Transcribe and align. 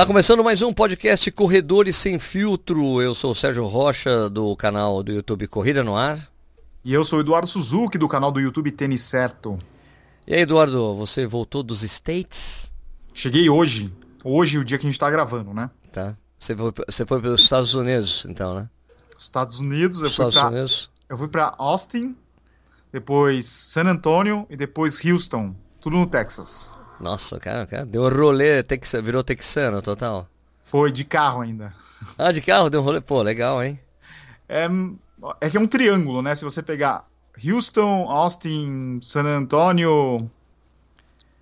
Está 0.00 0.06
começando 0.06 0.42
mais 0.42 0.62
um 0.62 0.72
podcast 0.72 1.30
Corredores 1.30 1.94
Sem 1.94 2.18
Filtro. 2.18 3.02
Eu 3.02 3.14
sou 3.14 3.32
o 3.32 3.34
Sérgio 3.34 3.66
Rocha, 3.66 4.30
do 4.30 4.56
canal 4.56 5.02
do 5.02 5.12
YouTube 5.12 5.46
Corrida 5.46 5.84
no 5.84 5.94
Ar. 5.94 6.26
E 6.82 6.94
eu 6.94 7.04
sou 7.04 7.18
o 7.18 7.20
Eduardo 7.20 7.46
Suzuki, 7.46 7.98
do 7.98 8.08
canal 8.08 8.32
do 8.32 8.40
YouTube 8.40 8.70
Tênis 8.70 9.02
Certo. 9.02 9.58
E 10.26 10.32
aí, 10.32 10.40
Eduardo, 10.40 10.94
você 10.94 11.26
voltou 11.26 11.62
dos 11.62 11.82
States? 11.82 12.72
Cheguei 13.12 13.50
hoje. 13.50 13.92
Hoje, 14.24 14.56
o 14.56 14.64
dia 14.64 14.78
que 14.78 14.86
a 14.86 14.88
gente 14.88 14.94
está 14.94 15.10
gravando, 15.10 15.52
né? 15.52 15.70
Tá. 15.92 16.16
Você 16.38 16.56
foi, 16.56 16.72
você 16.86 17.04
foi 17.04 17.20
para 17.20 17.30
os 17.32 17.42
Estados 17.42 17.74
Unidos, 17.74 18.24
então, 18.26 18.54
né? 18.54 18.66
Estados 19.18 19.58
Unidos, 19.58 20.00
eu 20.00 20.08
Estados 20.08 20.34
fui 20.34 20.40
pra, 20.40 20.50
Unidos. 20.50 20.90
eu 21.10 21.18
fui 21.18 21.28
para 21.28 21.54
Austin, 21.58 22.16
depois 22.90 23.44
San 23.44 23.84
Antonio 23.84 24.46
e 24.48 24.56
depois 24.56 25.04
Houston, 25.04 25.54
tudo 25.78 25.98
no 25.98 26.06
Texas. 26.06 26.74
Nossa, 27.00 27.38
cara, 27.40 27.66
cara, 27.66 27.86
deu 27.86 28.04
um 28.04 28.08
rolê, 28.08 28.62
texa, 28.62 29.00
virou 29.00 29.24
texano 29.24 29.80
total. 29.80 30.28
Foi 30.62 30.92
de 30.92 31.04
carro 31.04 31.40
ainda. 31.40 31.72
Ah, 32.18 32.30
de 32.30 32.40
carro 32.40 32.68
deu 32.70 32.80
um 32.80 32.84
rolê, 32.84 33.00
pô, 33.00 33.22
legal, 33.22 33.62
hein? 33.64 33.80
É, 34.48 34.68
é 35.40 35.50
que 35.50 35.56
é 35.56 35.60
um 35.60 35.66
triângulo, 35.66 36.20
né? 36.22 36.34
Se 36.34 36.44
você 36.44 36.62
pegar 36.62 37.06
Houston, 37.44 38.08
Austin, 38.08 38.98
San 39.00 39.24
Antonio, 39.24 40.30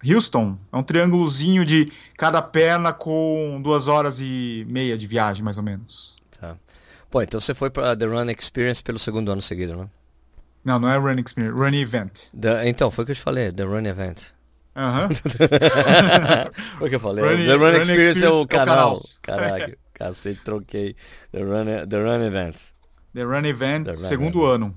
Houston, 0.05 0.57
é 0.73 0.77
um 0.77 0.83
triângulozinho 0.83 1.65
de 1.65 1.91
cada 2.17 2.41
perna 2.41 2.93
com 2.93 3.61
duas 3.63 3.89
horas 3.89 4.21
e 4.21 4.65
meia 4.71 4.97
de 4.97 5.07
viagem, 5.07 5.43
mais 5.43 5.59
ou 5.59 5.65
menos. 5.65 6.17
Tá. 6.41 6.57
Pô, 7.11 7.21
então 7.21 7.41
você 7.41 7.53
foi 7.55 7.69
para 7.71 7.97
The 7.97 8.07
Run 8.07 8.31
Experience 8.31 8.83
pelo 8.83 8.99
segundo 8.99 9.33
ano 9.33 9.43
seguido, 9.43 9.77
né? 9.77 9.89
Não, 10.65 10.79
não 10.79 10.89
é 10.89 10.97
Run 10.99 11.21
Experience, 11.25 11.57
Run 11.59 11.75
Event. 11.75 12.27
The- 12.39 12.69
então, 12.69 12.91
foi 12.91 13.03
o 13.03 13.07
que 13.07 13.13
eu 13.13 13.17
te 13.17 13.23
falei, 13.23 13.51
The 13.51 13.65
Run 13.65 13.87
Event. 13.87 14.23
Aham. 14.79 15.09
Foi 16.79 16.87
o 16.87 16.91
que 16.91 16.95
eu 16.95 17.01
falei. 17.01 17.25
Run- 17.25 17.47
The 17.47 17.55
Run, 17.55 17.77
Experience, 17.81 17.91
é 17.91 18.11
Experience 18.11 18.25
o 18.27 18.27
é 18.27 18.43
o 18.43 18.47
canal. 18.47 18.77
canal. 18.77 19.03
Caralho, 19.23 19.79
cacete, 19.93 20.41
troquei. 20.45 20.95
The 21.33 21.43
Run, 21.43 21.87
The 21.89 21.97
Run 22.03 22.23
Event. 22.25 22.57
The 23.13 23.23
Run 23.25 23.45
Event, 23.45 23.85
The 23.87 23.91
Run 23.91 23.95
segundo 23.97 24.45
ano. 24.45 24.75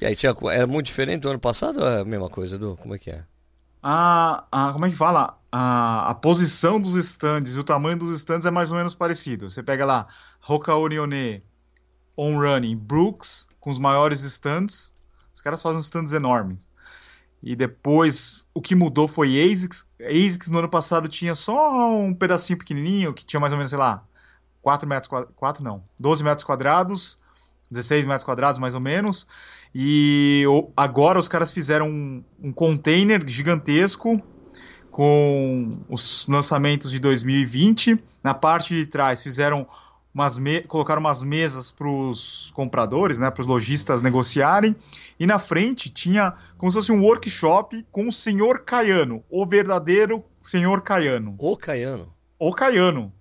E 0.00 0.04
aí, 0.04 0.14
tinha, 0.14 0.36
é 0.52 0.66
muito 0.66 0.86
diferente 0.86 1.22
do 1.22 1.30
ano 1.30 1.40
passado 1.40 1.80
ou 1.80 1.88
é 1.88 2.00
a 2.00 2.04
mesma 2.04 2.28
coisa, 2.28 2.56
Edu? 2.56 2.76
Como 2.80 2.94
é 2.94 2.98
que 2.98 3.10
é? 3.10 3.24
A, 3.82 4.44
a, 4.52 4.72
como 4.72 4.84
é 4.84 4.90
que 4.90 4.96
fala? 4.96 5.38
A, 5.50 6.10
a 6.10 6.14
posição 6.14 6.78
dos 6.78 6.94
stands 6.94 7.56
e 7.56 7.58
o 7.58 7.64
tamanho 7.64 7.96
dos 7.96 8.10
stands 8.10 8.44
é 8.44 8.50
mais 8.50 8.70
ou 8.70 8.76
menos 8.76 8.94
parecido. 8.94 9.48
Você 9.48 9.62
pega 9.62 9.86
lá 9.86 10.06
Roca 10.40 10.74
Orione, 10.74 11.42
On 12.16 12.38
Running, 12.38 12.76
Brooks, 12.76 13.48
com 13.58 13.70
os 13.70 13.78
maiores 13.78 14.22
stands. 14.24 14.92
Os 15.34 15.40
caras 15.40 15.62
fazem 15.62 15.80
stands 15.80 16.12
enormes. 16.12 16.68
E 17.42 17.54
depois, 17.54 18.48
o 18.52 18.60
que 18.60 18.74
mudou 18.74 19.06
foi 19.06 19.40
ASICS. 19.40 19.90
ASICS 20.00 20.50
no 20.50 20.58
ano 20.58 20.68
passado 20.68 21.08
tinha 21.08 21.34
só 21.34 21.96
um 21.96 22.12
pedacinho 22.12 22.58
pequenininho, 22.58 23.14
que 23.14 23.24
tinha 23.24 23.38
mais 23.38 23.52
ou 23.52 23.56
menos, 23.56 23.70
sei 23.70 23.78
lá, 23.78 24.02
4 24.60 24.88
metros 24.88 25.08
quadrados. 25.08 25.34
4 25.36 25.64
não, 25.64 25.82
12 25.98 26.24
metros 26.24 26.44
quadrados, 26.44 27.18
16 27.70 28.06
metros 28.06 28.24
quadrados 28.24 28.58
mais 28.58 28.74
ou 28.74 28.80
menos. 28.80 29.26
E 29.74 30.44
agora 30.76 31.18
os 31.18 31.28
caras 31.28 31.52
fizeram 31.52 31.88
um, 31.88 32.24
um 32.42 32.52
container 32.52 33.22
gigantesco 33.26 34.20
com 34.90 35.78
os 35.88 36.26
lançamentos 36.26 36.90
de 36.90 36.98
2020. 36.98 38.02
Na 38.22 38.34
parte 38.34 38.74
de 38.74 38.86
trás 38.86 39.22
fizeram 39.22 39.66
umas 40.12 40.36
me- 40.38 40.62
colocaram 40.62 41.00
umas 41.00 41.22
mesas 41.22 41.70
para 41.70 41.88
os 41.88 42.50
compradores, 42.54 43.18
né, 43.20 43.30
para 43.30 43.40
os 43.42 43.46
lojistas 43.46 44.02
negociarem. 44.02 44.74
E 45.18 45.26
na 45.26 45.38
frente 45.38 45.90
tinha 45.90 46.34
como 46.56 46.70
se 46.70 46.76
fosse 46.78 46.92
um 46.92 47.00
workshop 47.02 47.86
com 47.92 48.08
o 48.08 48.12
senhor 48.12 48.64
Caiano, 48.64 49.22
o 49.30 49.46
verdadeiro 49.46 50.24
senhor 50.40 50.82
Caiano, 50.82 51.36
Ô, 51.38 51.56
Caiano. 51.56 52.12
o 52.38 52.52
Caiano. 52.52 53.12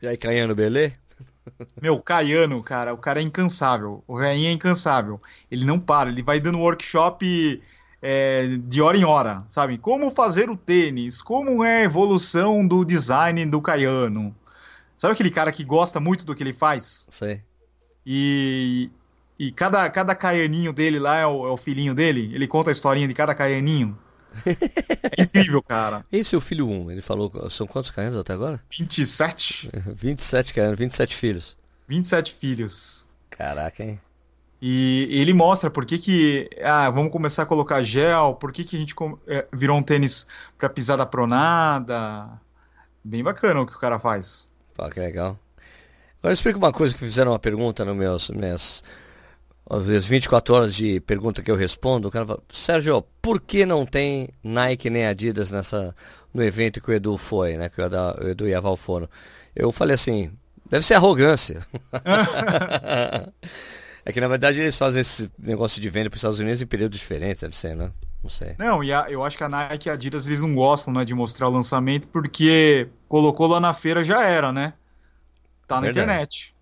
E 0.00 0.06
aí, 0.06 0.16
Caiano, 0.16 0.54
beleza? 0.54 0.94
Meu, 1.82 1.94
o 1.94 2.02
Caiano, 2.02 2.62
cara, 2.62 2.94
o 2.94 2.98
cara 2.98 3.20
é 3.20 3.22
incansável. 3.22 4.02
O 4.06 4.16
Rainha 4.18 4.48
é 4.48 4.52
incansável. 4.52 5.20
Ele 5.50 5.64
não 5.64 5.78
para, 5.78 6.08
ele 6.10 6.22
vai 6.22 6.40
dando 6.40 6.58
workshop 6.58 7.60
é, 8.00 8.56
de 8.64 8.80
hora 8.80 8.96
em 8.96 9.04
hora, 9.04 9.44
sabe? 9.48 9.78
Como 9.78 10.10
fazer 10.10 10.50
o 10.50 10.56
tênis, 10.56 11.20
como 11.22 11.64
é 11.64 11.78
a 11.78 11.84
evolução 11.84 12.66
do 12.66 12.84
design 12.84 13.44
do 13.46 13.60
Caiano. 13.60 14.34
Sabe 15.02 15.14
aquele 15.14 15.32
cara 15.32 15.50
que 15.50 15.64
gosta 15.64 15.98
muito 15.98 16.24
do 16.24 16.32
que 16.32 16.44
ele 16.44 16.52
faz? 16.52 17.08
Sei. 17.10 17.42
E, 18.06 18.88
e 19.36 19.50
cada, 19.50 19.90
cada 19.90 20.14
caianinho 20.14 20.72
dele 20.72 21.00
lá 21.00 21.16
é 21.16 21.26
o, 21.26 21.44
é 21.44 21.50
o 21.50 21.56
filhinho 21.56 21.92
dele. 21.92 22.30
Ele 22.32 22.46
conta 22.46 22.70
a 22.70 22.72
historinha 22.72 23.08
de 23.08 23.12
cada 23.12 23.34
caianinho. 23.34 23.98
É 25.18 25.24
incrível, 25.24 25.60
cara. 25.60 26.06
Esse 26.10 26.36
é 26.36 26.38
o 26.38 26.40
filho 26.40 26.68
1, 26.68 26.92
ele 26.92 27.02
falou, 27.02 27.50
são 27.50 27.66
quantos 27.66 27.90
Caianos 27.90 28.16
até 28.16 28.32
agora? 28.32 28.62
27? 28.70 29.70
27 29.92 30.54
Caianos, 30.54 30.78
27 30.78 31.16
filhos. 31.16 31.56
27 31.88 32.34
filhos. 32.34 33.06
Caraca, 33.28 33.82
hein? 33.82 34.00
E 34.60 35.08
ele 35.10 35.34
mostra 35.34 35.68
por 35.68 35.84
que 35.84 35.98
que, 35.98 36.48
ah, 36.62 36.88
vamos 36.88 37.12
começar 37.12 37.42
a 37.42 37.46
colocar 37.46 37.82
gel, 37.82 38.36
por 38.36 38.52
que 38.52 38.64
que 38.64 38.76
a 38.76 38.78
gente 38.78 38.94
é, 39.26 39.46
virou 39.52 39.76
um 39.76 39.82
tênis 39.82 40.26
pra 40.56 40.70
pisar 40.70 40.96
da 40.96 41.04
pronada. 41.04 42.40
Bem 43.04 43.22
bacana 43.22 43.60
o 43.60 43.66
que 43.66 43.74
o 43.74 43.80
cara 43.80 43.98
faz. 43.98 44.51
Pô, 44.74 44.88
que 44.88 45.00
legal. 45.00 45.38
Agora 46.20 46.34
explica 46.34 46.58
uma 46.58 46.72
coisa 46.72 46.94
que 46.94 47.00
fizeram 47.00 47.32
uma 47.32 47.38
pergunta 47.38 47.84
no 47.84 47.94
meus, 47.94 48.30
minhas 48.30 48.82
vezes 49.80 50.06
24 50.06 50.54
horas 50.54 50.74
de 50.74 51.00
pergunta 51.00 51.42
que 51.42 51.50
eu 51.50 51.56
respondo, 51.56 52.08
o 52.08 52.10
cara 52.10 52.26
fala, 52.26 52.42
Sérgio, 52.48 53.04
por 53.20 53.40
que 53.40 53.64
não 53.64 53.86
tem 53.86 54.28
Nike 54.42 54.90
nem 54.90 55.06
Adidas 55.06 55.50
nessa 55.50 55.94
no 56.32 56.42
evento 56.42 56.80
que 56.80 56.90
o 56.90 56.94
Edu 56.94 57.16
foi, 57.16 57.56
né? 57.56 57.68
Que 57.68 57.80
o 57.80 57.84
Edu, 57.84 57.96
o 58.20 58.28
Edu 58.28 58.48
e 58.48 58.54
a 58.54 58.60
Val 58.60 58.76
foram. 58.76 59.08
Eu 59.54 59.72
falei 59.72 59.94
assim, 59.94 60.30
deve 60.68 60.84
ser 60.84 60.94
arrogância. 60.94 61.60
é 64.04 64.12
que 64.12 64.20
na 64.20 64.28
verdade 64.28 64.60
eles 64.60 64.76
fazem 64.76 65.00
esse 65.00 65.30
negócio 65.38 65.80
de 65.80 65.90
venda 65.90 66.08
para 66.08 66.16
os 66.16 66.20
Estados 66.20 66.38
Unidos 66.38 66.62
em 66.62 66.66
períodos 66.66 66.98
diferentes, 66.98 67.42
deve 67.42 67.56
ser, 67.56 67.76
né? 67.76 67.90
Não 68.22 68.30
sei. 68.30 68.54
Não, 68.58 68.82
e 68.84 68.92
a- 68.92 69.06
eu 69.10 69.24
acho 69.24 69.36
que 69.36 69.44
a 69.44 69.48
Nike 69.48 69.88
e 69.88 69.90
a 69.90 69.94
Adidas 69.94 70.26
eles 70.26 70.42
não 70.42 70.54
gostam, 70.54 70.92
né, 70.94 71.04
de 71.04 71.14
mostrar 71.14 71.48
o 71.48 71.52
lançamento 71.52 72.06
porque 72.08 72.88
colocou 73.08 73.46
lá 73.48 73.58
na 73.60 73.72
feira 73.72 74.04
já 74.04 74.22
era, 74.24 74.52
né? 74.52 74.74
Tá 75.66 75.76
na 75.76 75.82
Verdade. 75.82 76.04
internet. 76.06 76.54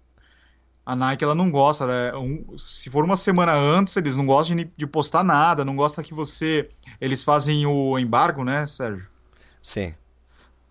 A 0.85 0.97
Nike 0.97 1.23
ela 1.23 1.35
não 1.35 1.51
gosta, 1.51 1.87
né? 1.87 2.17
Um- 2.17 2.57
se 2.57 2.89
for 2.91 3.05
uma 3.05 3.17
semana 3.17 3.53
antes, 3.55 3.97
eles 3.97 4.17
não 4.17 4.27
gostam 4.27 4.57
de, 4.57 4.71
de 4.77 4.87
postar 4.87 5.23
nada, 5.23 5.65
não 5.65 5.77
gosta 5.77 6.03
que 6.03 6.15
você. 6.15 6.69
Eles 7.01 7.23
fazem 7.23 7.67
o 7.67 7.99
embargo, 7.99 8.43
né, 8.45 8.67
Sérgio? 8.67 9.09
Sim. 9.63 9.95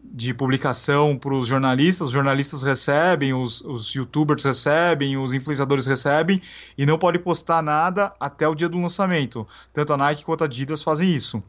De 0.01 0.33
publicação 0.33 1.17
para 1.17 1.33
os 1.33 1.47
jornalistas, 1.47 2.07
os 2.07 2.13
jornalistas 2.13 2.63
recebem, 2.63 3.33
os, 3.33 3.61
os 3.61 3.93
youtubers 3.93 4.43
recebem, 4.43 5.17
os 5.17 5.33
influenciadores 5.33 5.85
recebem 5.85 6.41
e 6.77 6.85
não 6.85 6.97
pode 6.97 7.19
postar 7.19 7.61
nada 7.61 8.13
até 8.19 8.47
o 8.47 8.55
dia 8.55 8.69
do 8.69 8.79
lançamento. 8.79 9.45
Tanto 9.73 9.93
a 9.93 9.97
Nike 9.97 10.23
quanto 10.25 10.43
a 10.43 10.45
Adidas 10.45 10.81
fazem 10.81 11.13
isso. 11.13 11.43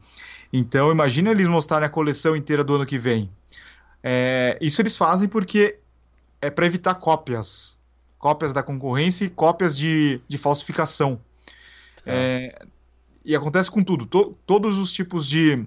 Então 0.51 0.91
imagina 0.91 1.31
eles 1.31 1.47
mostrarem 1.47 1.87
a 1.87 1.89
coleção 1.89 2.35
inteira 2.35 2.63
do 2.63 2.75
ano 2.75 2.85
que 2.85 2.97
vem. 2.97 3.29
É, 4.03 4.57
isso 4.61 4.81
eles 4.81 4.97
fazem 4.97 5.29
porque 5.29 5.77
é 6.41 6.49
para 6.49 6.65
evitar 6.65 6.95
cópias. 6.95 7.79
Cópias 8.19 8.53
da 8.53 8.61
concorrência 8.61 9.25
e 9.25 9.29
cópias 9.29 9.75
de, 9.75 10.21
de 10.27 10.37
falsificação. 10.37 11.19
É, 12.05 12.65
e 13.23 13.35
acontece 13.35 13.71
com 13.71 13.83
tudo. 13.83 14.05
To- 14.05 14.35
todos 14.45 14.77
os 14.77 14.91
tipos 14.91 15.27
de 15.27 15.65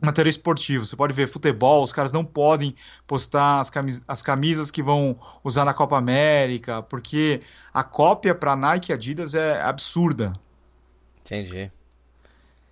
material 0.00 0.30
esportivo. 0.30 0.84
Você 0.84 0.96
pode 0.96 1.12
ver 1.12 1.26
futebol, 1.26 1.82
os 1.82 1.92
caras 1.92 2.12
não 2.12 2.24
podem 2.24 2.74
postar 3.06 3.60
as, 3.60 3.70
camis- 3.70 4.02
as 4.06 4.22
camisas 4.22 4.70
que 4.70 4.82
vão 4.82 5.18
usar 5.42 5.64
na 5.64 5.74
Copa 5.74 5.96
América, 5.96 6.82
porque 6.82 7.40
a 7.72 7.82
cópia 7.82 8.34
para 8.34 8.56
Nike 8.56 8.92
e 8.92 8.94
Adidas 8.94 9.34
é 9.34 9.60
absurda. 9.62 10.32
Entendi. 11.24 11.70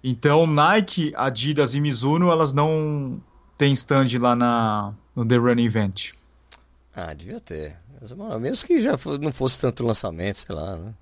Então, 0.02 0.46
Nike, 0.46 1.12
Adidas 1.16 1.74
e 1.74 1.80
Mizuno, 1.80 2.30
elas 2.30 2.52
não 2.52 3.20
têm 3.56 3.72
stand 3.72 4.06
lá 4.20 4.36
na, 4.36 4.92
no 5.16 5.26
The 5.26 5.36
Run 5.36 5.58
Event. 5.58 6.12
Ah, 6.94 7.14
devia 7.14 7.40
ter. 7.40 7.76
Mesmo 8.38 8.66
que 8.66 8.80
já 8.80 8.98
não 9.18 9.32
fosse 9.32 9.58
tanto 9.58 9.86
lançamento, 9.86 10.36
sei 10.36 10.54
lá, 10.54 10.76
né? 10.76 10.94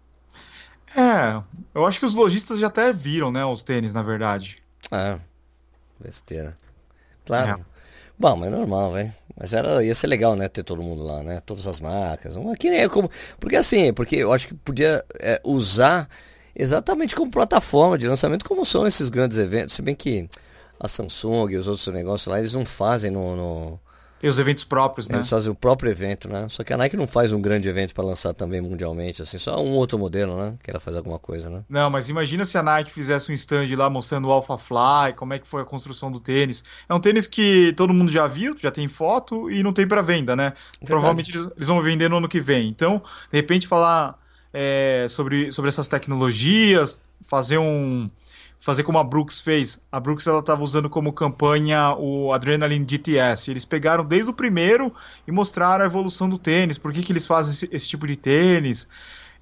É, 0.94 1.42
eu 1.74 1.84
acho 1.84 1.98
que 1.98 2.06
os 2.06 2.14
lojistas 2.14 2.60
já 2.60 2.68
até 2.68 2.92
viram, 2.92 3.32
né, 3.32 3.44
os 3.44 3.62
tênis, 3.62 3.92
na 3.92 4.02
verdade. 4.02 4.62
Ah, 4.90 5.18
besteira. 6.02 6.56
Claro. 7.24 7.64
Bom, 8.18 8.36
mas 8.36 8.52
é 8.52 8.56
normal, 8.56 8.92
velho. 8.92 9.14
Mas 9.36 9.52
era, 9.54 9.82
ia 9.82 9.94
ser 9.94 10.06
legal, 10.06 10.36
né, 10.36 10.48
ter 10.48 10.62
todo 10.62 10.82
mundo 10.82 11.02
lá, 11.02 11.22
né? 11.22 11.40
Todas 11.46 11.66
as 11.66 11.80
marcas. 11.80 12.36
Uma 12.36 12.54
que 12.56 12.68
nem 12.70 12.80
é 12.80 12.88
como. 12.88 13.10
Porque 13.40 13.56
assim, 13.56 13.92
porque 13.92 14.16
eu 14.16 14.32
acho 14.32 14.46
que 14.48 14.54
podia 14.54 15.04
é, 15.18 15.40
usar 15.42 16.08
exatamente 16.54 17.16
como 17.16 17.30
plataforma 17.30 17.96
de 17.96 18.06
lançamento, 18.06 18.44
como 18.44 18.64
são 18.64 18.86
esses 18.86 19.08
grandes 19.08 19.38
eventos. 19.38 19.74
Se 19.74 19.82
bem 19.82 19.94
que 19.94 20.28
a 20.78 20.86
Samsung 20.88 21.50
e 21.52 21.56
os 21.56 21.66
outros 21.66 21.86
negócios 21.88 22.26
lá, 22.26 22.38
eles 22.38 22.52
não 22.54 22.64
fazem 22.66 23.10
no. 23.10 23.34
no- 23.36 23.80
Tem 24.22 24.30
os 24.30 24.38
eventos 24.38 24.62
próprios, 24.62 25.08
né? 25.08 25.16
Eles 25.16 25.28
fazem 25.28 25.50
o 25.50 25.54
próprio 25.54 25.90
evento, 25.90 26.28
né? 26.28 26.46
Só 26.48 26.62
que 26.62 26.72
a 26.72 26.76
Nike 26.76 26.96
não 26.96 27.08
faz 27.08 27.32
um 27.32 27.42
grande 27.42 27.68
evento 27.68 27.92
para 27.92 28.04
lançar 28.04 28.32
também 28.32 28.60
mundialmente, 28.60 29.20
assim, 29.20 29.36
só 29.36 29.60
um 29.60 29.72
outro 29.72 29.98
modelo, 29.98 30.36
né? 30.36 30.54
Que 30.62 30.70
ela 30.70 30.78
faz 30.78 30.96
alguma 30.96 31.18
coisa, 31.18 31.50
né? 31.50 31.64
Não, 31.68 31.90
mas 31.90 32.08
imagina 32.08 32.44
se 32.44 32.56
a 32.56 32.62
Nike 32.62 32.92
fizesse 32.92 33.32
um 33.32 33.34
stand 33.34 33.66
lá 33.76 33.90
mostrando 33.90 34.28
o 34.28 34.30
Alpha 34.30 34.56
Fly, 34.56 35.14
como 35.16 35.34
é 35.34 35.40
que 35.40 35.48
foi 35.48 35.62
a 35.62 35.64
construção 35.64 36.08
do 36.12 36.20
tênis. 36.20 36.62
É 36.88 36.94
um 36.94 37.00
tênis 37.00 37.26
que 37.26 37.72
todo 37.76 37.92
mundo 37.92 38.12
já 38.12 38.28
viu, 38.28 38.56
já 38.56 38.70
tem 38.70 38.86
foto 38.86 39.50
e 39.50 39.60
não 39.60 39.72
tem 39.72 39.88
para 39.88 40.00
venda, 40.00 40.36
né? 40.36 40.50
Verdade. 40.50 40.86
Provavelmente 40.86 41.32
eles, 41.32 41.48
eles, 41.56 41.66
vão 41.66 41.82
vender 41.82 42.08
no 42.08 42.18
ano 42.18 42.28
que 42.28 42.40
vem. 42.40 42.68
Então, 42.68 43.02
de 43.28 43.36
repente, 43.36 43.66
falar 43.66 44.16
é, 44.52 45.06
sobre, 45.08 45.50
sobre 45.50 45.68
essas 45.68 45.88
tecnologias, 45.88 47.00
fazer 47.26 47.58
um 47.58 48.08
fazer 48.62 48.84
como 48.84 48.96
a 48.96 49.04
Brooks 49.04 49.40
fez. 49.40 49.84
A 49.90 49.98
Brooks 49.98 50.24
ela 50.28 50.38
estava 50.38 50.62
usando 50.62 50.88
como 50.88 51.12
campanha 51.12 51.96
o 51.98 52.32
Adrenaline 52.32 52.86
GTS. 52.88 53.50
Eles 53.50 53.64
pegaram 53.64 54.04
desde 54.04 54.30
o 54.30 54.34
primeiro 54.34 54.94
e 55.26 55.32
mostraram 55.32 55.82
a 55.82 55.86
evolução 55.86 56.28
do 56.28 56.38
tênis, 56.38 56.78
por 56.78 56.92
que, 56.92 57.02
que 57.02 57.12
eles 57.12 57.26
fazem 57.26 57.52
esse, 57.52 57.68
esse 57.72 57.88
tipo 57.88 58.06
de 58.06 58.14
tênis. 58.14 58.88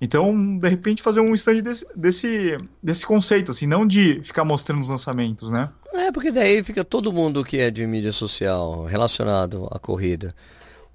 Então, 0.01 0.57
de 0.57 0.67
repente, 0.67 1.03
fazer 1.03 1.21
um 1.21 1.35
stand 1.35 1.59
desse, 1.59 1.87
desse, 1.95 2.59
desse 2.83 3.05
conceito, 3.05 3.51
assim, 3.51 3.67
não 3.67 3.87
de 3.87 4.23
ficar 4.25 4.43
mostrando 4.43 4.81
os 4.81 4.89
lançamentos, 4.89 5.53
né? 5.53 5.69
É, 5.93 6.11
porque 6.11 6.31
daí 6.31 6.65
fica 6.65 6.83
todo 6.83 7.13
mundo 7.13 7.45
que 7.45 7.59
é 7.59 7.71
de 7.71 7.87
mídia 7.87 8.13
social 8.13 8.85
relacionado 8.85 9.69
à 9.71 9.79
corrida 9.79 10.35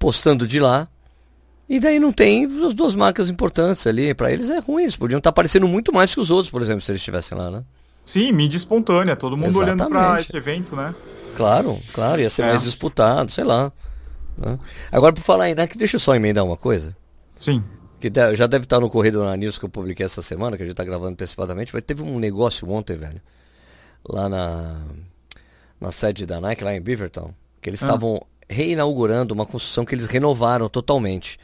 postando 0.00 0.48
de 0.48 0.58
lá. 0.58 0.88
E 1.68 1.78
daí 1.78 2.00
não 2.00 2.12
tem 2.12 2.44
as 2.66 2.74
duas 2.74 2.96
marcas 2.96 3.30
importantes 3.30 3.86
ali. 3.86 4.12
Para 4.14 4.32
eles 4.32 4.50
é 4.50 4.58
ruim. 4.58 4.82
Eles 4.82 4.96
podiam 4.96 5.18
estar 5.18 5.30
aparecendo 5.30 5.68
muito 5.68 5.92
mais 5.92 6.12
que 6.12 6.20
os 6.20 6.30
outros, 6.32 6.50
por 6.50 6.60
exemplo, 6.60 6.82
se 6.82 6.90
eles 6.90 7.00
estivessem 7.00 7.38
lá, 7.38 7.52
né? 7.52 7.62
Sim, 8.06 8.30
mídia 8.30 8.56
espontânea, 8.56 9.16
todo 9.16 9.36
mundo 9.36 9.48
Exatamente. 9.48 9.82
olhando 9.82 9.90
para 9.90 10.20
esse 10.20 10.36
evento, 10.36 10.76
né? 10.76 10.94
Claro, 11.36 11.76
claro, 11.92 12.20
ia 12.20 12.30
ser 12.30 12.42
é. 12.42 12.46
mais 12.50 12.62
disputado, 12.62 13.32
sei 13.32 13.42
lá. 13.42 13.72
Né? 14.38 14.56
Agora, 14.92 15.12
por 15.12 15.22
falar 15.22 15.50
em 15.50 15.56
NAC, 15.56 15.76
deixa 15.76 15.96
eu 15.96 16.00
só 16.00 16.14
emendar 16.14 16.44
uma 16.44 16.56
coisa. 16.56 16.96
Sim. 17.36 17.64
Que 17.98 18.08
já 18.36 18.46
deve 18.46 18.62
estar 18.64 18.78
no 18.78 18.88
Correio 18.88 19.24
na 19.24 19.36
News 19.36 19.58
que 19.58 19.64
eu 19.64 19.68
publiquei 19.68 20.06
essa 20.06 20.22
semana, 20.22 20.56
que 20.56 20.62
a 20.62 20.66
gente 20.66 20.74
está 20.74 20.84
gravando 20.84 21.12
antecipadamente, 21.12 21.74
mas 21.74 21.82
teve 21.82 22.04
um 22.04 22.20
negócio 22.20 22.70
ontem, 22.70 22.96
velho, 22.96 23.20
lá 24.08 24.28
na, 24.28 24.76
na 25.80 25.90
sede 25.90 26.26
da 26.26 26.40
Nike, 26.40 26.62
lá 26.62 26.76
em 26.76 26.80
Beaverton, 26.80 27.34
que 27.60 27.68
eles 27.68 27.82
ah. 27.82 27.86
estavam 27.86 28.22
ah. 28.22 28.26
reinaugurando 28.48 29.34
uma 29.34 29.44
construção 29.44 29.84
que 29.84 29.96
eles 29.96 30.06
renovaram 30.06 30.68
totalmente, 30.68 31.40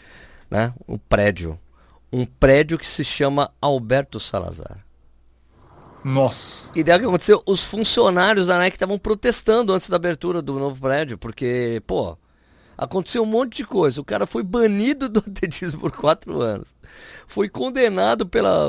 né? 0.49 0.73
Um 0.87 0.97
prédio. 0.97 1.59
Um 2.13 2.25
prédio 2.25 2.79
que 2.79 2.87
se 2.87 3.03
chama 3.03 3.51
Alberto 3.61 4.21
Salazar. 4.21 4.82
Nossa. 6.05 6.73
E 6.75 6.83
daí 6.83 6.97
o 6.97 7.01
que 7.01 7.07
aconteceu? 7.07 7.43
Os 7.47 7.63
funcionários 7.63 8.47
da 8.47 8.59
Nike 8.59 8.77
estavam 8.77 8.99
protestando 8.99 9.73
antes 9.73 9.89
da 9.89 9.97
abertura 9.97 10.43
do 10.43 10.59
novo 10.59 10.81
prédio, 10.81 11.17
porque, 11.17 11.81
pô, 11.87 12.19
aconteceu 12.77 13.23
um 13.23 13.27
monte 13.27 13.59
de 13.59 13.65
coisa. 13.65 14.01
O 14.01 14.05
cara 14.05 14.27
foi 14.27 14.43
banido 14.43 15.09
do 15.09 15.21
atletismo 15.27 15.81
por 15.81 15.93
quatro 15.93 16.41
anos. 16.41 16.75
Foi 17.27 17.49
condenado 17.49 18.27
pela. 18.27 18.69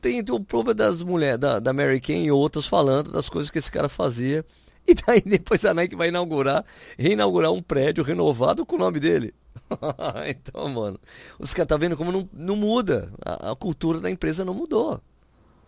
Tem, 0.00 0.22
tem 0.22 0.34
o 0.34 0.40
problema 0.40 0.74
das 0.74 1.02
mulheres, 1.02 1.38
da, 1.38 1.60
da 1.60 1.72
Mary 1.72 2.00
Kay 2.00 2.24
e 2.24 2.30
outras 2.32 2.66
falando 2.66 3.12
das 3.12 3.28
coisas 3.28 3.50
que 3.50 3.58
esse 3.58 3.70
cara 3.70 3.88
fazia. 3.88 4.44
E 4.86 4.94
daí 4.94 5.20
depois 5.20 5.64
a 5.66 5.74
Nike 5.74 5.94
vai 5.94 6.08
inaugurar, 6.08 6.64
reinaugurar 6.98 7.52
um 7.52 7.62
prédio 7.62 8.02
renovado 8.02 8.64
com 8.64 8.76
o 8.76 8.78
nome 8.78 8.98
dele. 8.98 9.34
então, 10.26 10.66
mano, 10.68 10.98
os 11.38 11.52
caras 11.52 11.68
tá 11.68 11.76
vendo 11.76 11.96
como 11.96 12.10
não, 12.10 12.28
não 12.32 12.56
muda. 12.56 13.12
A, 13.22 13.52
a 13.52 13.56
cultura 13.56 14.00
da 14.00 14.10
empresa 14.10 14.44
não 14.46 14.54
mudou. 14.54 15.00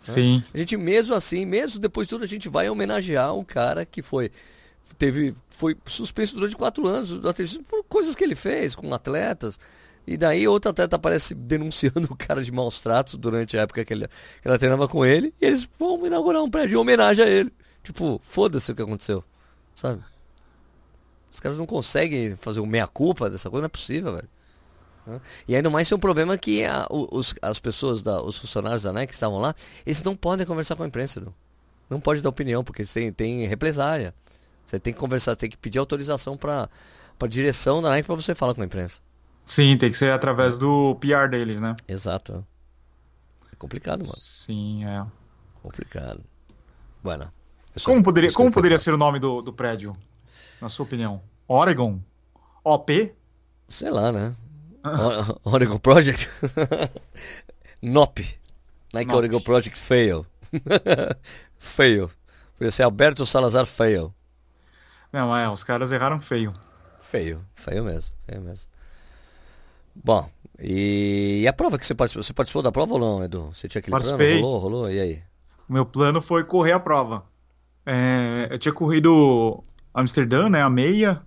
Sim. 0.00 0.42
A 0.52 0.58
gente 0.58 0.76
mesmo 0.76 1.14
assim, 1.14 1.44
mesmo 1.44 1.78
depois 1.78 2.06
de 2.06 2.10
tudo, 2.10 2.24
a 2.24 2.28
gente 2.28 2.48
vai 2.48 2.68
homenagear 2.68 3.34
um 3.34 3.44
cara 3.44 3.84
que 3.84 4.02
foi 4.02 4.30
teve 4.98 5.34
foi 5.48 5.76
suspenso 5.86 6.34
durante 6.34 6.56
quatro 6.56 6.86
anos 6.86 7.10
por 7.68 7.84
coisas 7.84 8.14
que 8.14 8.24
ele 8.24 8.34
fez 8.34 8.74
com 8.74 8.92
atletas. 8.92 9.58
E 10.06 10.16
daí 10.16 10.48
outro 10.48 10.70
atleta 10.70 10.96
aparece 10.96 11.34
denunciando 11.34 12.08
o 12.12 12.16
cara 12.16 12.42
de 12.42 12.50
maus 12.50 12.80
tratos 12.80 13.14
durante 13.16 13.56
a 13.56 13.62
época 13.62 13.84
que, 13.84 13.92
ele, 13.92 14.08
que 14.08 14.48
ela 14.48 14.58
treinava 14.58 14.88
com 14.88 15.04
ele. 15.04 15.32
E 15.40 15.46
eles 15.46 15.68
vão 15.78 16.04
inaugurar 16.06 16.42
um 16.42 16.50
prédio 16.50 16.76
em 16.76 16.80
homenagem 16.80 17.24
a 17.24 17.28
ele. 17.28 17.52
Tipo, 17.82 18.20
foda-se 18.22 18.72
o 18.72 18.74
que 18.74 18.82
aconteceu. 18.82 19.22
Sabe? 19.74 20.02
Os 21.30 21.38
caras 21.38 21.58
não 21.58 21.66
conseguem 21.66 22.34
fazer 22.34 22.60
o 22.60 22.66
meia-culpa 22.66 23.30
dessa 23.30 23.48
coisa, 23.48 23.62
não 23.62 23.66
é 23.66 23.68
possível, 23.68 24.14
velho. 24.14 24.28
Né? 25.06 25.20
E 25.48 25.56
ainda 25.56 25.70
mais 25.70 25.88
tem 25.88 25.96
um 25.96 26.00
problema 26.00 26.36
que 26.36 26.64
a, 26.64 26.86
os, 26.90 27.34
as 27.40 27.58
pessoas, 27.58 28.02
da, 28.02 28.22
os 28.22 28.38
funcionários 28.38 28.82
da 28.82 28.92
NEC 28.92 29.08
que 29.08 29.14
estavam 29.14 29.38
lá, 29.38 29.54
eles 29.84 30.02
não 30.02 30.16
podem 30.16 30.46
conversar 30.46 30.76
com 30.76 30.82
a 30.82 30.86
imprensa, 30.86 31.20
não. 31.20 31.34
Não 31.88 32.00
pode 32.00 32.22
dar 32.22 32.28
opinião, 32.28 32.62
porque 32.62 32.84
tem, 32.84 33.12
tem 33.12 33.46
represária. 33.46 34.14
Você 34.64 34.78
tem 34.78 34.92
que 34.92 35.00
conversar, 35.00 35.34
tem 35.34 35.50
que 35.50 35.56
pedir 35.56 35.78
autorização 35.78 36.36
para 36.36 36.68
a 37.20 37.26
direção 37.26 37.82
da 37.82 37.90
NEC 37.90 38.06
para 38.06 38.14
você 38.14 38.34
falar 38.34 38.54
com 38.54 38.62
a 38.62 38.64
imprensa. 38.64 39.00
Sim, 39.44 39.76
tem 39.76 39.90
que 39.90 39.96
ser 39.96 40.12
através 40.12 40.58
do 40.58 40.94
PR 40.96 41.28
deles, 41.28 41.60
né? 41.60 41.74
Exato. 41.88 42.46
É 43.52 43.56
complicado, 43.56 44.00
mano. 44.00 44.14
Sim, 44.16 44.84
é. 44.84 45.04
Complicado. 45.62 46.22
Bueno. 47.02 47.32
Como 47.82 48.02
poderia, 48.02 48.32
como 48.32 48.52
poderia 48.52 48.78
ser 48.78 48.94
o 48.94 48.96
nome 48.96 49.18
do, 49.18 49.42
do 49.42 49.52
prédio, 49.52 49.96
na 50.60 50.68
sua 50.68 50.84
opinião? 50.84 51.20
Oregon? 51.48 52.00
OP? 52.62 53.14
Sei 53.68 53.90
lá, 53.90 54.12
né? 54.12 54.34
Oregon 55.44 55.78
Project? 55.78 56.28
NOP. 57.82 58.38
Nop. 58.92 59.14
Oregon 59.14 59.40
Project 59.40 59.78
fail. 59.78 60.26
fail. 61.58 62.10
Podia 62.56 62.70
ser 62.70 62.82
Alberto 62.82 63.24
Salazar 63.24 63.66
fail. 63.66 64.12
Não, 65.12 65.36
é, 65.36 65.48
os 65.50 65.64
caras 65.64 65.92
erraram 65.92 66.20
feio. 66.20 66.52
Feio, 67.00 67.44
feio 67.54 67.84
mesmo, 67.84 68.14
feio 68.26 68.40
mesmo. 68.40 68.68
Bom, 69.94 70.30
e, 70.58 71.40
e 71.42 71.48
a 71.48 71.52
prova 71.52 71.78
que 71.78 71.86
você 71.86 71.94
participou? 71.94 72.22
Você 72.22 72.32
participou 72.32 72.62
da 72.62 72.70
prova 72.70 72.94
ou 72.94 73.00
não, 73.00 73.24
Edu? 73.24 73.50
Você 73.52 73.68
tinha 73.68 73.80
aquele 73.80 73.92
Participei. 73.92 74.38
plano? 74.38 74.46
Rolou, 74.46 74.58
rolou, 74.60 74.90
e 74.90 75.00
aí? 75.00 75.22
O 75.68 75.72
meu 75.72 75.84
plano 75.84 76.20
foi 76.22 76.44
correr 76.44 76.72
a 76.72 76.80
prova. 76.80 77.24
É, 77.84 78.48
eu 78.50 78.58
tinha 78.58 78.72
corrido 78.72 79.62
Amsterdã, 79.92 80.48
né, 80.48 80.62
a 80.62 80.70
meia, 80.70 81.22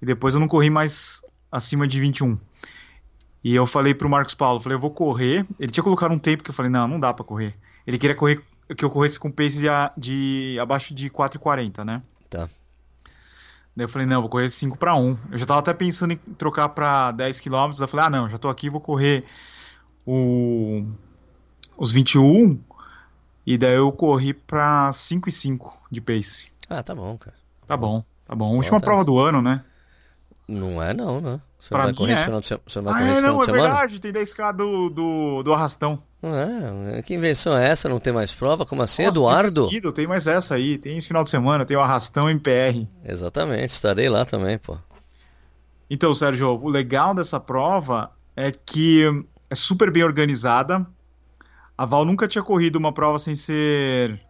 e 0.00 0.06
depois 0.06 0.34
eu 0.34 0.40
não 0.40 0.48
corri 0.48 0.70
mais 0.70 1.22
acima 1.50 1.86
de 1.86 2.00
21. 2.00 2.36
E 3.44 3.54
eu 3.54 3.66
falei 3.66 3.94
pro 3.94 4.08
Marcos 4.08 4.34
Paulo, 4.34 4.60
falei, 4.60 4.76
eu 4.76 4.80
vou 4.80 4.90
correr. 4.90 5.46
Ele 5.58 5.72
tinha 5.72 5.82
colocado 5.82 6.12
um 6.12 6.18
tempo 6.18 6.44
que 6.44 6.50
eu 6.50 6.54
falei, 6.54 6.70
não, 6.70 6.86
não 6.86 7.00
dá 7.00 7.12
para 7.12 7.24
correr. 7.24 7.56
Ele 7.86 7.98
queria 7.98 8.14
correr 8.14 8.40
que 8.76 8.84
eu 8.84 8.90
corresse 8.90 9.18
com 9.18 9.30
pace 9.30 9.58
de, 9.58 9.66
de 9.96 10.58
abaixo 10.60 10.94
de 10.94 11.10
4,40, 11.10 11.84
né? 11.84 12.02
Tá. 12.30 12.48
Daí 13.74 13.84
eu 13.84 13.88
falei, 13.88 14.06
não, 14.06 14.20
vou 14.20 14.30
correr 14.30 14.48
5 14.48 14.78
para 14.78 14.94
1. 14.94 15.18
Eu 15.32 15.38
já 15.38 15.46
tava 15.46 15.60
até 15.60 15.74
pensando 15.74 16.12
em 16.12 16.16
trocar 16.16 16.68
para 16.68 17.10
10 17.12 17.40
km. 17.40 17.72
Eu 17.80 17.88
falei, 17.88 18.06
ah, 18.06 18.10
não, 18.10 18.28
já 18.28 18.38
tô 18.38 18.48
aqui, 18.48 18.70
vou 18.70 18.80
correr 18.80 19.24
o, 20.06 20.84
os 21.76 21.90
21. 21.90 22.58
E 23.46 23.58
daí 23.58 23.74
eu 23.74 23.90
corri 23.90 24.34
pra 24.34 24.92
5 24.92 25.28
e 25.28 25.32
5 25.32 25.86
de 25.90 26.00
pace. 26.00 26.52
Ah, 26.68 26.82
tá 26.82 26.94
bom, 26.94 27.16
cara. 27.18 27.36
Tá 27.66 27.76
bom, 27.76 28.04
tá 28.24 28.34
bom. 28.34 28.54
Última 28.54 28.78
tá 28.78 28.84
prova 28.84 29.04
do 29.04 29.18
ano, 29.18 29.42
né? 29.42 29.64
Não 30.46 30.82
é 30.82 30.92
não, 30.92 31.20
né? 31.20 31.40
Você 31.62 31.68
pra 31.68 31.84
vai 31.84 31.94
correr 31.94 32.14
é. 32.14 32.24
final 32.24 32.40
de, 32.40 32.48
você 32.48 32.80
não 32.80 32.82
vai 32.82 32.92
ah, 32.92 33.06
correr 33.06 33.18
é, 33.18 33.20
não, 33.20 33.40
é 33.40 33.44
semana? 33.44 33.62
verdade, 33.62 34.00
tem 34.00 34.12
10k 34.12 34.52
do, 34.52 34.90
do, 34.90 35.42
do 35.44 35.52
arrastão. 35.52 35.96
É, 36.20 37.02
que 37.02 37.14
invenção 37.14 37.56
é 37.56 37.68
essa? 37.68 37.88
Não 37.88 38.00
tem 38.00 38.12
mais 38.12 38.34
prova? 38.34 38.66
Como 38.66 38.82
assim, 38.82 39.04
Nossa, 39.04 39.16
Eduardo? 39.16 39.92
Tem 39.92 40.08
mais 40.08 40.26
essa 40.26 40.56
aí, 40.56 40.76
tem 40.76 40.96
esse 40.96 41.06
final 41.06 41.22
de 41.22 41.30
semana, 41.30 41.64
tem 41.64 41.76
o 41.76 41.80
arrastão 41.80 42.28
MPR. 42.28 42.88
Exatamente, 43.04 43.70
estarei 43.70 44.08
lá 44.08 44.24
também, 44.24 44.58
pô. 44.58 44.76
Então, 45.88 46.12
Sérgio, 46.12 46.48
o 46.48 46.68
legal 46.68 47.14
dessa 47.14 47.38
prova 47.38 48.10
é 48.34 48.50
que 48.50 49.04
é 49.48 49.54
super 49.54 49.92
bem 49.92 50.02
organizada. 50.02 50.84
A 51.78 51.86
Val 51.86 52.04
nunca 52.04 52.26
tinha 52.26 52.42
corrido 52.42 52.74
uma 52.74 52.92
prova 52.92 53.20
sem 53.20 53.36
ser 53.36 54.20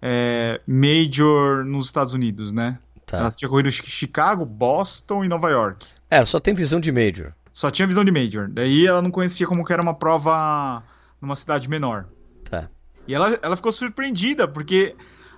é, 0.00 0.58
major 0.66 1.62
nos 1.62 1.84
Estados 1.84 2.14
Unidos, 2.14 2.54
né? 2.54 2.78
Tá. 3.04 3.18
Ela 3.18 3.30
tinha 3.30 3.50
corrido 3.50 3.70
Chicago, 3.70 4.46
Boston 4.46 5.24
e 5.24 5.28
Nova 5.28 5.50
York. 5.50 5.99
É, 6.10 6.24
só 6.24 6.40
tem 6.40 6.52
visão 6.52 6.80
de 6.80 6.90
Major. 6.90 7.32
Só 7.52 7.70
tinha 7.70 7.86
visão 7.86 8.04
de 8.04 8.10
Major. 8.10 8.48
Daí 8.48 8.86
ela 8.86 9.00
não 9.00 9.10
conhecia 9.10 9.46
como 9.46 9.64
que 9.64 9.72
era 9.72 9.80
uma 9.80 9.94
prova 9.94 10.82
numa 11.20 11.36
cidade 11.36 11.68
menor. 11.68 12.06
Tá. 12.48 12.68
E 13.06 13.14
ela, 13.14 13.38
ela 13.42 13.56
ficou 13.56 13.70
surpreendida, 13.70 14.48
porque 14.48 14.96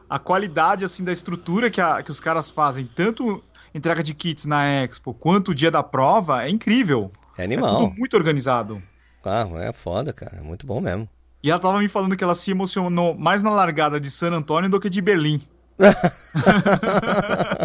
a 0.09 0.19
qualidade 0.19 0.85
assim 0.85 1.05
da 1.05 1.13
estrutura 1.13 1.71
que, 1.71 1.81
a, 1.81 2.03
que 2.03 2.11
os 2.11 2.21
caras 2.21 2.51
fazem, 2.51 2.87
tanto 2.87 3.43
entrega 3.75 4.03
de 4.03 4.15
kits 4.15 4.47
na 4.47 4.67
Expo 4.83 5.15
quanto 5.15 5.51
o 5.51 5.55
dia 5.55 5.71
da 5.71 5.83
prova, 5.83 6.45
é 6.45 6.51
incrível. 6.51 7.11
É 7.37 7.45
animal. 7.45 7.69
É 7.69 7.73
tudo 7.73 7.95
muito 7.99 8.17
organizado. 8.17 8.83
Ah, 9.25 9.47
é 9.61 9.73
foda, 9.73 10.13
cara. 10.13 10.39
É 10.39 10.43
muito 10.43 10.67
bom 10.67 10.81
mesmo. 10.81 11.09
E 11.43 11.51
ela 11.51 11.59
tava 11.59 11.79
me 11.79 11.89
falando 11.89 12.17
que 12.17 12.23
ela 12.23 12.35
se 12.35 12.51
emocionou 12.51 13.15
mais 13.15 13.43
na 13.43 13.51
largada 13.51 14.01
de 14.01 14.11
San 14.11 14.33
Antônio 14.33 14.71
do 14.71 14.79
que 14.79 14.89
de 14.89 15.01
Berlim. 15.01 15.43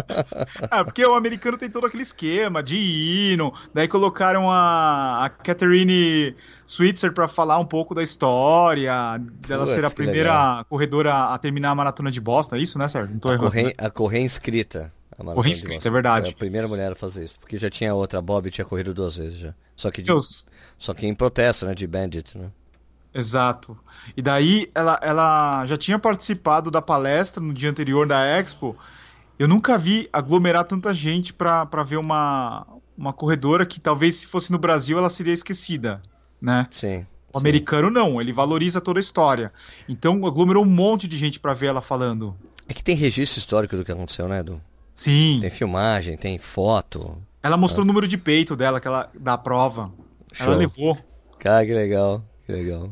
é, 0.70 0.84
porque 0.84 1.04
o 1.04 1.14
americano 1.14 1.56
tem 1.56 1.70
todo 1.70 1.86
aquele 1.86 2.02
esquema 2.02 2.62
de 2.62 2.76
hino, 2.76 3.52
daí 3.74 3.86
colocaram 3.88 4.50
a, 4.50 5.24
a 5.26 5.30
Catherine 5.30 6.34
Switzer 6.66 7.12
para 7.12 7.28
falar 7.28 7.58
um 7.58 7.64
pouco 7.66 7.94
da 7.94 8.02
história, 8.02 9.18
dela 9.46 9.64
Putz, 9.64 9.74
ser 9.74 9.84
a 9.84 9.90
primeira 9.90 10.30
legal. 10.30 10.64
corredora 10.66 11.34
a 11.34 11.38
terminar 11.38 11.70
a 11.70 11.74
maratona 11.74 12.10
de 12.10 12.20
Boston, 12.20 12.56
é 12.56 12.60
isso, 12.60 12.78
né, 12.78 12.88
Sérgio? 12.88 13.12
Não 13.12 13.20
tô 13.20 13.28
a 13.28 13.34
errando. 13.34 13.50
Correr, 13.50 13.64
né? 13.64 13.72
A 13.78 13.90
correr 13.90 14.20
inscrita. 14.20 14.92
A 15.18 15.24
Correr 15.24 15.50
inscrita, 15.50 15.88
é 15.88 15.90
verdade. 15.90 16.26
Foi 16.26 16.32
a 16.32 16.36
primeira 16.36 16.68
mulher 16.68 16.92
a 16.92 16.94
fazer 16.94 17.24
isso. 17.24 17.38
Porque 17.40 17.58
já 17.58 17.68
tinha 17.68 17.92
outra, 17.92 18.20
a 18.20 18.22
Bob 18.22 18.48
tinha 18.52 18.64
corrido 18.64 18.94
duas 18.94 19.16
vezes 19.16 19.36
já. 19.38 19.52
Só 19.74 19.90
que, 19.90 20.00
de- 20.00 20.06
Deus. 20.06 20.46
só 20.78 20.94
que 20.94 21.06
em 21.06 21.14
protesto, 21.14 21.66
né? 21.66 21.74
De 21.74 21.86
Bandit, 21.88 22.38
né? 22.38 22.50
Exato. 23.12 23.76
E 24.16 24.22
daí 24.22 24.70
ela, 24.74 24.98
ela 25.02 25.66
já 25.66 25.76
tinha 25.76 25.98
participado 25.98 26.70
da 26.70 26.80
palestra 26.80 27.42
no 27.42 27.52
dia 27.52 27.68
anterior 27.70 28.06
da 28.06 28.24
Expo. 28.38 28.76
Eu 29.38 29.46
nunca 29.48 29.78
vi 29.78 30.08
aglomerar 30.12 30.64
tanta 30.64 30.92
gente 30.92 31.32
pra 31.32 31.64
pra 31.64 31.82
ver 31.82 31.96
uma, 31.96 32.66
uma 32.96 33.12
corredora 33.12 33.64
que 33.64 33.78
talvez 33.78 34.16
se 34.16 34.26
fosse 34.26 34.50
no 34.50 34.58
Brasil 34.58 34.98
ela 34.98 35.08
seria 35.08 35.32
esquecida, 35.32 36.02
né? 36.40 36.66
Sim. 36.70 37.06
O 37.32 37.38
americano 37.38 37.90
não, 37.90 38.20
ele 38.20 38.32
valoriza 38.32 38.80
toda 38.80 38.98
a 38.98 39.00
história. 39.00 39.52
Então 39.88 40.26
aglomerou 40.26 40.64
um 40.64 40.68
monte 40.68 41.06
de 41.06 41.16
gente 41.16 41.38
pra 41.38 41.54
ver 41.54 41.66
ela 41.66 41.82
falando. 41.82 42.34
É 42.66 42.74
que 42.74 42.82
tem 42.82 42.96
registro 42.96 43.38
histórico 43.38 43.76
do 43.76 43.84
que 43.84 43.92
aconteceu, 43.92 44.26
né, 44.28 44.40
Edu? 44.40 44.60
Sim. 44.94 45.38
Tem 45.40 45.50
filmagem, 45.50 46.16
tem 46.16 46.38
foto. 46.38 47.16
Ela 47.42 47.56
mostrou 47.56 47.84
o 47.84 47.86
número 47.86 48.08
de 48.08 48.18
peito 48.18 48.56
dela, 48.56 48.80
que 48.80 48.88
ela, 48.88 49.08
da 49.14 49.38
prova. 49.38 49.92
Ela 50.38 50.52
Show. 50.52 50.58
levou. 50.58 50.98
Cara, 51.38 51.64
que 51.64 51.72
legal. 51.72 52.24
Que 52.44 52.52
legal. 52.52 52.90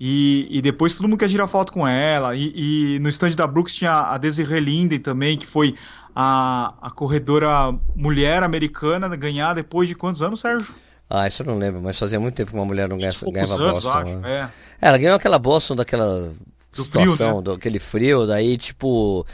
E, 0.00 0.48
e 0.50 0.62
depois 0.62 0.96
todo 0.96 1.06
mundo 1.08 1.18
quer 1.18 1.28
tirar 1.28 1.46
foto 1.46 1.72
com 1.72 1.86
ela. 1.86 2.34
E, 2.34 2.94
e 2.96 2.98
no 3.00 3.08
stand 3.10 3.32
da 3.36 3.46
Brooks 3.46 3.74
tinha 3.74 3.92
a 3.92 4.16
Desiree 4.16 4.58
Linden 4.58 4.98
também, 4.98 5.36
que 5.36 5.46
foi 5.46 5.74
a, 6.16 6.74
a 6.80 6.90
corredora 6.90 7.72
mulher 7.94 8.42
americana 8.42 9.14
ganhar 9.14 9.52
depois 9.54 9.88
de 9.88 9.94
quantos 9.94 10.22
anos, 10.22 10.40
Sérgio? 10.40 10.74
Ah, 11.08 11.26
isso 11.28 11.42
eu 11.42 11.46
não 11.46 11.58
lembro, 11.58 11.82
mas 11.82 11.98
fazia 11.98 12.18
muito 12.20 12.34
tempo 12.36 12.52
que 12.52 12.56
uma 12.56 12.64
mulher 12.64 12.88
não 12.88 12.96
ganha, 12.96 13.10
ganhava 13.32 13.54
anos, 13.56 13.84
Boston. 13.84 13.90
acho. 13.90 14.18
né? 14.20 14.50
É. 14.80 14.86
Ela 14.88 14.96
ganhou 14.96 15.16
aquela 15.16 15.38
Boston 15.38 15.76
daquela 15.76 16.32
Do 16.72 16.84
frio, 16.84 17.10
situação, 17.10 17.36
né? 17.38 17.42
do, 17.42 17.52
aquele 17.52 17.78
frio, 17.78 18.26
daí, 18.26 18.56
tipo, 18.56 19.26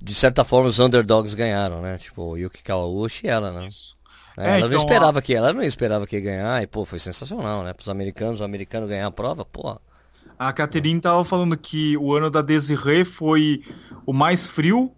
de 0.00 0.14
certa 0.14 0.44
forma 0.44 0.68
os 0.68 0.78
underdogs 0.78 1.34
ganharam, 1.34 1.80
né? 1.80 1.98
Tipo, 1.98 2.22
o 2.32 2.36
Yuki 2.38 2.62
Kawauchi 2.62 3.26
e 3.26 3.30
ela, 3.30 3.50
né? 3.50 3.64
Isso. 3.66 3.96
É, 4.36 4.44
É, 4.44 4.48
ela 4.50 4.58
então, 4.58 4.68
não 4.70 4.76
esperava 4.76 5.22
que 5.22 5.34
ela 5.34 5.52
não 5.52 5.62
esperava 5.62 6.06
que 6.06 6.16
ia 6.16 6.22
ganhar 6.22 6.62
e 6.62 6.66
pô, 6.66 6.84
foi 6.84 6.98
sensacional, 6.98 7.64
né? 7.64 7.72
Para 7.72 7.82
os 7.82 7.88
americanos, 7.88 8.40
o 8.40 8.44
americano 8.44 8.86
ganhar 8.86 9.06
a 9.06 9.10
prova, 9.10 9.44
pô. 9.44 9.80
A 10.48 10.52
Catherine 10.52 11.00
tava 11.00 11.24
falando 11.24 11.56
que 11.56 11.96
o 11.96 12.12
ano 12.14 12.30
da 12.30 12.42
Desiree 12.42 13.04
foi 13.04 13.62
o 14.04 14.12
mais 14.12 14.46
frio 14.46 14.92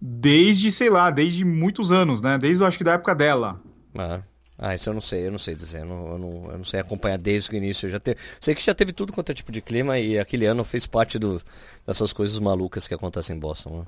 desde, 0.00 0.70
sei 0.70 0.90
lá, 0.90 1.10
desde 1.10 1.44
muitos 1.44 1.90
anos, 1.90 2.20
né? 2.20 2.36
Desde, 2.38 2.62
acho 2.62 2.76
que 2.76 2.84
da 2.84 2.92
época 2.92 3.14
dela. 3.14 3.60
Ah, 3.96 4.20
ah, 4.58 4.74
isso 4.74 4.90
eu 4.90 4.94
não 4.94 5.00
sei, 5.00 5.26
eu 5.26 5.30
não 5.30 5.38
sei 5.38 5.54
dizer, 5.54 5.80
eu 5.80 5.86
não, 5.86 6.06
eu 6.08 6.18
não, 6.18 6.50
eu 6.52 6.58
não 6.58 6.64
sei 6.64 6.80
acompanhar 6.80 7.16
desde 7.16 7.50
o 7.50 7.56
início. 7.56 7.86
Eu 7.86 7.90
já 7.90 8.00
te... 8.00 8.16
Sei 8.38 8.54
que 8.54 8.62
já 8.62 8.74
teve 8.74 8.92
tudo 8.92 9.12
quanto 9.12 9.30
é 9.32 9.34
tipo 9.34 9.50
de 9.50 9.62
clima 9.62 9.98
e 9.98 10.18
aquele 10.18 10.44
ano 10.44 10.62
fez 10.62 10.86
parte 10.86 11.18
do, 11.18 11.40
dessas 11.86 12.12
coisas 12.12 12.38
malucas 12.38 12.86
que 12.86 12.94
acontecem 12.94 13.36
em 13.36 13.40
Boston, 13.40 13.78
né? 13.80 13.86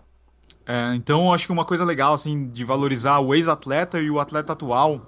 É, 0.67 0.95
então, 0.95 1.33
acho 1.33 1.47
que 1.47 1.53
uma 1.53 1.65
coisa 1.65 1.85
legal, 1.85 2.13
assim, 2.15 2.49
de 2.49 2.65
valorizar 2.65 3.21
o 3.21 3.35
ex-atleta 3.35 4.01
e 4.01 4.11
o 4.11 4.21
atleta 4.21 4.53
atual 4.53 5.01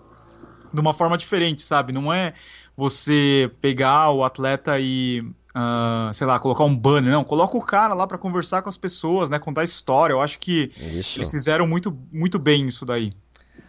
de 0.72 0.80
uma 0.80 0.94
forma 0.94 1.18
diferente, 1.18 1.62
sabe? 1.62 1.92
Não 1.92 2.12
é 2.12 2.32
você 2.76 3.50
pegar 3.60 4.10
o 4.10 4.24
atleta 4.24 4.78
e, 4.78 5.22
ah, 5.54 6.10
sei 6.12 6.26
lá, 6.26 6.38
colocar 6.38 6.64
um 6.64 6.76
banner, 6.76 7.12
não. 7.12 7.24
Coloca 7.24 7.56
o 7.56 7.62
cara 7.62 7.94
lá 7.94 8.06
pra 8.06 8.18
conversar 8.18 8.62
com 8.62 8.68
as 8.68 8.76
pessoas, 8.76 9.28
né? 9.30 9.38
Contar 9.38 9.62
história. 9.64 10.12
Eu 10.14 10.20
acho 10.20 10.38
que 10.38 10.70
Isso. 10.76 11.18
eles 11.18 11.30
fizeram 11.30 11.66
muito, 11.66 11.96
muito 12.12 12.38
bem 12.38 12.66
isso 12.66 12.84
daí. 12.84 13.12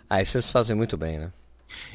Ah, 0.09 0.21
isso 0.21 0.37
eles 0.37 0.49
fazem 0.51 0.75
muito 0.75 0.97
bem, 0.97 1.17
né? 1.19 1.31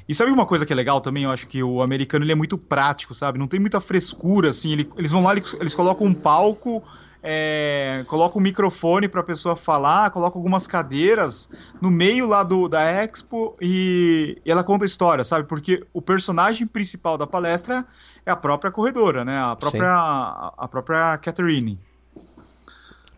E 0.09 0.15
sabe 0.15 0.31
uma 0.31 0.47
coisa 0.47 0.65
que 0.65 0.73
é 0.73 0.77
legal 0.77 1.01
também? 1.01 1.25
Eu 1.25 1.31
acho 1.31 1.47
que 1.47 1.63
o 1.63 1.83
americano 1.83 2.25
ele 2.25 2.33
é 2.33 2.35
muito 2.35 2.57
prático, 2.57 3.15
sabe? 3.15 3.39
Não 3.39 3.47
tem 3.47 3.61
muita 3.61 3.79
frescura, 3.81 4.49
assim. 4.49 4.73
Ele- 4.73 4.91
eles 4.97 5.11
vão 5.13 5.23
lá, 5.23 5.33
eles, 5.37 5.53
eles 5.61 5.75
colocam 5.75 6.07
um 6.07 6.15
palco, 6.15 6.83
é, 7.29 8.05
colocam 8.07 8.39
um 8.39 8.43
microfone 8.43 9.09
pra 9.09 9.21
pessoa 9.21 9.57
falar, 9.57 10.13
colocam 10.13 10.39
algumas 10.39 10.69
cadeiras 10.69 11.51
no 11.83 11.91
meio 11.91 12.29
lá 12.29 12.45
do, 12.45 12.69
da 12.69 12.81
Expo 13.03 13.53
e, 13.61 14.41
e 14.45 14.51
ela 14.51 14.63
conta 14.63 14.85
a 14.85 14.87
história, 14.87 15.25
sabe? 15.25 15.49
Porque 15.49 15.85
o 15.93 16.01
personagem 16.01 16.69
principal 16.69 17.19
da 17.19 17.27
palestra 17.27 17.85
é 18.25 18.31
a 18.31 18.37
própria 18.37 18.71
corredora, 18.71 19.25
né? 19.25 19.43
A 19.45 19.57
própria, 19.57 19.93
a, 19.93 20.55
a 20.57 20.69
própria 20.69 21.19
Catherine. 21.19 21.77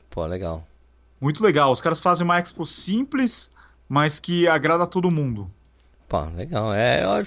Pô, 0.09 0.25
legal. 0.25 0.67
Muito 1.21 1.45
legal. 1.45 1.71
Os 1.71 1.83
caras 1.83 2.00
fazem 2.00 2.25
uma 2.25 2.41
Expo 2.41 2.65
simples, 2.65 3.50
mas 3.87 4.19
que 4.19 4.49
agrada 4.49 4.85
a 4.85 4.87
todo 4.87 5.11
mundo. 5.11 5.50
Pô, 6.09 6.25
legal. 6.35 6.73
É, 6.73 7.05
eu 7.05 7.27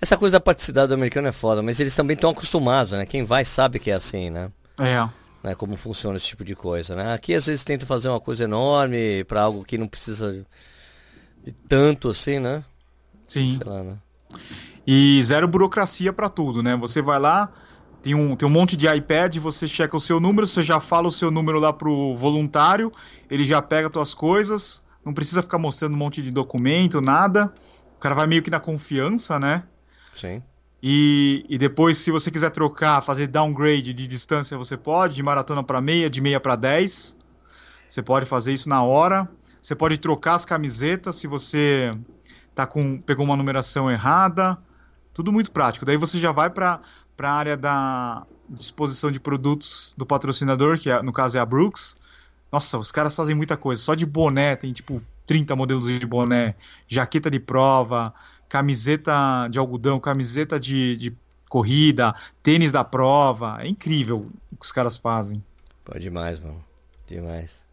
Essa 0.00 0.16
coisa 0.16 0.34
da 0.34 0.40
praticidade 0.40 0.86
do 0.86 0.94
americano 0.94 1.26
é 1.26 1.32
foda, 1.32 1.60
mas 1.60 1.80
eles 1.80 1.96
também 1.96 2.14
estão 2.14 2.30
acostumados, 2.30 2.92
né? 2.92 3.04
Quem 3.04 3.24
vai 3.24 3.44
sabe 3.44 3.80
que 3.80 3.90
é 3.90 3.94
assim, 3.94 4.30
né? 4.30 4.52
É. 4.78 5.25
né? 5.46 5.54
Como 5.54 5.76
funciona 5.76 6.16
esse 6.16 6.26
tipo 6.26 6.44
de 6.44 6.56
coisa, 6.56 6.96
né? 6.96 7.14
Aqui 7.14 7.32
às 7.32 7.46
vezes 7.46 7.62
tenta 7.62 7.86
fazer 7.86 8.08
uma 8.08 8.20
coisa 8.20 8.42
enorme 8.42 9.22
pra 9.24 9.42
algo 9.42 9.64
que 9.64 9.78
não 9.78 9.86
precisa 9.86 10.44
de 11.44 11.52
tanto 11.68 12.08
assim, 12.08 12.40
né? 12.40 12.64
Sim. 13.28 13.56
Lá, 13.64 13.80
né? 13.84 13.96
E 14.84 15.22
zero 15.22 15.46
burocracia 15.46 16.12
pra 16.12 16.28
tudo, 16.28 16.64
né? 16.64 16.74
Você 16.76 17.00
vai 17.00 17.20
lá, 17.20 17.48
tem 18.02 18.12
um, 18.12 18.34
tem 18.34 18.48
um 18.48 18.50
monte 18.50 18.76
de 18.76 18.88
iPad, 18.88 19.36
você 19.36 19.68
checa 19.68 19.96
o 19.96 20.00
seu 20.00 20.18
número, 20.18 20.48
você 20.48 20.64
já 20.64 20.80
fala 20.80 21.06
o 21.06 21.12
seu 21.12 21.30
número 21.30 21.60
lá 21.60 21.72
pro 21.72 22.16
voluntário, 22.16 22.90
ele 23.30 23.44
já 23.44 23.62
pega 23.62 23.86
as 23.86 23.92
tuas 23.92 24.14
coisas, 24.14 24.84
não 25.04 25.14
precisa 25.14 25.42
ficar 25.42 25.58
mostrando 25.58 25.94
um 25.94 25.98
monte 25.98 26.20
de 26.20 26.32
documento, 26.32 27.00
nada. 27.00 27.54
O 27.96 28.00
cara 28.00 28.16
vai 28.16 28.26
meio 28.26 28.42
que 28.42 28.50
na 28.50 28.58
confiança, 28.58 29.38
né? 29.38 29.62
Sim. 30.12 30.42
E, 30.82 31.44
e 31.48 31.58
depois, 31.58 31.98
se 31.98 32.10
você 32.10 32.30
quiser 32.30 32.50
trocar, 32.50 33.00
fazer 33.00 33.26
downgrade 33.26 33.94
de 33.94 34.06
distância, 34.06 34.56
você 34.56 34.76
pode, 34.76 35.14
de 35.14 35.22
maratona 35.22 35.62
para 35.62 35.80
meia, 35.80 36.08
de 36.10 36.20
meia 36.20 36.38
para 36.38 36.54
10. 36.54 37.16
Você 37.88 38.02
pode 38.02 38.26
fazer 38.26 38.52
isso 38.52 38.68
na 38.68 38.82
hora. 38.82 39.28
Você 39.60 39.74
pode 39.74 39.98
trocar 39.98 40.34
as 40.34 40.44
camisetas 40.44 41.16
se 41.16 41.26
você 41.26 41.90
tá 42.54 42.66
com 42.66 43.00
pegou 43.00 43.24
uma 43.24 43.36
numeração 43.36 43.90
errada. 43.90 44.58
Tudo 45.12 45.32
muito 45.32 45.50
prático. 45.50 45.84
Daí 45.84 45.96
você 45.96 46.18
já 46.18 46.30
vai 46.30 46.50
para 46.50 46.80
a 47.20 47.32
área 47.32 47.56
da 47.56 48.24
disposição 48.48 49.10
de 49.10 49.18
produtos 49.18 49.94
do 49.96 50.06
patrocinador, 50.06 50.78
que 50.78 50.90
é, 50.90 51.02
no 51.02 51.12
caso 51.12 51.38
é 51.38 51.40
a 51.40 51.46
Brooks. 51.46 51.96
Nossa, 52.52 52.78
os 52.78 52.92
caras 52.92 53.16
fazem 53.16 53.34
muita 53.34 53.56
coisa. 53.56 53.82
Só 53.82 53.94
de 53.94 54.06
boné, 54.06 54.56
tem 54.56 54.72
tipo 54.72 55.00
30 55.26 55.56
modelos 55.56 55.86
de 55.88 56.06
boné, 56.06 56.54
jaqueta 56.86 57.30
de 57.30 57.40
prova, 57.40 58.14
camiseta 58.48 59.48
de 59.48 59.58
algodão, 59.58 59.98
camiseta 59.98 60.58
de, 60.58 60.96
de 60.96 61.16
corrida, 61.48 62.14
tênis 62.42 62.72
da 62.72 62.84
prova. 62.84 63.58
É 63.60 63.68
incrível 63.68 64.30
o 64.52 64.56
que 64.56 64.64
os 64.64 64.72
caras 64.72 64.96
fazem. 64.96 65.42
Pô, 65.84 65.98
demais, 65.98 66.40
mano. 66.40 66.64
Demais. 67.06 67.66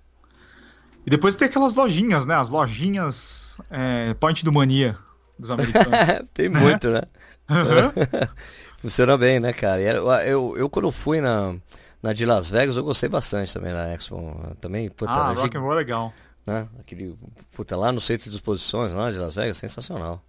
E 1.06 1.10
depois 1.10 1.36
tem 1.36 1.48
aquelas 1.48 1.76
lojinhas, 1.76 2.26
né? 2.26 2.36
As 2.36 2.50
lojinhas 2.50 3.58
é, 3.70 4.14
Point 4.14 4.46
do 4.46 4.54
Mania 4.54 4.98
dos 5.38 5.52
americanos. 5.52 5.90
Tem 6.34 6.48
muito, 6.50 6.90
né? 6.90 7.02
Aham. 7.50 7.94
Funciona 8.78 9.18
bem, 9.18 9.40
né, 9.40 9.54
cara? 9.54 9.82
Eu, 9.82 10.12
eu, 10.12 10.58
eu 10.58 10.70
quando 10.70 10.92
fui 10.92 11.22
na, 11.22 11.56
na 12.02 12.14
de 12.14 12.26
Las 12.26 12.50
Vegas, 12.50 12.78
eu 12.78 12.84
gostei 12.84 13.10
bastante 13.10 13.54
também 13.54 13.72
da 13.72 13.94
Expo. 13.94 14.56
Também, 14.60 14.90
puta, 14.90 15.12
ah, 15.12 15.32
rock 15.32 15.58
and 15.58 15.62
roll 15.62 15.74
é 15.74 15.76
legal. 15.76 16.14
né? 16.46 16.68
Aquele, 16.80 17.18
puta, 17.54 17.78
lá 17.78 17.92
no 17.92 18.02
centro 18.02 18.30
de 18.30 18.36
exposições, 18.36 18.94
lá 18.94 19.10
de 19.10 19.20
Las 19.20 19.36
Vegas, 19.36 19.58
sensacional. 19.58 20.22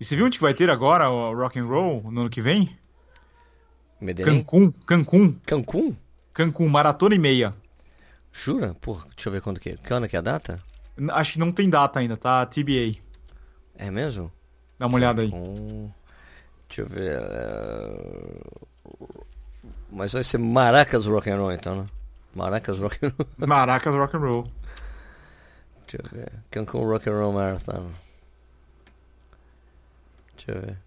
E 0.00 0.04
você 0.04 0.14
viu 0.16 0.26
onde 0.26 0.38
que 0.38 0.42
vai 0.42 0.54
ter 0.54 0.70
agora 0.70 1.10
o 1.10 1.34
rock 1.34 1.58
and 1.58 1.66
roll 1.66 2.02
no 2.10 2.20
ano 2.22 2.30
que 2.30 2.40
vem? 2.40 2.76
Medellín? 4.00 4.42
Cancún, 4.44 4.70
Cancún, 4.86 5.40
Cancún? 5.44 5.96
Cancún, 6.32 6.68
maratona 6.68 7.14
e 7.14 7.18
meia. 7.18 7.54
Jura? 8.32 8.74
Porra, 8.80 9.06
deixa 9.14 9.28
eu 9.28 9.32
ver 9.32 9.42
quando 9.42 9.58
que 9.58 9.70
é. 9.70 9.76
Quando 9.88 10.08
que 10.08 10.14
é 10.14 10.18
a 10.20 10.22
data? 10.22 10.60
Acho 11.10 11.32
que 11.32 11.38
não 11.40 11.50
tem 11.50 11.68
data 11.68 11.98
ainda, 11.98 12.16
tá? 12.16 12.44
TBA. 12.46 12.96
É 13.76 13.90
mesmo? 13.90 14.30
Dá 14.78 14.86
uma 14.86 14.96
olhada 14.96 15.22
aí. 15.22 15.30
Hum, 15.32 15.90
deixa 16.68 16.82
eu 16.82 16.86
ver. 16.86 17.18
é, 17.20 18.40
Mas 19.90 20.12
vai 20.12 20.22
ser 20.22 20.38
Maracas 20.38 21.06
Rock 21.06 21.28
and 21.30 21.38
Roll 21.38 21.52
então, 21.52 21.82
né? 21.82 21.86
Maracas 22.34 22.78
Rock 22.78 23.04
and 23.04 23.12
Roll. 23.18 23.48
Maracas 23.48 23.94
rock 23.94 24.16
and 24.16 24.20
roll. 24.20 24.46
Deixa 25.88 26.02
eu 26.04 26.18
ver. 26.18 26.32
Cancun 26.50 26.84
Rock 26.86 27.08
and 27.08 27.14
Roll 27.18 27.32
Marathon. 27.32 27.90
Deixa 30.48 30.52
eu 30.52 30.60
ver. 30.60 30.78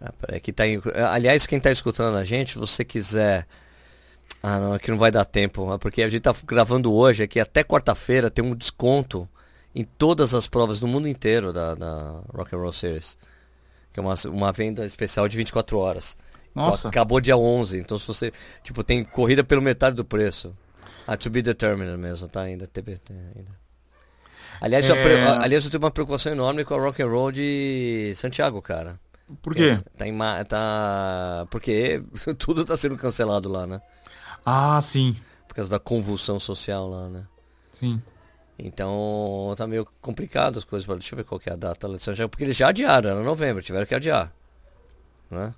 Ah, 0.00 0.12
peraí, 0.12 0.40
que 0.40 0.52
tá 0.52 0.66
em... 0.66 0.80
Aliás, 1.10 1.46
quem 1.46 1.60
tá 1.60 1.70
escutando 1.70 2.16
a 2.16 2.24
gente, 2.24 2.52
se 2.52 2.58
você 2.58 2.84
quiser. 2.84 3.46
Ah, 4.42 4.58
não, 4.58 4.72
aqui 4.74 4.90
não 4.90 4.98
vai 4.98 5.10
dar 5.10 5.24
tempo. 5.24 5.78
Porque 5.78 6.02
a 6.02 6.08
gente 6.08 6.22
tá 6.22 6.34
gravando 6.44 6.92
hoje 6.92 7.22
aqui 7.22 7.38
até 7.38 7.62
quarta-feira 7.62 8.30
tem 8.30 8.44
um 8.44 8.54
desconto 8.54 9.28
em 9.74 9.84
todas 9.84 10.34
as 10.34 10.46
provas 10.46 10.80
do 10.80 10.88
mundo 10.88 11.06
inteiro 11.06 11.52
da, 11.52 11.74
da 11.74 12.20
Rock 12.34 12.54
and 12.54 12.58
Roll 12.58 12.72
Series. 12.72 13.18
Que 13.92 14.00
é 14.00 14.02
uma, 14.02 14.14
uma 14.28 14.52
venda 14.52 14.84
especial 14.84 15.28
de 15.28 15.36
24 15.36 15.76
horas. 15.78 16.16
Então, 16.52 16.64
Nossa. 16.64 16.88
acabou 16.88 17.20
dia 17.20 17.36
11. 17.36 17.78
Então, 17.78 17.98
se 17.98 18.06
você. 18.06 18.32
Tipo, 18.62 18.82
tem 18.82 19.04
corrida 19.04 19.44
pelo 19.44 19.60
metade 19.60 19.96
do 19.96 20.04
preço. 20.04 20.56
Ah, 21.06 21.16
to 21.16 21.28
be 21.28 21.42
determined 21.42 21.96
mesmo, 21.98 22.28
tá? 22.28 22.42
Ainda. 22.42 22.66
TBT, 22.66 23.12
ainda. 23.36 23.59
Aliás, 24.60 24.88
É. 24.90 25.02
pre- 25.02 25.20
aliás, 25.20 25.64
eu 25.64 25.70
tenho 25.70 25.82
uma 25.82 25.90
preocupação 25.90 26.32
enorme 26.32 26.64
com 26.64 26.74
a 26.74 26.78
Rock 26.80 27.02
and 27.02 27.06
Roll 27.08 27.32
de 27.32 28.12
Santiago, 28.14 28.60
cara. 28.60 28.98
Por 29.42 29.54
quê? 29.54 29.80
Tá 29.96 30.06
em 30.06 30.12
ma- 30.12 30.44
tá 30.44 31.46
porque 31.50 32.02
tudo 32.38 32.64
tá 32.64 32.76
sendo 32.76 32.96
cancelado 32.96 33.48
lá, 33.48 33.66
né? 33.66 33.80
Ah, 34.44 34.80
sim. 34.80 35.16
Por 35.48 35.54
causa 35.54 35.70
da 35.70 35.78
convulsão 35.78 36.38
social 36.38 36.88
lá, 36.88 37.08
né? 37.08 37.24
Sim. 37.72 38.02
Então 38.58 39.54
tá 39.56 39.66
meio 39.66 39.86
complicado 40.00 40.58
as 40.58 40.64
coisas. 40.64 40.86
Deixa 40.86 41.14
eu 41.14 41.16
ver 41.16 41.24
qual 41.24 41.40
que 41.40 41.48
é 41.48 41.52
a 41.52 41.56
data 41.56 41.86
lá 41.88 41.96
de 41.96 42.02
Santiago, 42.02 42.28
porque 42.28 42.44
eles 42.44 42.56
já 42.56 42.68
adiaram, 42.68 43.08
era 43.10 43.22
novembro, 43.22 43.62
tiveram 43.62 43.86
que 43.86 43.94
adiar. 43.94 44.32
Né? 45.30 45.54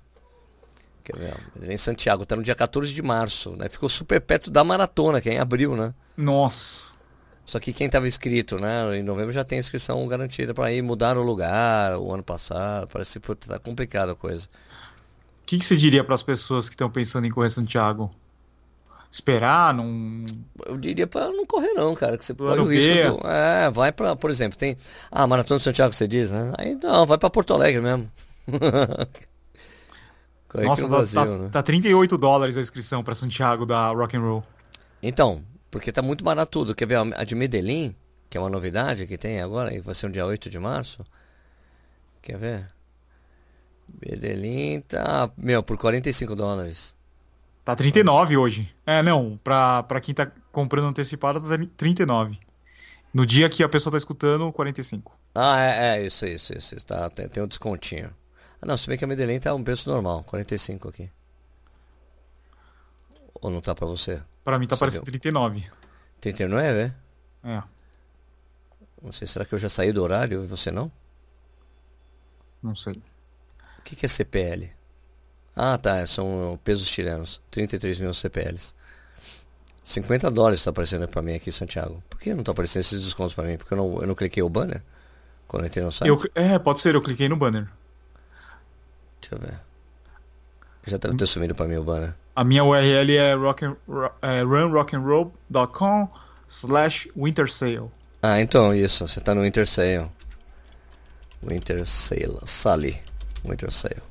Quer 1.03 1.17
ver? 1.17 1.35
Medellín 1.55 1.75
Santiago 1.77 2.25
tá 2.25 2.35
no 2.35 2.43
dia 2.43 2.55
14 2.55 2.93
de 2.93 3.01
março, 3.01 3.51
né? 3.57 3.67
Ficou 3.67 3.89
super 3.89 4.21
perto 4.21 4.49
da 4.49 4.63
maratona, 4.63 5.19
que 5.19 5.29
é 5.29 5.33
em 5.33 5.39
abril, 5.39 5.75
né? 5.75 5.93
Nossa. 6.15 6.95
Só 7.45 7.59
que 7.59 7.73
quem 7.73 7.87
estava 7.87 8.07
inscrito, 8.07 8.57
né? 8.57 8.97
Em 8.97 9.03
novembro 9.03 9.31
já 9.31 9.43
tem 9.43 9.59
inscrição 9.59 10.07
garantida 10.07 10.53
para 10.53 10.71
ir 10.71 10.81
mudar 10.81 11.17
o 11.17 11.23
lugar 11.23 11.97
o 11.97 12.11
ano 12.13 12.23
passado. 12.23 12.87
Parece 12.87 13.19
que 13.19 13.35
tá 13.35 13.59
complicada 13.59 14.13
a 14.13 14.15
coisa. 14.15 14.45
O 14.45 15.45
que, 15.45 15.59
que 15.59 15.65
você 15.65 15.75
diria 15.75 16.03
para 16.03 16.15
as 16.15 16.23
pessoas 16.23 16.69
que 16.69 16.75
estão 16.75 16.89
pensando 16.89 17.27
em 17.27 17.29
correr 17.29 17.49
Santiago? 17.49 18.09
Esperar, 19.11 19.73
não. 19.75 20.25
Eu 20.65 20.77
diria 20.77 21.05
para 21.05 21.27
não 21.27 21.45
correr 21.45 21.73
não, 21.73 21.93
cara, 21.93 22.17
que 22.17 22.25
você 22.25 22.33
corre 22.33 22.59
o 22.59 22.65
risco. 22.65 23.21
Do- 23.21 23.27
É, 23.27 23.69
vai 23.69 23.91
para, 23.91 24.15
por 24.15 24.31
exemplo, 24.31 24.57
tem 24.57 24.75
ah, 25.11 25.27
Maratona 25.27 25.59
de 25.59 25.63
Santiago 25.63 25.93
você 25.93 26.07
diz, 26.07 26.31
né? 26.31 26.51
Aí 26.57 26.75
não, 26.81 27.05
vai 27.05 27.17
para 27.19 27.29
Porto 27.29 27.53
Alegre 27.53 27.81
mesmo. 27.81 28.09
Nossa, 30.55 30.83
no 30.83 30.89
tá, 30.89 30.95
Brasil, 30.95 31.21
tá, 31.21 31.37
né? 31.37 31.49
tá 31.51 31.63
38 31.63 32.17
dólares 32.17 32.57
a 32.57 32.61
inscrição 32.61 33.03
para 33.03 33.13
Santiago 33.15 33.65
da 33.65 33.89
Rock 33.89 34.15
and 34.17 34.21
Roll. 34.21 34.43
Então, 35.01 35.43
porque 35.73 35.91
tá 35.91 36.03
muito 36.03 36.23
barato 36.23 36.51
tudo. 36.51 36.75
Quer 36.75 36.85
ver 36.85 36.97
a 37.15 37.23
de 37.23 37.33
Medellín, 37.33 37.95
que 38.29 38.37
é 38.37 38.39
uma 38.39 38.47
novidade 38.49 39.07
que 39.07 39.17
tem 39.17 39.41
agora, 39.41 39.73
e 39.73 39.79
vai 39.79 39.95
ser 39.95 40.05
no 40.05 40.13
dia 40.13 40.23
8 40.23 40.47
de 40.47 40.59
março. 40.59 41.03
Quer 42.21 42.37
ver? 42.37 42.69
Medellín 43.99 44.81
tá, 44.81 45.31
meu, 45.35 45.63
por 45.63 45.75
45 45.75 46.35
dólares. 46.35 46.95
Tá 47.65 47.75
39 47.75 48.37
hoje. 48.37 48.71
É, 48.85 49.01
não, 49.01 49.35
pra, 49.43 49.81
pra 49.81 49.99
quem 49.99 50.13
tá 50.13 50.31
comprando 50.51 50.89
antecipado, 50.89 51.41
tá 51.41 51.57
39. 51.75 52.37
No 53.11 53.25
dia 53.25 53.49
que 53.49 53.63
a 53.63 53.69
pessoa 53.69 53.89
tá 53.89 53.97
escutando, 53.97 54.53
45. 54.53 55.17
Ah, 55.33 55.59
é, 55.59 55.97
é 55.97 56.05
isso, 56.05 56.23
isso, 56.27 56.55
isso. 56.55 56.75
isso, 56.75 56.85
Tá, 56.85 57.09
tem, 57.09 57.27
tem 57.27 57.41
um 57.41 57.47
descontinho. 57.47 58.13
Ah, 58.61 58.67
não, 58.67 58.77
se 58.77 58.87
bem 58.87 58.95
que 58.95 59.05
a 59.05 59.07
Medellín 59.07 59.39
tá 59.39 59.55
um 59.55 59.63
preço 59.63 59.89
normal, 59.89 60.23
45 60.25 60.87
aqui. 60.87 61.09
Ou 63.41 63.49
não 63.49 63.59
tá 63.59 63.73
pra 63.73 63.87
você? 63.87 64.21
Pra 64.43 64.59
mim 64.59 64.67
tá 64.67 64.75
Você 64.75 64.79
parecendo 64.79 65.05
viu? 65.05 65.11
39. 65.11 65.65
39, 66.19 66.67
é? 66.67 66.93
É, 67.43 67.63
Não 69.01 69.11
sei, 69.11 69.27
será 69.27 69.45
que 69.45 69.53
eu 69.53 69.59
já 69.59 69.69
saí 69.69 69.91
do 69.91 70.01
horário 70.01 70.43
e 70.43 70.47
você 70.47 70.71
não? 70.71 70.91
não 72.61 72.75
sei. 72.75 73.01
O 73.79 73.81
que, 73.83 73.95
que 73.95 74.05
é 74.05 74.09
CPL? 74.09 74.71
Ah, 75.55 75.77
tá, 75.77 76.05
são 76.07 76.57
pesos 76.63 76.87
chilenos. 76.87 77.41
33 77.51 77.99
mil 77.99 78.13
CPLs. 78.13 78.73
50 79.83 80.31
dólares 80.31 80.59
está 80.61 80.71
aparecendo 80.71 81.07
pra 81.07 81.21
mim 81.21 81.35
aqui, 81.35 81.51
Santiago. 81.51 82.01
Por 82.09 82.19
que 82.19 82.33
não 82.33 82.43
tá 82.43 82.53
aparecendo 82.53 82.81
esses 82.81 83.03
descontos 83.03 83.33
pra 83.33 83.43
mim? 83.43 83.57
Porque 83.57 83.73
eu 83.73 83.77
não, 83.77 83.99
eu 84.01 84.07
não 84.07 84.15
cliquei 84.15 84.41
o 84.41 84.47
banner 84.49 84.81
quando 85.47 85.63
eu 85.63 85.67
entrei 85.67 85.83
no 85.83 85.91
site? 85.91 86.07
Eu, 86.07 86.21
é, 86.35 86.57
pode 86.57 86.79
ser, 86.79 86.95
eu 86.95 87.01
cliquei 87.01 87.27
no 87.27 87.35
banner. 87.35 87.67
Deixa 89.19 89.35
eu 89.35 89.39
ver. 89.39 89.59
Já 90.85 90.97
deve 90.97 91.17
ter 91.17 91.25
sumido 91.27 91.53
pra 91.53 91.67
mim 91.67 91.75
o 91.75 91.83
banner. 91.83 92.13
A 92.35 92.43
minha 92.43 92.63
URL 92.63 93.15
é, 93.15 93.33
rock 93.35 93.65
and, 93.65 93.75
é 94.21 94.41
runrockandroll.com 94.41 96.09
slash 96.47 97.11
winter 97.15 97.51
sale. 97.51 97.91
Ah, 98.25 98.39
então 98.39 98.73
isso. 98.73 99.05
Você 99.05 99.19
tá 99.19 99.35
no 99.35 99.41
Winter 99.41 99.67
Sale. 99.67 100.09
Winter 101.45 101.85
Sale. 101.85 102.39
Sally. 102.45 103.01
Winter 103.43 103.69
Sale. 103.69 104.01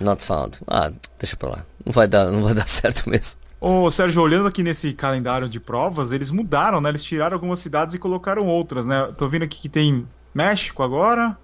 Not 0.00 0.20
found. 0.20 0.58
Ah, 0.66 0.92
deixa 1.16 1.36
pra 1.36 1.50
lá. 1.50 1.66
Não 1.86 1.92
vai 1.92 2.08
dar, 2.08 2.32
não 2.32 2.42
vai 2.42 2.52
dar 2.54 2.66
certo 2.66 3.08
mesmo. 3.08 3.38
Ô, 3.60 3.88
Sérgio, 3.88 4.20
olhando 4.22 4.48
aqui 4.48 4.64
nesse 4.64 4.92
calendário 4.92 5.48
de 5.48 5.60
provas, 5.60 6.10
eles 6.10 6.32
mudaram, 6.32 6.80
né? 6.80 6.88
Eles 6.88 7.04
tiraram 7.04 7.34
algumas 7.34 7.60
cidades 7.60 7.94
e 7.94 7.98
colocaram 7.98 8.48
outras, 8.48 8.84
né? 8.84 9.14
Tô 9.16 9.28
vendo 9.28 9.44
aqui 9.44 9.60
que 9.60 9.68
tem 9.68 10.06
México 10.34 10.82
agora, 10.82 11.38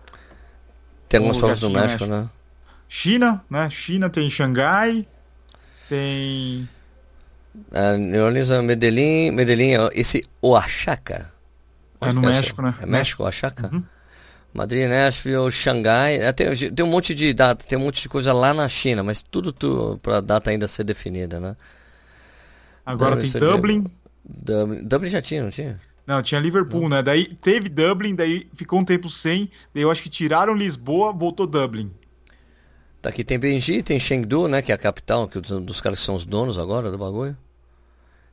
Tem 1.08 1.18
algumas 1.18 1.38
provas 1.38 1.62
no 1.62 1.68
tinha 1.68 1.80
México, 1.80 2.06
né? 2.06 2.28
China, 2.90 3.44
né? 3.48 3.70
China 3.70 4.10
tem 4.10 4.28
Xangai, 4.28 5.06
tem 5.88 6.68
Ah, 7.72 7.96
New 7.96 8.24
Orleans, 8.24 8.50
ah, 8.50 8.62
Medellín, 8.62 9.30
Medellín, 9.32 9.76
ó, 9.76 9.90
esse 9.92 10.22
Oaxaca. 10.42 11.32
É 12.00 12.12
no? 12.12 12.22
México, 12.22 12.62
né? 12.62 12.74
É 12.80 12.86
México, 12.86 13.22
Oaxaca? 13.22 13.70
Uhum. 13.72 13.84
Madrid, 14.52 14.88
Nashville, 14.88 15.50
Xangai. 15.52 16.16
é, 16.16 16.32
tem, 16.32 16.54
tem 16.72 16.84
um 16.84 16.88
monte 16.88 17.14
de 17.14 17.32
data, 17.32 17.64
tem 17.66 17.78
um 17.78 17.82
monte 17.82 18.02
de 18.02 18.08
coisa 18.08 18.32
lá 18.32 18.52
na 18.52 18.68
China, 18.68 19.02
mas 19.02 19.22
tudo, 19.22 19.52
tudo 19.52 19.98
pra 20.02 20.20
data 20.20 20.50
ainda 20.50 20.66
ser 20.66 20.84
definida, 20.84 21.38
né? 21.38 21.56
agora 22.84 23.16
Deve 23.16 23.30
tem 23.30 23.40
Dublin. 23.40 23.86
Dublin, 24.24 24.84
Dublin 24.86 25.08
já 25.08 25.22
tinha, 25.22 25.42
não 25.42 25.50
tinha? 25.50 25.80
Não, 26.06 26.20
tinha 26.22 26.40
Liverpool, 26.40 26.88
né? 26.88 27.02
Daí 27.02 27.26
teve 27.36 27.68
Dublin, 27.68 28.14
daí 28.14 28.48
ficou 28.54 28.80
um 28.80 28.84
tempo 28.84 29.08
sem, 29.08 29.48
daí 29.72 29.82
eu 29.84 29.90
acho 29.90 30.02
que 30.02 30.08
tiraram 30.10 30.54
Lisboa, 30.54 31.12
voltou 31.12 31.46
Dublin. 31.46 31.90
Tá 33.02 33.08
aqui 33.08 33.24
tem 33.24 33.38
Benji, 33.38 33.82
tem 33.82 33.98
Chengdu, 33.98 34.46
né? 34.46 34.60
Que 34.60 34.72
é 34.72 34.74
a 34.74 34.78
capital, 34.78 35.26
que 35.26 35.40
dos, 35.40 35.50
dos 35.62 35.80
caras 35.80 35.98
que 36.00 36.04
são 36.04 36.14
os 36.14 36.26
donos 36.26 36.58
agora 36.58 36.90
do 36.90 36.98
bagulho. 36.98 37.36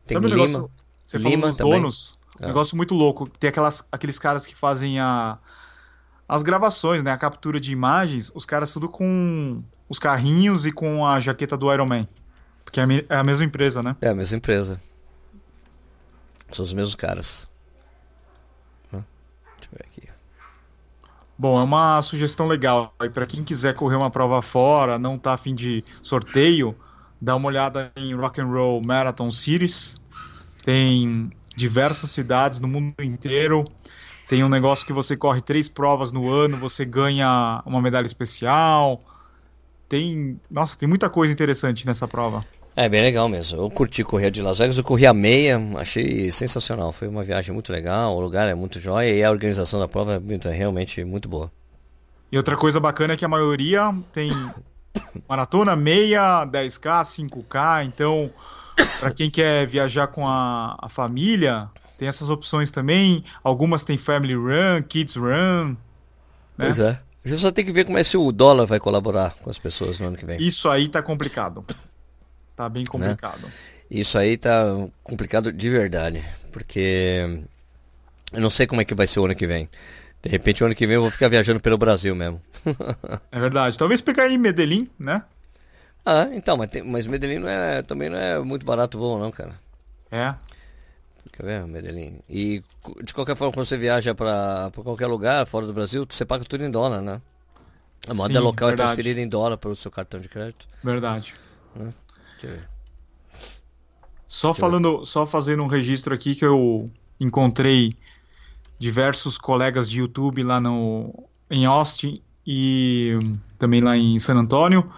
Tem 0.05 0.15
Sabe 0.15 0.27
Lima. 0.27 0.35
negócio? 0.45 0.71
Você 1.05 1.17
Lima 1.17 1.31
falou 1.31 1.47
dos 1.47 1.57
também. 1.57 1.73
donos, 1.73 2.19
um 2.41 2.43
É. 2.43 2.47
negócio 2.47 2.75
muito 2.75 2.93
louco. 2.93 3.29
Tem 3.39 3.49
aquelas, 3.49 3.87
aqueles 3.91 4.19
caras 4.19 4.45
que 4.45 4.53
fazem 4.53 4.99
a, 4.99 5.37
as 6.27 6.43
gravações, 6.43 7.01
né? 7.01 7.11
A 7.11 7.17
captura 7.17 7.59
de 7.61 7.71
imagens, 7.71 8.29
os 8.35 8.45
caras 8.45 8.73
tudo 8.73 8.89
com 8.89 9.63
os 9.87 9.99
carrinhos 9.99 10.65
e 10.65 10.71
com 10.73 11.05
a 11.05 11.17
jaqueta 11.19 11.55
do 11.55 11.71
Iron 11.73 11.85
Man. 11.85 12.05
Porque 12.65 12.81
é 12.81 12.83
a 12.83 12.87
é 13.09 13.17
a 13.19 13.23
mesma 13.23 13.45
empresa, 13.45 13.81
né? 13.81 13.95
É 14.01 14.09
a 14.09 14.15
mesma 14.15 14.35
empresa. 14.37 14.81
São 16.51 16.65
os 16.65 16.73
mesmos 16.73 16.95
caras. 16.95 17.47
Hã? 18.93 19.03
Deixa 19.57 19.69
eu 19.71 19.77
ver 19.77 19.85
aqui. 19.85 20.09
Bom, 21.37 21.59
é 21.59 21.63
uma 21.63 22.01
sugestão 22.01 22.47
legal. 22.47 22.93
E 23.03 23.09
para 23.09 23.25
quem 23.25 23.43
quiser 23.43 23.75
correr 23.75 23.95
uma 23.95 24.09
prova 24.09 24.41
fora, 24.41 24.97
não 24.97 25.19
tá 25.19 25.33
afim 25.33 25.53
de 25.53 25.83
sorteio, 26.01 26.75
dá 27.21 27.35
uma 27.35 27.47
olhada 27.47 27.91
em 27.95 28.15
Rock 28.15 28.41
and 28.41 28.47
Roll 28.47 28.81
Marathon 28.83 29.29
Series. 29.29 30.01
Tem 30.63 31.29
diversas 31.55 32.09
cidades 32.09 32.59
no 32.59 32.67
mundo 32.67 32.95
inteiro. 33.01 33.65
Tem 34.27 34.43
um 34.43 34.49
negócio 34.49 34.85
que 34.85 34.91
você 34.91 35.15
corre 35.15 35.39
três 35.39 35.69
provas 35.69 36.11
no 36.11 36.29
ano, 36.29 36.57
você 36.57 36.83
ganha 36.83 37.61
uma 37.65 37.81
medalha 37.81 38.05
especial. 38.05 38.99
Tem, 39.87 40.39
nossa, 40.51 40.77
tem 40.77 40.89
muita 40.89 41.09
coisa 41.09 41.31
interessante 41.31 41.85
nessa 41.85 42.07
prova. 42.07 42.43
É 42.79 42.87
bem 42.87 43.01
legal 43.01 43.27
mesmo. 43.27 43.59
Eu 43.59 43.71
curti 43.71 44.03
correr 44.03 44.29
de 44.29 44.39
Las 44.39 44.59
Vegas, 44.59 44.77
eu 44.77 44.83
corri 44.83 45.07
a 45.07 45.13
meia, 45.13 45.59
achei 45.77 46.31
sensacional. 46.31 46.91
Foi 46.91 47.07
uma 47.07 47.23
viagem 47.23 47.51
muito 47.51 47.71
legal, 47.73 48.15
o 48.15 48.19
lugar 48.21 48.47
é 48.47 48.53
muito 48.53 48.79
jóia 48.79 49.11
e 49.11 49.23
a 49.23 49.31
organização 49.31 49.79
da 49.79 49.87
prova 49.87 50.13
é 50.13 50.19
muito- 50.19 50.47
é 50.47 50.53
realmente 50.53 51.03
muito 51.03 51.27
boa. 51.27 51.51
E 52.31 52.37
outra 52.37 52.55
coisa 52.55 52.79
bacana 52.79 53.13
é 53.15 53.17
que 53.17 53.25
a 53.25 53.27
maioria 53.27 53.91
tem 54.13 54.29
maratona, 55.27 55.75
meia, 55.75 56.45
10K, 56.45 57.03
5K. 57.03 57.83
Então, 57.85 58.29
para 58.99 59.09
quem 59.09 59.31
quer 59.31 59.65
viajar 59.65 60.05
com 60.05 60.27
a, 60.27 60.77
a 60.79 60.87
família, 60.87 61.67
tem 61.97 62.07
essas 62.07 62.29
opções 62.29 62.69
também. 62.69 63.23
Algumas 63.43 63.83
tem 63.83 63.97
Family 63.97 64.35
Run, 64.35 64.83
Kids 64.87 65.15
Run. 65.15 65.69
Né? 65.69 65.75
Pois 66.57 66.77
é. 66.77 66.99
Você 67.25 67.37
só 67.37 67.51
tem 67.51 67.65
que 67.65 67.71
ver 67.71 67.85
como 67.85 67.97
é 67.97 68.03
se 68.03 68.15
o 68.17 68.31
dólar 68.31 68.65
vai 68.67 68.79
colaborar 68.79 69.33
com 69.41 69.49
as 69.49 69.57
pessoas 69.57 69.99
no 69.99 70.07
ano 70.09 70.15
que 70.17 70.25
vem. 70.27 70.37
Isso 70.39 70.69
aí 70.69 70.87
tá 70.87 71.01
complicado. 71.01 71.65
Tá 72.57 72.67
bem 72.67 72.85
complicado. 72.85 73.53
Isso 73.89 74.17
aí 74.17 74.37
tá 74.37 74.65
complicado 75.03 75.53
de 75.53 75.69
verdade, 75.69 76.21
porque 76.51 77.39
eu 78.33 78.41
não 78.41 78.49
sei 78.49 78.67
como 78.67 78.81
é 78.81 78.85
que 78.85 78.95
vai 78.95 79.07
ser 79.07 79.19
o 79.19 79.25
ano 79.25 79.35
que 79.35 79.47
vem. 79.47 79.69
De 80.21 80.29
repente, 80.29 80.63
o 80.63 80.65
ano 80.65 80.75
que 80.75 80.87
vem 80.87 80.95
eu 80.95 81.01
vou 81.01 81.11
ficar 81.11 81.29
viajando 81.29 81.59
pelo 81.61 81.77
Brasil 81.77 82.15
mesmo. 82.15 82.41
É 83.31 83.39
verdade. 83.39 83.77
Talvez 83.77 84.01
pegar 84.01 84.23
aí 84.25 84.37
Medellín, 84.37 84.85
né? 84.99 85.23
ah, 86.05 86.27
então, 86.31 86.55
mas, 86.57 86.69
tem- 86.69 86.83
mas 86.83 87.05
Medellín 87.07 87.39
não 87.39 87.49
é, 87.49 87.81
também 87.81 88.09
não 88.09 88.17
é 88.17 88.39
muito 88.39 88.65
barato 88.65 88.97
o 88.97 89.01
voo, 89.01 89.19
não, 89.19 89.31
cara. 89.31 89.59
É. 90.11 90.35
Quer 91.31 91.43
ver, 91.45 91.67
Medellín? 91.67 92.19
E 92.29 92.63
de 93.03 93.13
qualquer 93.13 93.35
forma, 93.35 93.53
quando 93.53 93.65
você 93.65 93.77
viaja 93.77 94.15
pra, 94.15 94.71
pra 94.71 94.83
qualquer 94.83 95.07
lugar 95.07 95.45
fora 95.45 95.65
do 95.67 95.73
Brasil, 95.73 96.05
você 96.09 96.25
paga 96.25 96.45
tudo 96.45 96.63
em 96.63 96.71
dólar, 96.71 97.01
né? 97.01 97.21
A 98.07 98.13
moeda 98.13 98.39
Sim, 98.39 98.45
local 98.45 98.69
verdade. 98.69 98.91
é 98.91 98.95
transferida 98.95 99.21
em 99.21 99.27
dólar 99.27 99.57
para 99.57 99.69
o 99.69 99.75
seu 99.75 99.91
cartão 99.91 100.19
de 100.19 100.29
crédito. 100.29 100.67
Verdade. 100.83 101.35
Deixa 101.75 101.93
ver. 102.45 102.69
Só 104.27 104.53
falando, 104.53 105.05
só 105.05 105.25
fazendo 105.25 105.63
um 105.63 105.67
registro 105.67 106.13
aqui 106.13 106.35
que 106.35 106.45
eu 106.45 106.85
encontrei 107.19 107.95
diversos 108.77 109.37
colegas 109.37 109.89
de 109.89 109.99
YouTube 110.01 110.43
lá 110.43 110.59
no 110.59 111.27
em 111.49 111.65
Austin 111.65 112.21
e 112.45 113.17
também 113.57 113.81
lá 113.81 113.95
em 113.97 114.19
San 114.19 114.35
Antônio. 114.35 114.91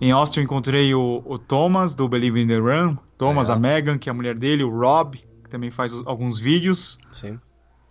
Em 0.00 0.10
Austin 0.10 0.40
eu 0.40 0.44
encontrei 0.44 0.92
o, 0.92 1.22
o 1.24 1.38
Thomas 1.38 1.94
do 1.94 2.08
Believe 2.08 2.40
in 2.42 2.48
the 2.48 2.58
Run, 2.58 2.96
Thomas, 3.16 3.48
Legal. 3.48 3.56
a 3.56 3.60
Megan, 3.60 3.96
que 3.98 4.08
é 4.08 4.12
a 4.12 4.14
mulher 4.14 4.36
dele, 4.36 4.64
o 4.64 4.76
Rob, 4.76 5.16
que 5.16 5.48
também 5.48 5.70
faz 5.70 5.92
os- 5.92 6.04
alguns 6.06 6.38
vídeos. 6.38 6.98
Sim. 7.12 7.38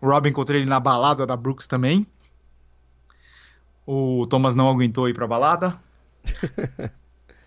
O 0.01 0.07
Rob 0.07 0.27
encontrei 0.29 0.59
ele 0.61 0.69
na 0.69 0.81
balada 0.81 1.25
da 1.25 1.35
Brooks 1.37 1.65
também. 1.65 2.05
O 3.87 4.27
Thomas 4.29 4.53
não 4.53 4.69
aguentou 4.69 5.07
ir 5.07 5.13
pra 5.13 5.25
balada. 5.25 5.77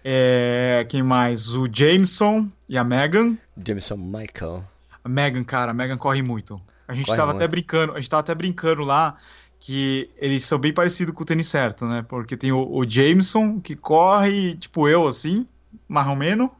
É, 0.08 0.86
quem 0.88 1.02
mais? 1.02 1.48
O 1.56 1.66
Jameson 1.70 2.48
e 2.68 2.78
a 2.78 2.84
Megan. 2.84 3.36
Jameson 3.66 3.96
Michael. 3.96 4.64
A 5.02 5.08
Megan, 5.08 5.42
cara, 5.42 5.72
a 5.72 5.74
Megan 5.74 5.98
corre 5.98 6.22
muito. 6.22 6.62
A 6.86 6.94
gente 6.94 7.06
Corre 7.06 7.16
tava 7.16 7.32
muito. 7.32 7.42
até 7.42 7.50
brincando, 7.50 7.92
a 7.92 7.96
gente 7.96 8.08
tava 8.08 8.20
até 8.20 8.32
brincando 8.32 8.82
lá 8.82 9.16
que 9.58 10.08
eles 10.16 10.44
são 10.44 10.60
bem 10.60 10.72
parecidos 10.72 11.12
com 11.12 11.24
o 11.24 11.26
tênis 11.26 11.48
certo, 11.48 11.86
né? 11.86 12.04
Porque 12.08 12.36
tem 12.36 12.52
o, 12.52 12.70
o 12.72 12.88
Jameson 12.88 13.60
que 13.60 13.74
corre, 13.74 14.54
tipo 14.54 14.88
eu, 14.88 15.08
assim, 15.08 15.44
mais 15.88 16.06
ou 16.06 16.14
menos. 16.14 16.50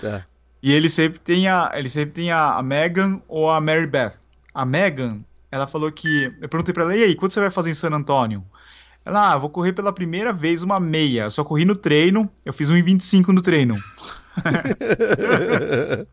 Tá. 0.00 0.24
E 0.62 0.72
ele 0.72 0.88
sempre 0.88 1.18
tem 1.18 1.46
a, 1.46 1.70
ele 1.74 1.90
sempre 1.90 2.12
tem 2.12 2.30
a, 2.30 2.54
a 2.54 2.62
Megan 2.62 3.20
ou 3.28 3.50
a 3.50 3.60
Mary 3.60 3.86
Beth. 3.86 4.14
A 4.54 4.64
Megan, 4.64 5.20
ela 5.52 5.66
falou 5.66 5.92
que. 5.92 6.34
Eu 6.40 6.48
perguntei 6.48 6.72
pra 6.72 6.84
ela, 6.84 6.96
e 6.96 7.04
aí, 7.04 7.14
quanto 7.14 7.34
você 7.34 7.40
vai 7.40 7.50
fazer 7.50 7.68
em 7.68 7.74
San 7.74 7.90
Antônio? 7.90 8.42
Ela, 9.08 9.32
ah, 9.32 9.38
vou 9.38 9.48
correr 9.48 9.72
pela 9.72 9.90
primeira 9.90 10.34
vez 10.34 10.62
uma 10.62 10.78
meia. 10.78 11.22
Eu 11.22 11.30
só 11.30 11.42
corri 11.42 11.64
no 11.64 11.74
treino, 11.74 12.30
eu 12.44 12.52
fiz 12.52 12.70
1,25 12.70 13.28
no 13.28 13.40
treino. 13.40 13.82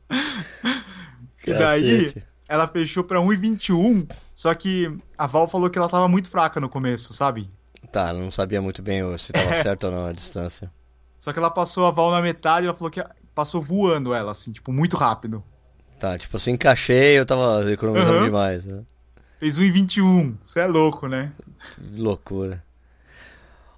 E 1.47 1.53
daí, 1.53 2.11
ela 2.49 2.67
fechou 2.67 3.03
pra 3.03 3.19
1,21. 3.19 4.09
Só 4.33 4.51
que 4.55 4.91
a 5.15 5.27
Val 5.27 5.47
falou 5.47 5.69
que 5.69 5.77
ela 5.77 5.87
tava 5.87 6.07
muito 6.07 6.27
fraca 6.27 6.59
no 6.59 6.67
começo, 6.67 7.13
sabe? 7.13 7.47
Tá, 7.91 8.11
não 8.11 8.31
sabia 8.31 8.59
muito 8.63 8.81
bem 8.81 9.03
se 9.19 9.31
tava 9.31 9.53
certo 9.61 9.83
ou 9.83 9.91
não 9.91 10.07
a 10.07 10.11
distância. 10.11 10.71
Só 11.19 11.31
que 11.31 11.37
ela 11.37 11.51
passou 11.51 11.85
a 11.85 11.91
Val 11.91 12.09
na 12.09 12.19
metade, 12.19 12.65
ela 12.65 12.73
falou 12.73 12.89
que 12.89 13.03
passou 13.35 13.61
voando 13.61 14.11
ela, 14.11 14.31
assim, 14.31 14.51
tipo, 14.51 14.73
muito 14.73 14.97
rápido. 14.97 15.43
Tá, 15.99 16.17
tipo, 16.17 16.39
se 16.39 16.49
encaixei, 16.49 17.19
eu 17.19 17.27
tava 17.27 17.71
economizando 17.71 18.17
Aham. 18.17 18.25
demais, 18.25 18.65
né? 18.65 18.81
Fez 19.39 19.59
1,21. 19.59 20.35
Você 20.43 20.61
é 20.61 20.65
louco, 20.65 21.07
né? 21.07 21.31
Que 21.75 22.01
loucura. 22.01 22.64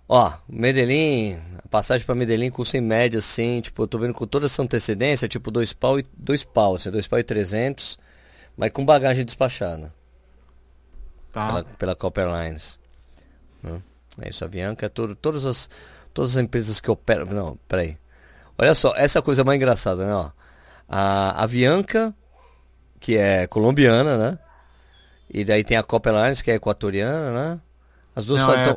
Ó, 0.10 0.32
Medellín, 0.48 1.38
a 1.64 1.68
passagem 1.68 2.06
pra 2.06 2.16
Medellín 2.16 2.50
custa 2.50 2.78
em 2.78 2.82
média, 2.82 3.20
assim, 3.20 3.60
tipo, 3.62 3.84
eu 3.84 3.88
tô 3.88 4.00
vendo 4.00 4.14
com 4.14 4.26
toda 4.26 4.46
essa 4.46 4.62
antecedência, 4.62 5.28
tipo, 5.28 5.52
dois 5.52 5.74
pau 5.74 6.00
e 6.00 6.06
dois 6.18 6.44
pau, 6.44 6.76
assim, 6.76 6.90
dois 6.90 7.08
pau 7.08 7.20
e 7.20 7.24
trezentos, 7.24 8.00
mas 8.56 8.72
com 8.72 8.86
bagagem 8.86 9.26
despachada 9.26 9.94
Tá. 11.32 11.48
pela, 11.48 11.64
pela 11.64 11.96
Copper 11.96 12.26
Lines. 12.28 12.80
né? 13.62 13.82
É 14.22 14.30
isso, 14.30 14.44
a 14.46 14.48
Bianca, 14.48 14.86
é 14.86 14.90
tudo, 14.90 15.14
todas 15.16 15.46
as 15.46 15.70
todas 16.14 16.32
as 16.36 16.44
empresas 16.44 16.80
que 16.80 16.90
operam, 16.90 17.26
não, 17.28 17.60
peraí. 17.68 17.96
Olha 18.58 18.74
só, 18.74 18.96
essa 18.96 19.22
coisa 19.22 19.44
mais 19.44 19.58
engraçada, 19.58 20.04
né, 20.06 20.14
ó. 20.16 20.32
A, 20.90 21.32
a 21.32 21.44
Avianca, 21.44 22.16
que 23.00 23.16
é 23.18 23.46
colombiana, 23.46 24.18
né? 24.18 24.40
E 25.32 25.44
daí 25.46 25.64
tem 25.64 25.78
a 25.78 25.84
Copper 25.84 26.14
Lines, 26.14 26.42
que 26.42 26.50
é 26.50 26.56
equatoriana, 26.56 27.32
né? 27.56 27.60
As 28.18 28.26
duas 28.26 28.40
Não, 28.42 28.48
só 28.48 28.56
é 28.56 28.62
então- 28.64 28.76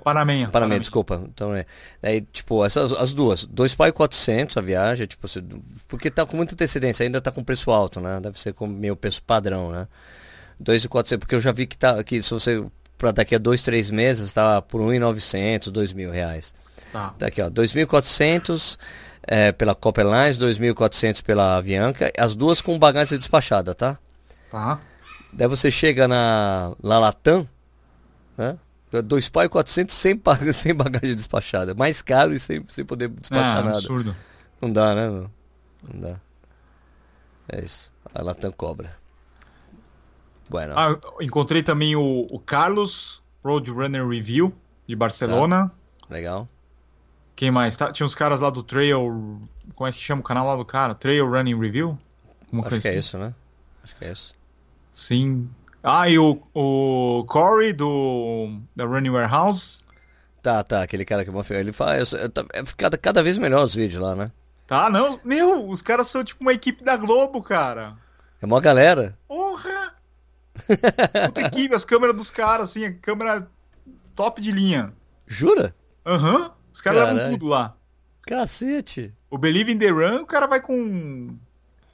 Panamenha. 0.48 0.81
Desculpa. 0.81 1.22
Então 1.33 1.55
é. 1.55 1.64
Daí, 2.03 2.20
tipo, 2.20 2.62
essas 2.62 2.92
as 2.92 3.14
duas. 3.14 3.46
Dois 3.46 3.74
pau 3.74 3.88
e 3.88 3.92
400 3.92 4.55
a 4.59 4.61
viagem, 4.61 5.07
tipo, 5.07 5.26
porque 5.88 6.11
tá 6.11 6.26
com 6.26 6.37
muita 6.37 6.55
antecedência, 6.55 7.05
ainda 7.05 7.22
tá 7.22 7.31
com 7.31 7.42
preço 7.42 7.70
alto, 7.70 8.00
né? 8.00 8.20
Deve 8.20 8.38
ser 8.38 8.53
com 8.53 8.66
meio 8.66 8.94
preço 8.94 9.22
padrão, 9.22 9.70
né? 9.72 9.88
Dois 10.59 10.85
e 10.85 10.88
400, 10.88 11.20
porque 11.20 11.35
eu 11.35 11.40
já 11.40 11.53
vi 11.53 11.66
que 11.66 11.79
tá 11.79 12.05
que 12.05 12.22
se 12.22 12.29
você 12.31 12.62
para 12.98 13.12
daqui 13.12 13.35
a 13.35 13.38
dois, 13.38 13.62
três 13.62 13.90
meses 13.90 14.31
tá 14.31 14.61
por 14.61 14.83
1.900, 14.83 15.70
dois 15.70 15.94
mil 15.94 16.11
reais. 16.11 16.53
Tá. 16.92 17.14
Daqui, 17.18 17.40
ó, 17.40 17.48
2.400 17.48 18.79
é, 19.26 19.53
pela 19.53 19.74
Copper 19.74 20.05
Lines, 20.05 20.37
2.400 20.38 21.22
pela 21.22 21.57
Avianca, 21.57 22.12
as 22.18 22.37
duas 22.37 22.61
com 22.61 22.79
bagagem 22.79 23.16
despachada, 23.16 23.74
tá? 23.74 23.98
Tá. 24.50 24.81
Daí 25.33 25.48
você 25.48 25.70
chega 25.70 26.07
na, 26.07 26.72
na 26.83 26.98
Latam, 26.98 27.48
né? 28.37 28.59
Dois 29.05 29.29
pau 29.29 29.44
e 29.44 29.48
400 29.48 29.94
sem, 29.94 30.20
sem 30.53 30.74
bagagem 30.74 31.14
despachada. 31.14 31.74
Mais 31.74 32.03
caro 32.03 32.33
e 32.33 32.40
sem, 32.40 32.64
sem 32.68 32.85
poder 32.85 33.09
despachar 33.09 33.64
nada. 33.64 33.70
absurdo. 33.70 34.16
Não 34.61 34.72
dá, 34.72 34.94
né? 34.94 35.09
meu? 35.09 35.31
Não 35.92 36.00
dá. 36.00 36.20
É 37.48 37.64
isso. 37.64 37.92
A 38.14 38.22
Latam 38.22 38.53
cobra. 38.53 38.96
Bueno. 40.48 40.74
Ah, 40.76 40.98
encontrei 41.20 41.62
também 41.62 41.94
o, 41.94 42.26
o 42.31 42.38
Carlos 42.40 43.22
Roadrunner 43.44 44.07
Review 44.07 44.53
de 44.87 44.96
Barcelona. 44.96 45.70
Legal. 46.09 46.48
Quem 47.37 47.50
mais? 47.50 47.76
Tá, 47.76 47.92
tinha 47.92 48.05
uns 48.05 48.14
caras 48.14 48.40
lá 48.40 48.50
do 48.50 48.62
Trail. 48.62 49.40
Como 49.74 49.88
é 49.88 49.92
que 49.92 49.98
chama 49.98 50.20
o 50.20 50.24
canal 50.24 50.46
lá 50.46 50.57
do 50.57 50.64
cara? 50.64 50.94
Trail 50.94 51.26
Running 51.29 51.59
Review? 51.59 51.98
Uma 52.53 52.66
Acho 52.66 52.81
que 52.81 52.88
é 52.88 52.90
assim. 52.90 52.98
isso, 52.98 53.18
né? 53.18 53.33
Acho 53.83 53.96
que 53.96 54.05
é 54.05 54.12
isso. 54.12 54.35
Sim. 54.90 55.48
Ah, 55.83 56.09
e 56.09 56.19
o, 56.19 56.43
o 56.55 57.25
Corey 57.27 57.73
do 57.73 58.61
da 58.77 58.85
Running 58.85 59.11
Warehouse. 59.11 59.81
Tá, 60.43 60.62
tá. 60.62 60.83
Aquele 60.83 61.05
cara 61.05 61.25
que 61.25 61.31
ele 61.55 61.73
faz. 61.73 62.12
É 62.12 62.29
cada, 62.77 62.99
cada 62.99 63.23
vez 63.23 63.38
melhor 63.38 63.64
os 63.64 63.75
vídeos 63.75 64.03
lá, 64.03 64.14
né? 64.14 64.31
Tá, 64.66 64.90
não. 64.90 65.19
Meu, 65.25 65.69
os 65.69 65.83
caras 65.83 66.07
são 66.09 66.23
tipo 66.23 66.43
uma 66.43 66.53
equipe 66.53 66.85
da 66.85 66.97
Globo, 66.97 67.43
cara. 67.43 67.97
É 68.40 68.47
uma 68.47 68.61
galera. 68.61 69.19
Porra! 69.27 69.95
Puta 71.27 71.40
equipe, 71.43 71.75
as 71.75 71.85
câmeras 71.85 72.16
dos 72.16 72.31
caras, 72.31 72.71
assim, 72.71 72.85
a 72.85 72.95
câmera 72.95 73.49
top 74.14 74.40
de 74.40 74.53
linha. 74.53 74.93
Jura? 75.27 75.75
Aham. 76.07 76.53
Os 76.73 76.81
caras 76.81 77.12
levam 77.12 77.31
tudo 77.33 77.47
lá. 77.47 77.75
Cacete. 78.23 79.12
O 79.29 79.38
Believe 79.38 79.73
in 79.73 79.79
the 79.79 79.88
Run, 79.88 80.23
o 80.23 80.27
cara 80.27 80.47
vai 80.47 80.61
com 80.61 81.37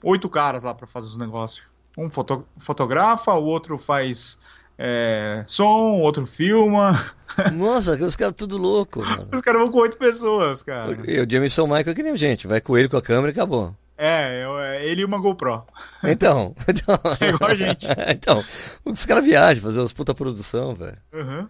oito 0.02 0.28
caras 0.28 0.62
lá 0.62 0.74
pra 0.74 0.86
fazer 0.86 1.08
os 1.08 1.18
negócios. 1.18 1.64
Um 1.96 2.10
foto- 2.10 2.46
fotografa, 2.58 3.32
o 3.32 3.44
outro 3.44 3.78
faz 3.78 4.38
é, 4.78 5.42
som, 5.46 5.92
o 5.94 6.00
outro 6.00 6.26
filma. 6.26 6.92
Nossa, 7.54 7.92
os 8.04 8.16
caras 8.16 8.34
tudo 8.36 8.56
louco, 8.58 9.00
mano. 9.00 9.28
Os 9.32 9.40
caras 9.40 9.62
vão 9.62 9.70
com 9.72 9.78
oito 9.80 9.96
pessoas, 9.96 10.62
cara. 10.62 10.92
E 11.10 11.20
o 11.20 11.30
Jameson 11.30 11.66
Michael 11.66 11.90
é 11.90 11.94
que 11.94 12.02
nem 12.02 12.12
a 12.12 12.16
gente. 12.16 12.46
Vai 12.46 12.60
com 12.60 12.76
ele 12.76 12.88
com 12.88 12.96
a 12.96 13.02
câmera 13.02 13.28
e 13.28 13.32
acabou. 13.32 13.74
É, 13.98 14.44
eu- 14.44 14.58
é 14.58 14.84
ele 14.86 15.00
e 15.00 15.04
uma 15.06 15.18
GoPro. 15.18 15.62
Então, 16.04 16.54
então, 16.68 16.98
É 17.20 17.28
igual 17.30 17.50
a 17.50 17.54
gente. 17.54 17.86
então 18.08 18.44
os 18.84 19.06
caras 19.06 19.24
viajam, 19.24 19.62
fazer 19.62 19.80
umas 19.80 19.92
puta 19.92 20.14
produção, 20.14 20.74
velho. 20.74 20.98
Aham. 21.14 21.48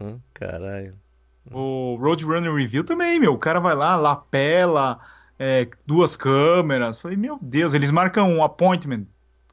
Hum, 0.00 0.18
Caralho. 0.32 0.94
O 1.50 1.96
Roadrunner 2.00 2.54
Review 2.54 2.84
também, 2.84 3.18
meu. 3.18 3.32
O 3.32 3.38
cara 3.38 3.58
vai 3.58 3.74
lá, 3.74 3.96
lapela, 3.96 5.00
é, 5.38 5.66
duas 5.86 6.14
câmeras. 6.16 7.00
Falei, 7.00 7.16
meu 7.16 7.38
Deus, 7.42 7.74
eles 7.74 7.90
marcam 7.90 8.28
um 8.30 8.44
appointment 8.44 9.04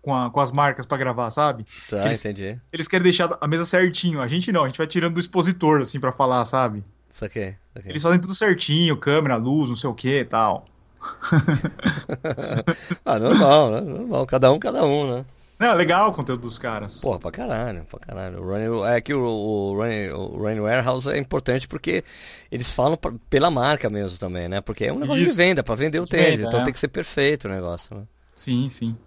com, 0.05 0.13
a- 0.15 0.29
com 0.29 0.39
as 0.39 0.51
marcas 0.51 0.85
pra 0.85 0.97
gravar, 0.97 1.29
sabe? 1.31 1.65
Tá, 1.89 2.05
Eles- 2.05 2.23
entendi. 2.23 2.57
Eles 2.71 2.87
querem 2.87 3.03
deixar 3.03 3.35
a 3.41 3.47
mesa 3.47 3.65
certinho. 3.65 4.21
A 4.21 4.27
gente 4.27 4.51
não, 4.51 4.63
a 4.63 4.67
gente 4.67 4.77
vai 4.77 4.87
tirando 4.87 5.15
do 5.15 5.19
expositor, 5.19 5.81
assim, 5.81 5.99
pra 5.99 6.11
falar, 6.11 6.45
sabe? 6.45 6.83
Saquei. 7.09 7.55
saquei. 7.73 7.91
Eles 7.91 8.03
fazem 8.03 8.19
tudo 8.21 8.35
certinho, 8.35 8.95
câmera, 8.97 9.35
luz, 9.35 9.69
não 9.69 9.75
sei 9.75 9.89
o 9.89 9.93
que 9.93 10.19
e 10.19 10.25
tal. 10.25 10.65
ah, 13.05 13.19
normal, 13.19 13.71
né? 13.71 13.81
Normal. 13.81 14.25
Cada 14.25 14.51
um, 14.51 14.59
cada 14.59 14.83
um, 14.85 15.15
né? 15.17 15.25
Não, 15.57 15.67
é 15.69 15.73
legal 15.75 16.09
o 16.09 16.13
conteúdo 16.13 16.41
dos 16.41 16.59
caras. 16.59 16.99
Porra, 16.99 17.17
pra 17.19 17.31
caralho, 17.31 17.85
pra 17.85 17.99
caralho. 17.99 18.41
O 18.43 18.49
Running, 18.49 18.83
é 18.93 18.99
que 18.99 19.13
o, 19.13 19.23
o, 19.25 19.73
Running, 19.77 20.09
o 20.09 20.37
Running 20.37 20.59
Warehouse 20.59 21.09
é 21.09 21.17
importante 21.17 21.65
porque 21.67 22.03
eles 22.51 22.71
falam 22.71 22.97
pra- 22.97 23.13
pela 23.29 23.49
marca 23.49 23.89
mesmo 23.89 24.17
também, 24.17 24.49
né? 24.49 24.59
Porque 24.59 24.85
é 24.85 24.91
um 24.93 24.99
negócio 24.99 25.21
Isso. 25.23 25.31
de 25.31 25.37
venda, 25.37 25.63
pra 25.63 25.73
vender 25.75 25.99
o 25.99 26.05
tênis. 26.05 26.31
venda, 26.37 26.47
então 26.49 26.59
é. 26.59 26.63
tem 26.65 26.73
que 26.73 26.79
ser 26.79 26.89
perfeito 26.89 27.47
o 27.47 27.51
negócio, 27.51 27.95
né? 27.95 28.03
Sim, 28.35 28.67
sim. 28.67 28.97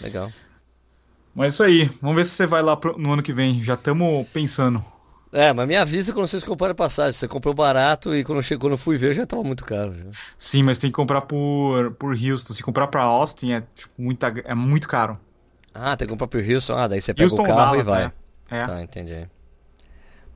Legal. 0.00 0.30
Mas 1.34 1.44
é 1.44 1.48
isso 1.48 1.64
aí. 1.64 1.90
Vamos 2.00 2.16
ver 2.16 2.24
se 2.24 2.30
você 2.30 2.46
vai 2.46 2.62
lá 2.62 2.76
pro- 2.76 2.98
no 2.98 3.12
ano 3.12 3.22
que 3.22 3.32
vem. 3.32 3.62
Já 3.62 3.74
estamos 3.74 4.26
pensando. 4.28 4.82
É, 5.32 5.52
mas 5.52 5.68
me 5.68 5.76
avisa 5.76 6.12
quando 6.12 6.26
vocês 6.26 6.42
comprarem 6.44 6.74
passagem. 6.74 7.12
Você 7.12 7.28
comprou 7.28 7.52
barato 7.52 8.14
e 8.14 8.24
quando, 8.24 8.42
chegou, 8.42 8.62
quando 8.68 8.72
eu 8.72 8.78
fui 8.78 8.96
ver 8.96 9.12
já 9.14 9.26
tava 9.26 9.42
muito 9.42 9.64
caro. 9.64 9.94
Já. 9.94 10.04
Sim, 10.38 10.62
mas 10.62 10.78
tem 10.78 10.88
que 10.90 10.94
comprar 10.96 11.22
por, 11.22 11.92
por 11.94 12.14
Houston. 12.14 12.54
Se 12.54 12.62
comprar 12.62 12.86
pra 12.86 13.02
Austin 13.02 13.52
é, 13.52 13.62
tipo, 13.74 13.92
muita, 13.98 14.28
é 14.44 14.54
muito 14.54 14.88
caro. 14.88 15.18
Ah, 15.74 15.94
tem 15.96 16.06
que 16.06 16.12
comprar 16.12 16.26
pro 16.28 16.40
Houston. 16.40 16.76
Ah, 16.76 16.88
daí 16.88 17.00
você 17.02 17.12
pega 17.12 17.24
Houston 17.24 17.42
o 17.42 17.46
carro 17.46 17.56
Dallas, 17.58 17.86
e 17.86 17.90
vai. 17.90 18.04
é. 18.04 18.12
É. 18.48 18.64
Tá, 18.64 18.82
entendi. 18.82 19.28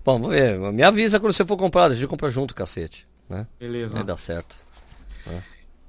Bom, 0.05 0.21
vamos 0.21 0.31
ver. 0.37 0.59
Me 0.73 0.83
avisa 0.83 1.19
quando 1.21 1.33
você 1.33 1.47
for 1.47 1.57
comprar. 1.57 1.85
A 1.85 1.95
gente 1.95 2.07
compra 2.09 2.29
junto, 2.29 2.55
cacete. 2.55 3.07
Né? 3.29 3.47
Beleza. 3.59 3.95
Vai 3.95 4.05
dar 4.05 4.17
certo. 4.19 4.59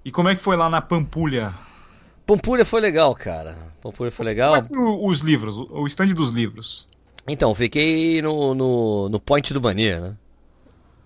E 0.06 0.12
como 0.12 0.30
é 0.30 0.36
que 0.36 0.42
foi 0.42 0.56
lá 0.56 0.70
na 0.70 0.82
Pampulha? 0.82 1.54
Pampulha 2.26 2.66
foi 2.66 2.82
legal, 2.82 3.14
cara. 3.16 3.58
Pampulha 3.82 4.12
foi 4.12 4.26
legal. 4.26 4.54
Como 4.54 4.66
é 4.66 4.68
foi 4.68 5.10
os 5.10 5.22
livros? 5.22 5.58
O 5.58 5.86
stand 5.88 6.14
dos 6.14 6.30
livros? 6.30 6.90
Então, 7.28 7.54
fiquei 7.54 8.22
no, 8.22 8.56
no, 8.56 9.10
no 9.10 9.20
point 9.20 9.54
do 9.54 9.62
Mania, 9.62 10.00
né? 10.00 10.16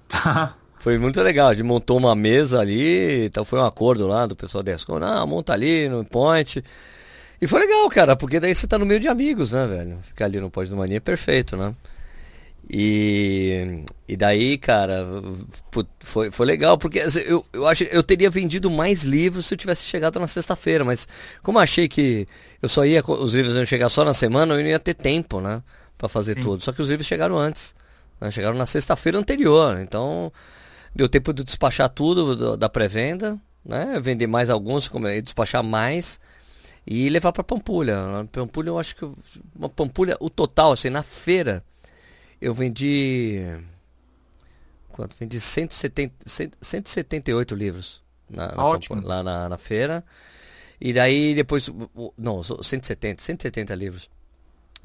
Tá. 0.08 0.56
Foi 0.78 0.98
muito 1.00 1.22
legal. 1.22 1.50
A 1.50 1.54
gente 1.54 1.64
montou 1.64 1.98
uma 1.98 2.16
mesa 2.16 2.60
ali, 2.60 3.26
então 3.26 3.44
foi 3.44 3.60
um 3.60 3.66
acordo 3.66 4.08
lá 4.08 4.26
do 4.26 4.36
pessoal 4.36 4.64
da 4.64 4.74
Escom. 4.74 5.00
Não, 5.00 5.26
monta 5.26 5.52
ali 5.52 5.90
no 5.90 6.06
point. 6.06 6.64
E 7.42 7.48
foi 7.48 7.60
legal, 7.60 7.90
cara, 7.90 8.16
porque 8.16 8.40
daí 8.40 8.54
você 8.54 8.68
tá 8.68 8.78
no 8.78 8.86
meio 8.86 9.00
de 9.00 9.08
amigos, 9.08 9.52
né, 9.52 9.66
velho? 9.66 9.98
Ficar 10.04 10.26
ali 10.26 10.40
no 10.40 10.50
point 10.50 10.70
do 10.70 10.78
Mania 10.78 10.98
é 10.98 11.00
perfeito, 11.00 11.58
né? 11.58 11.74
E, 12.70 13.84
e 14.08 14.18
daí, 14.18 14.58
cara, 14.58 15.06
foi, 16.00 16.32
foi 16.32 16.46
legal, 16.46 16.78
porque 16.78 17.00
assim, 17.00 17.20
eu, 17.20 17.46
eu 17.54 17.68
acho 17.68 17.84
eu 17.86 18.02
teria 18.02 18.30
vendido 18.30 18.72
mais 18.72 19.04
livros 19.04 19.46
se 19.46 19.54
eu 19.54 19.58
tivesse 19.58 19.84
chegado 19.84 20.20
na 20.20 20.28
sexta-feira, 20.28 20.84
mas 20.84 21.08
como 21.44 21.60
achei 21.60 21.88
que 21.88 22.28
eu 22.62 22.68
só 22.68 22.84
ia, 22.86 23.04
os 23.06 23.34
livros 23.36 23.56
iam 23.56 23.66
chegar 23.66 23.88
só 23.90 24.04
na 24.04 24.14
semana, 24.16 24.56
eu 24.56 24.62
não 24.62 24.68
ia 24.68 24.80
ter 24.80 24.94
tempo, 24.96 25.40
né, 25.40 25.62
Pra 25.98 26.10
fazer 26.10 26.34
Sim. 26.34 26.42
tudo. 26.42 26.62
Só 26.62 26.74
que 26.74 26.82
os 26.82 26.90
livros 26.90 27.08
chegaram 27.08 27.38
antes, 27.38 27.74
né? 28.20 28.30
Chegaram 28.30 28.58
na 28.58 28.66
sexta-feira 28.66 29.18
anterior, 29.18 29.80
então 29.80 30.30
deu 30.94 31.08
tempo 31.08 31.32
de 31.34 31.42
despachar 31.44 31.88
tudo 31.90 32.36
do- 32.36 32.58
da 32.58 32.68
pré-venda, 32.68 33.40
né? 33.64 33.98
Vender 34.02 34.28
mais 34.28 34.50
alguns, 34.50 34.90
como- 34.90 35.08
e 35.08 35.22
despachar 35.22 35.64
mais. 35.64 36.20
e 36.88 37.10
levar 37.10 37.32
para 37.32 37.44
Pampulha. 37.44 37.98
Pampulha, 38.32 38.70
eu 38.70 38.78
acho 38.78 38.96
que 38.96 39.10
uma 39.56 39.68
Pampulha, 39.70 40.16
o 40.20 40.30
total, 40.30 40.72
assim, 40.74 40.90
na 40.92 41.02
feira, 41.02 41.64
eu 42.42 42.54
vendi. 42.54 43.42
Quanto? 44.90 45.16
Vendi 45.20 45.40
170, 45.40 46.14
178 46.62 47.56
livros 47.56 48.02
na, 48.30 48.54
na 48.56 48.64
Ótimo. 48.64 49.02
Lá 49.02 49.24
na, 49.24 49.50
na 49.50 49.58
feira. 49.58 50.04
E 50.80 50.94
daí 50.94 51.36
depois. 51.36 51.70
Não, 52.18 52.44
170, 52.44 53.22
170 53.22 53.76
livros. 53.76 54.10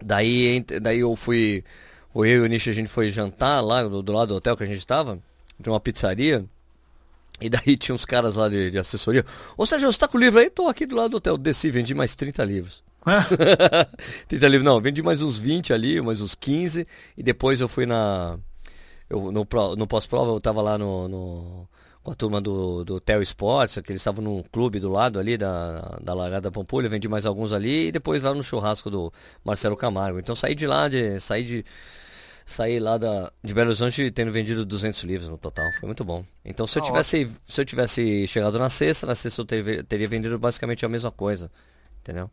Daí, 0.02 0.64
daí 0.80 1.00
eu 1.00 1.14
fui. 1.16 1.64
Eu 2.14 2.24
e 2.24 2.40
o 2.40 2.46
Nishi, 2.46 2.70
a 2.70 2.72
gente 2.72 2.88
foi 2.88 3.10
jantar 3.10 3.60
lá 3.60 3.82
do, 3.82 4.02
do 4.02 4.12
lado 4.12 4.28
do 4.28 4.34
hotel 4.34 4.56
que 4.56 4.64
a 4.64 4.66
gente 4.66 4.78
estava, 4.78 5.18
de 5.58 5.68
uma 5.68 5.78
pizzaria. 5.78 6.44
E 7.40 7.48
daí 7.48 7.76
tinha 7.76 7.94
uns 7.94 8.04
caras 8.04 8.34
lá 8.34 8.48
de, 8.48 8.70
de 8.70 8.78
assessoria. 8.78 9.24
Ô 9.56 9.64
Sérgio, 9.64 9.90
você 9.90 9.98
tá 9.98 10.08
com 10.08 10.18
o 10.18 10.20
livro 10.20 10.40
aí? 10.40 10.50
Tô 10.50 10.68
aqui 10.68 10.84
do 10.84 10.96
lado 10.96 11.10
do 11.10 11.16
hotel. 11.16 11.38
Desci, 11.38 11.70
vendi 11.70 11.94
mais 11.94 12.14
30 12.14 12.44
livros. 12.44 12.82
30 14.28 14.48
livros, 14.48 14.64
não, 14.64 14.80
vendi 14.80 15.02
mais 15.02 15.22
uns 15.22 15.38
20 15.38 15.72
ali, 15.72 16.00
mais 16.00 16.20
uns 16.20 16.34
15. 16.34 16.86
E 17.16 17.22
depois 17.22 17.60
eu 17.60 17.68
fui 17.68 17.86
na. 17.86 18.38
Eu, 19.08 19.32
no 19.32 19.46
no 19.76 19.86
pós-prova 19.86 20.32
eu 20.32 20.40
tava 20.40 20.62
lá 20.62 20.78
no, 20.78 21.08
no, 21.08 21.68
com 22.02 22.12
a 22.12 22.14
turma 22.14 22.40
do, 22.40 22.84
do 22.84 23.00
Tel 23.00 23.22
Sports, 23.22 23.78
que 23.82 23.90
eles 23.92 24.00
estavam 24.00 24.22
num 24.22 24.42
clube 24.52 24.78
do 24.78 24.88
lado 24.88 25.18
ali 25.18 25.36
da, 25.36 25.98
da 26.02 26.14
Largada 26.14 26.50
Pampulha, 26.52 26.88
vendi 26.88 27.08
mais 27.08 27.26
alguns 27.26 27.52
ali 27.52 27.88
e 27.88 27.92
depois 27.92 28.22
lá 28.22 28.32
no 28.34 28.42
churrasco 28.42 28.88
do 28.90 29.12
Marcelo 29.44 29.76
Camargo. 29.76 30.18
Então 30.20 30.36
saí 30.36 30.54
de 30.54 30.66
lá, 30.66 30.88
de, 30.88 31.18
saí 31.18 31.44
de 31.44 31.64
saí 32.44 32.78
lá 32.80 32.98
da, 32.98 33.32
de 33.42 33.54
Belo 33.54 33.68
Horizonte 33.70 34.10
tendo 34.10 34.32
vendido 34.32 34.64
200 34.64 35.02
livros 35.04 35.28
no 35.28 35.38
total. 35.38 35.72
Foi 35.72 35.86
muito 35.86 36.04
bom. 36.04 36.24
Então 36.44 36.66
se 36.66 36.78
eu 36.78 36.82
Ah, 36.82 36.86
tivesse, 36.86 37.28
se 37.46 37.60
eu 37.60 37.64
tivesse 37.64 38.26
chegado 38.28 38.58
na 38.58 38.70
sexta, 38.70 39.06
na 39.06 39.14
sexta 39.14 39.40
eu 39.40 39.44
teria, 39.46 39.84
teria 39.84 40.08
vendido 40.08 40.38
basicamente 40.38 40.84
a 40.86 40.88
mesma 40.88 41.10
coisa, 41.10 41.50
entendeu? 42.00 42.30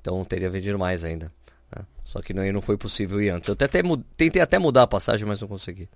Então 0.00 0.24
teria 0.24 0.50
vendido 0.50 0.78
mais 0.78 1.04
ainda. 1.04 1.32
né? 1.74 1.84
Só 2.04 2.20
que 2.20 2.32
não, 2.32 2.50
não 2.52 2.62
foi 2.62 2.76
possível 2.76 3.20
ir 3.20 3.30
antes. 3.30 3.48
Eu 3.48 3.54
até, 3.54 3.68
tentei 4.16 4.42
até 4.42 4.58
mudar 4.58 4.84
a 4.84 4.86
passagem, 4.86 5.26
mas 5.26 5.40
não 5.40 5.48
consegui. 5.48 5.88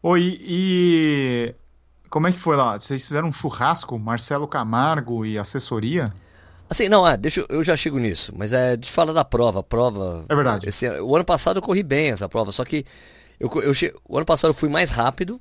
Oi, 0.00 0.38
e 0.40 1.54
como 2.08 2.28
é 2.28 2.32
que 2.32 2.38
foi 2.38 2.56
lá? 2.56 2.78
Vocês 2.78 3.06
fizeram 3.06 3.28
um 3.28 3.32
churrasco, 3.32 3.98
Marcelo 3.98 4.46
Camargo 4.46 5.26
e 5.26 5.36
assessoria? 5.36 6.12
Assim, 6.70 6.88
não, 6.88 7.04
ah, 7.04 7.16
deixa 7.16 7.40
eu, 7.40 7.46
eu 7.48 7.64
já 7.64 7.74
chego 7.74 7.98
nisso, 7.98 8.32
mas 8.36 8.52
é 8.52 8.76
de 8.76 8.88
falar 8.90 9.12
da 9.12 9.24
prova, 9.24 9.62
prova. 9.62 10.24
É 10.28 10.34
verdade. 10.34 10.68
esse 10.68 10.88
o 11.00 11.16
ano 11.16 11.24
passado 11.24 11.58
eu 11.58 11.62
corri 11.62 11.82
bem 11.82 12.10
essa 12.10 12.28
prova, 12.28 12.52
só 12.52 12.64
que 12.64 12.84
eu, 13.40 13.50
eu 13.62 13.72
o 14.04 14.16
ano 14.16 14.26
passado 14.26 14.50
eu 14.50 14.54
fui 14.54 14.68
mais 14.68 14.90
rápido, 14.90 15.40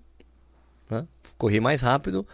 né? 0.89 1.05
Corri 1.37 1.59
mais 1.59 1.81
rápido, 1.81 2.25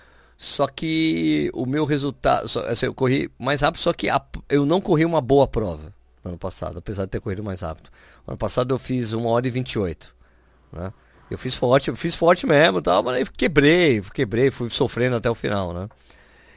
só 0.43 0.67
que 0.67 1.49
o 1.53 1.65
meu 1.65 1.85
resultado, 1.85 2.47
só- 2.49 2.65
assim, 2.65 2.85
eu 2.85 2.93
corri 2.93 3.29
mais 3.39 3.61
rápido, 3.61 3.79
só 3.79 3.93
que 3.93 4.09
a- 4.09 4.21
eu 4.49 4.65
não 4.65 4.81
corri 4.81 5.05
uma 5.05 5.21
boa 5.21 5.47
prova 5.47 5.93
no 6.23 6.31
ano 6.31 6.37
passado, 6.37 6.79
apesar 6.79 7.05
de 7.05 7.11
ter 7.11 7.21
corrido 7.21 7.41
mais 7.43 7.61
rápido. 7.61 7.89
O 8.27 8.31
ano 8.31 8.37
passado 8.37 8.73
eu 8.73 8.77
fiz 8.79 9.13
1 9.13 9.25
hora 9.25 9.47
e 9.47 9.51
28, 9.51 10.13
né? 10.71 10.91
Eu 11.31 11.37
fiz 11.37 11.55
forte, 11.55 11.89
eu 11.89 11.95
fiz 11.95 12.13
forte 12.13 12.45
mesmo, 12.45 12.81
tal, 12.81 13.01
mas 13.01 13.27
quebrei, 13.29 14.01
quebrei, 14.13 14.51
fui 14.51 14.69
sofrendo 14.69 15.15
até 15.15 15.29
o 15.29 15.33
final, 15.35 15.73
né? 15.73 15.87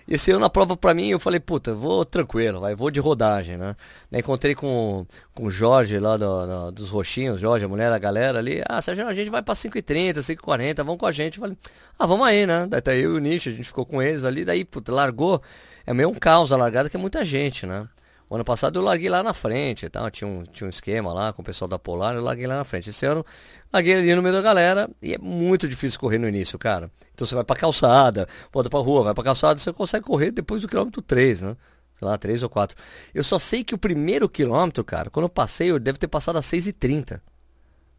Esse 0.08 0.30
ano 0.30 0.44
a 0.44 0.50
prova 0.50 0.76
pra 0.76 0.94
mim, 0.94 1.08
eu 1.08 1.18
falei, 1.18 1.40
puta, 1.40 1.74
vou 1.74 2.04
tranquilo, 2.04 2.60
vai, 2.60 2.76
vou 2.76 2.90
de 2.92 3.00
rodagem, 3.00 3.56
né? 3.56 3.74
Encontrei 4.12 4.54
com, 4.54 5.04
com 5.34 5.46
o 5.46 5.50
Jorge 5.50 5.98
lá 5.98 6.16
do- 6.16 6.46
do- 6.46 6.72
dos 6.72 6.88
Roxinhos, 6.90 7.40
Jorge, 7.40 7.64
a 7.64 7.68
mulher, 7.68 7.90
a 7.92 7.98
galera 7.98 8.38
ali. 8.38 8.62
Ah, 8.68 8.80
Sérgio, 8.80 9.06
a 9.06 9.14
gente 9.14 9.30
vai 9.30 9.42
pra 9.42 9.54
5h30, 9.54 10.22
5h40, 10.22 10.76
vamos 10.84 10.98
com 10.98 11.06
a 11.06 11.12
gente. 11.12 11.38
Eu 11.38 11.40
falei, 11.42 11.56
ah, 11.98 12.06
vamos 12.06 12.24
aí, 12.26 12.46
né? 12.46 12.66
Daí 12.68 12.80
tá 12.80 12.94
eu 12.94 13.14
e 13.14 13.16
o 13.16 13.18
Nish, 13.18 13.48
a 13.48 13.50
gente 13.50 13.64
ficou 13.64 13.84
com 13.84 14.00
eles 14.00 14.22
ali, 14.24 14.44
daí, 14.44 14.64
puta, 14.64 14.92
largou. 14.92 15.42
É 15.84 15.92
meio 15.92 16.08
um 16.08 16.14
caos 16.14 16.52
a 16.52 16.56
largada, 16.56 16.88
que 16.88 16.96
é 16.96 17.00
muita 17.00 17.24
gente, 17.24 17.66
né? 17.66 17.86
O 18.28 18.34
ano 18.34 18.44
passado 18.44 18.78
eu 18.78 18.82
larguei 18.82 19.08
lá 19.08 19.22
na 19.22 19.32
frente 19.32 19.88
tal, 19.88 20.10
tinha 20.10 20.26
um, 20.26 20.42
tinha 20.42 20.66
um 20.66 20.70
esquema 20.70 21.12
lá 21.12 21.32
com 21.32 21.42
o 21.42 21.44
pessoal 21.44 21.68
da 21.68 21.78
Polar, 21.78 22.16
eu 22.16 22.22
larguei 22.22 22.46
lá 22.46 22.56
na 22.56 22.64
frente. 22.64 22.90
Esse 22.90 23.06
ano, 23.06 23.24
larguei 23.72 23.94
ali 23.94 24.14
no 24.14 24.22
meio 24.22 24.34
da 24.34 24.42
galera 24.42 24.90
e 25.00 25.14
é 25.14 25.18
muito 25.18 25.68
difícil 25.68 25.98
correr 26.00 26.18
no 26.18 26.28
início, 26.28 26.58
cara. 26.58 26.90
Então 27.14 27.26
você 27.26 27.34
vai 27.34 27.44
pra 27.44 27.54
calçada, 27.54 28.28
volta 28.52 28.68
pra 28.68 28.80
rua, 28.80 29.04
vai 29.04 29.14
pra 29.14 29.22
calçada, 29.22 29.60
você 29.60 29.72
consegue 29.72 30.04
correr 30.04 30.32
depois 30.32 30.60
do 30.62 30.68
quilômetro 30.68 31.00
3, 31.00 31.42
né? 31.42 31.56
Sei 31.98 32.06
lá, 32.06 32.18
3 32.18 32.42
ou 32.42 32.50
4. 32.50 32.76
Eu 33.14 33.22
só 33.22 33.38
sei 33.38 33.62
que 33.62 33.74
o 33.74 33.78
primeiro 33.78 34.28
quilômetro, 34.28 34.84
cara, 34.84 35.08
quando 35.08 35.24
eu 35.24 35.30
passei, 35.30 35.70
eu 35.70 35.78
devo 35.78 35.98
ter 35.98 36.08
passado 36.08 36.36
a 36.36 36.42
6h30, 36.42 37.20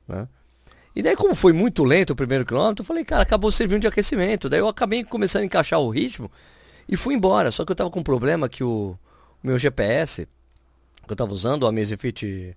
né? 0.08 0.28
E 0.94 1.02
daí, 1.02 1.16
como 1.16 1.36
foi 1.36 1.54
muito 1.54 1.84
lento 1.84 2.12
o 2.12 2.16
primeiro 2.16 2.44
quilômetro, 2.44 2.82
eu 2.82 2.86
falei, 2.86 3.06
cara, 3.06 3.22
acabou 3.22 3.52
servindo 3.52 3.82
de 3.82 3.88
aquecimento. 3.88 4.50
Daí 4.50 4.60
eu 4.60 4.68
acabei 4.68 5.04
começando 5.04 5.44
a 5.44 5.46
encaixar 5.46 5.80
o 5.80 5.90
ritmo 5.90 6.30
e 6.90 6.98
fui 6.98 7.14
embora. 7.14 7.52
Só 7.52 7.64
que 7.64 7.72
eu 7.72 7.76
tava 7.76 7.92
com 7.92 8.00
um 8.00 8.04
problema 8.04 8.50
que 8.50 8.64
o 8.64 8.98
meu 9.44 9.58
GPS, 9.58 10.28
que 11.06 11.12
eu 11.12 11.16
tava 11.16 11.32
usando, 11.34 11.64
o 11.64 11.68
Amazfit, 11.68 12.56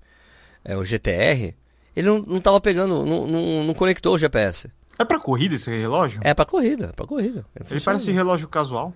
é, 0.65 0.77
o 0.77 0.85
GTR, 0.85 1.55
ele 1.97 2.09
não, 2.09 2.19
não 2.21 2.41
tava 2.41 2.61
pegando, 2.61 3.05
não, 3.05 3.27
não, 3.27 3.65
não 3.65 3.75
conectou 3.75 4.15
o 4.15 4.19
GPS. 4.19 4.71
É 4.99 5.05
pra 5.05 5.19
corrida 5.19 5.55
esse 5.55 5.71
relógio? 5.71 6.21
É 6.23 6.35
pra 6.35 6.45
corrida, 6.45 6.87
é 6.87 6.93
pra 6.93 7.07
corrida. 7.07 7.47
Ele 7.57 7.65
funciona. 7.65 7.81
parece 7.85 8.13
relógio 8.13 8.49
casual. 8.49 8.93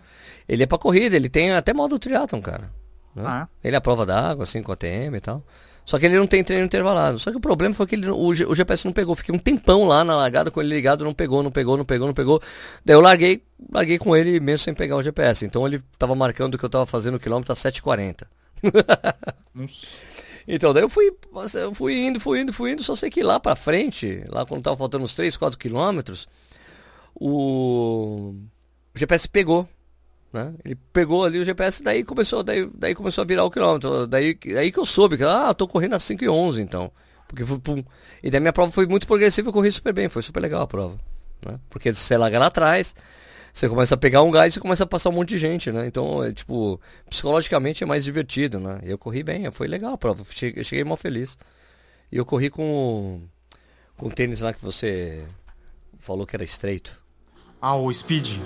Ele 0.46 0.62
é 0.62 0.66
pra 0.66 0.76
corrida, 0.76 1.16
ele 1.16 1.28
tem 1.30 1.52
até 1.52 1.72
modo 1.72 1.98
triatlon, 1.98 2.42
cara. 2.42 2.70
né? 3.14 3.22
Ah, 3.24 3.48
Ele 3.62 3.74
é 3.74 3.78
a 3.78 3.80
prova 3.80 4.04
d'água, 4.04 4.44
assim, 4.44 4.62
com 4.62 4.70
a 4.72 4.76
TM 4.76 5.16
e 5.16 5.20
tal. 5.20 5.42
Só 5.84 5.98
que 5.98 6.06
ele 6.06 6.16
não 6.16 6.26
tem 6.26 6.42
treino 6.42 6.64
intervalado. 6.64 7.18
Só 7.18 7.30
que 7.30 7.36
o 7.36 7.40
problema 7.40 7.74
foi 7.74 7.86
que 7.86 7.94
ele, 7.94 8.08
o, 8.10 8.34
G- 8.34 8.46
o 8.46 8.54
GPS 8.54 8.84
não 8.86 8.92
pegou. 8.92 9.14
Fiquei 9.14 9.34
um 9.34 9.38
tempão 9.38 9.84
lá 9.84 10.02
na 10.02 10.16
largada 10.16 10.50
com 10.50 10.60
ele 10.60 10.74
ligado, 10.74 11.04
não 11.04 11.12
pegou, 11.12 11.42
não 11.42 11.50
pegou, 11.50 11.76
não 11.76 11.84
pegou, 11.84 12.06
não 12.06 12.14
pegou. 12.14 12.40
Daí 12.84 12.96
eu 12.96 13.00
larguei, 13.00 13.42
larguei 13.70 13.98
com 13.98 14.16
ele 14.16 14.40
mesmo 14.40 14.64
sem 14.64 14.72
pegar 14.74 14.96
o 14.96 15.02
GPS. 15.02 15.44
Então 15.44 15.66
ele 15.66 15.82
tava 15.98 16.14
marcando 16.14 16.56
que 16.56 16.64
eu 16.64 16.70
tava 16.70 16.86
fazendo 16.86 17.16
o 17.16 17.20
quilômetro 17.20 17.52
a 17.52 17.56
7h40. 17.56 18.26
Nossa. 19.54 19.98
Então, 20.46 20.74
daí 20.74 20.82
eu 20.82 20.90
fui, 20.90 21.10
eu 21.54 21.74
fui 21.74 21.94
indo, 21.96 22.20
fui 22.20 22.40
indo, 22.40 22.52
fui 22.52 22.72
indo, 22.72 22.82
só 22.82 22.94
sei 22.94 23.08
que 23.08 23.22
lá 23.22 23.40
pra 23.40 23.56
frente, 23.56 24.22
lá 24.28 24.44
quando 24.44 24.62
tava 24.62 24.76
faltando 24.76 25.04
uns 25.04 25.14
3, 25.14 25.36
4 25.38 25.58
quilômetros, 25.58 26.28
o... 27.14 28.34
o 28.94 28.98
GPS 28.98 29.28
pegou, 29.28 29.68
né? 30.34 30.52
Ele 30.64 30.74
pegou 30.92 31.24
ali 31.24 31.38
o 31.38 31.44
GPS, 31.44 31.80
daí 31.80 32.02
começou, 32.02 32.42
daí, 32.42 32.68
daí 32.74 32.94
começou 32.94 33.22
a 33.22 33.24
virar 33.24 33.44
o 33.44 33.50
quilômetro, 33.50 34.04
daí, 34.06 34.34
daí 34.34 34.72
que 34.72 34.78
eu 34.78 34.84
soube 34.84 35.16
que, 35.16 35.22
ah, 35.22 35.54
tô 35.54 35.68
correndo 35.68 35.94
a 35.94 36.00
5 36.00 36.24
e 36.24 36.28
11 36.28 36.60
então, 36.60 36.90
porque 37.28 37.44
foi, 37.44 37.58
pum. 37.60 37.84
E 38.20 38.30
daí 38.30 38.40
minha 38.40 38.52
prova 38.52 38.72
foi 38.72 38.86
muito 38.86 39.06
progressiva, 39.06 39.48
eu 39.48 39.52
corri 39.52 39.70
super 39.70 39.92
bem, 39.92 40.08
foi 40.08 40.22
super 40.22 40.40
legal 40.40 40.62
a 40.62 40.66
prova, 40.66 40.98
né? 41.46 41.60
Porque 41.70 41.94
você 41.94 42.16
larga 42.16 42.38
lá 42.40 42.46
atrás, 42.46 42.96
você 43.52 43.68
começa 43.68 43.94
a 43.94 43.98
pegar 43.98 44.22
um 44.22 44.30
gás 44.32 44.56
e 44.56 44.60
começa 44.60 44.82
a 44.82 44.86
passar 44.86 45.10
um 45.10 45.12
monte 45.12 45.28
de 45.28 45.38
gente, 45.38 45.70
né? 45.70 45.86
Então, 45.86 46.24
é, 46.24 46.32
tipo, 46.32 46.80
psicologicamente 47.08 47.84
é 47.84 47.86
mais 47.86 48.02
divertido, 48.02 48.58
né? 48.58 48.80
Eu 48.82 48.98
corri 48.98 49.22
bem, 49.22 49.48
foi 49.52 49.68
legal 49.68 49.94
a 49.94 49.98
prova, 49.98 50.24
cheguei, 50.28 50.64
cheguei 50.64 50.82
mal 50.82 50.96
feliz. 50.96 51.38
E 52.10 52.16
eu 52.16 52.26
corri 52.26 52.50
com 52.50 53.22
com 53.96 54.08
o 54.08 54.10
tênis 54.10 54.40
lá 54.40 54.52
que 54.52 54.60
você 54.60 55.24
falou 56.00 56.26
que 56.26 56.34
era 56.34 56.42
estreito. 56.42 57.03
Ah, 57.66 57.76
o 57.76 57.90
Speed. 57.90 58.40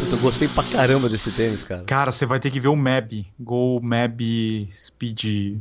Puta, 0.00 0.16
eu 0.16 0.18
gostei 0.20 0.48
pra 0.48 0.64
caramba 0.64 1.06
desse 1.06 1.30
tênis, 1.30 1.62
cara. 1.62 1.84
Cara, 1.84 2.10
você 2.10 2.24
vai 2.24 2.40
ter 2.40 2.50
que 2.50 2.58
ver 2.58 2.68
o 2.68 2.74
Mab. 2.76 3.26
Go 3.38 3.78
Mab 3.82 4.18
Speed. 4.72 5.58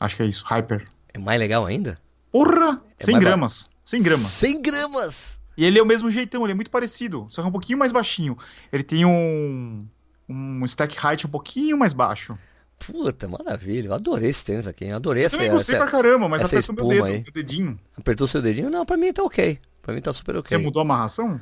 Acho 0.00 0.16
que 0.16 0.22
é 0.22 0.26
isso, 0.26 0.42
Hyper. 0.46 0.86
É 1.12 1.18
mais 1.18 1.38
legal 1.38 1.66
ainda? 1.66 1.98
Porra! 2.32 2.82
100 2.96 3.12
mais 3.12 3.24
gramas. 3.24 3.70
100 3.84 4.02
gramas. 4.02 4.26
100 4.28 4.62
gramas! 4.62 5.40
E 5.54 5.66
ele 5.66 5.78
é 5.78 5.82
o 5.82 5.86
mesmo 5.86 6.10
jeitão, 6.10 6.42
ele 6.44 6.52
é 6.52 6.54
muito 6.54 6.70
parecido, 6.70 7.26
só 7.28 7.42
que 7.42 7.46
é 7.46 7.48
um 7.50 7.52
pouquinho 7.52 7.78
mais 7.78 7.92
baixinho. 7.92 8.38
Ele 8.72 8.82
tem 8.82 9.04
um, 9.04 9.86
um 10.26 10.64
stack 10.64 10.96
height 11.06 11.26
um 11.26 11.30
pouquinho 11.30 11.76
mais 11.76 11.92
baixo. 11.92 12.38
Puta, 12.78 13.28
maravilha. 13.28 13.88
Eu 13.88 13.94
adorei 13.94 14.30
esse 14.30 14.42
tênis 14.46 14.66
aqui. 14.66 14.86
hein? 14.86 14.92
Adorei 14.94 15.24
Eu 15.24 15.26
essa, 15.26 15.36
também 15.36 15.52
gostei 15.52 15.74
essa- 15.76 15.84
pra 15.84 15.92
caramba, 15.92 16.26
mas 16.26 16.42
apertou 16.42 16.74
meu 16.74 16.88
dedo, 16.88 17.04
aí. 17.04 17.22
meu 17.22 17.32
dedinho. 17.34 17.78
Apertou 17.98 18.26
seu 18.26 18.40
dedinho? 18.40 18.70
Não, 18.70 18.86
pra 18.86 18.96
mim 18.96 19.12
tá 19.12 19.22
ok. 19.22 19.60
Pra 19.82 19.92
mim 19.92 20.00
tá 20.00 20.12
super 20.14 20.36
ok. 20.36 20.48
Você 20.48 20.56
mudou 20.56 20.80
a 20.80 20.84
amarração? 20.84 21.38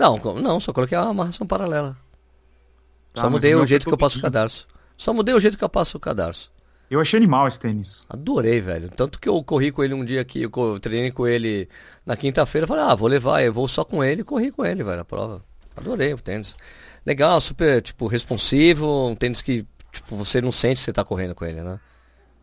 Não, 0.00 0.16
não, 0.40 0.58
só 0.58 0.72
coloquei 0.72 0.96
a 0.96 1.02
amarração 1.02 1.46
paralela. 1.46 1.94
Tá, 3.12 3.20
só 3.20 3.28
mudei 3.28 3.54
o 3.54 3.60
o 3.60 3.66
jeito 3.66 3.84
que 3.84 3.92
eu 3.92 3.98
passo 3.98 4.18
o 4.18 4.22
cadarço. 4.22 4.66
Só 4.96 5.12
mudei 5.12 5.34
o 5.34 5.40
jeito 5.40 5.58
que 5.58 5.64
eu 5.64 5.68
passo 5.68 5.98
o 5.98 6.00
cadarço. 6.00 6.50
Eu 6.90 7.00
achei 7.00 7.18
animal 7.18 7.46
esse 7.46 7.60
tênis. 7.60 8.06
Adorei, 8.08 8.62
velho. 8.62 8.88
Tanto 8.88 9.20
que 9.20 9.28
eu 9.28 9.44
corri 9.44 9.70
com 9.70 9.84
ele 9.84 9.92
um 9.92 10.02
dia 10.02 10.22
aqui, 10.22 10.42
eu 10.42 10.80
treinei 10.80 11.10
com 11.10 11.26
ele 11.26 11.68
na 12.06 12.16
quinta-feira. 12.16 12.66
Falei, 12.66 12.84
ah, 12.84 12.94
vou 12.94 13.08
levar, 13.08 13.42
eu 13.42 13.52
vou 13.52 13.68
só 13.68 13.84
com 13.84 14.02
ele 14.02 14.22
e 14.22 14.24
corri 14.24 14.50
com 14.50 14.64
ele, 14.64 14.82
velho, 14.82 15.02
a 15.02 15.04
prova. 15.04 15.44
Adorei 15.76 16.14
o 16.14 16.18
tênis. 16.18 16.56
Legal, 17.04 17.38
super, 17.38 17.82
tipo, 17.82 18.06
responsivo. 18.06 19.10
Um 19.10 19.14
tênis 19.14 19.42
que, 19.42 19.66
tipo, 19.92 20.16
você 20.16 20.40
não 20.40 20.50
sente 20.50 20.78
que 20.78 20.84
você 20.84 20.94
tá 20.94 21.04
correndo 21.04 21.34
com 21.34 21.44
ele, 21.44 21.60
né? 21.60 21.78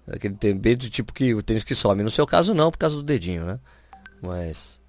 Aquele 0.08 0.36
tênis 0.36 0.62
bem 0.62 0.78
do 0.78 0.88
tipo 0.91 1.12
que 1.12 1.34
o 1.34 1.41
tênis 1.41 1.63
que 1.63 1.74
some. 1.74 2.04
No 2.04 2.12
seu 2.12 2.28
caso, 2.28 2.54
não, 2.54 2.70
por 2.70 2.78
causa 2.78 2.96
do 2.98 3.04
dedinho, 3.04 3.46
né? 3.46 3.60
Mas. 4.22 4.80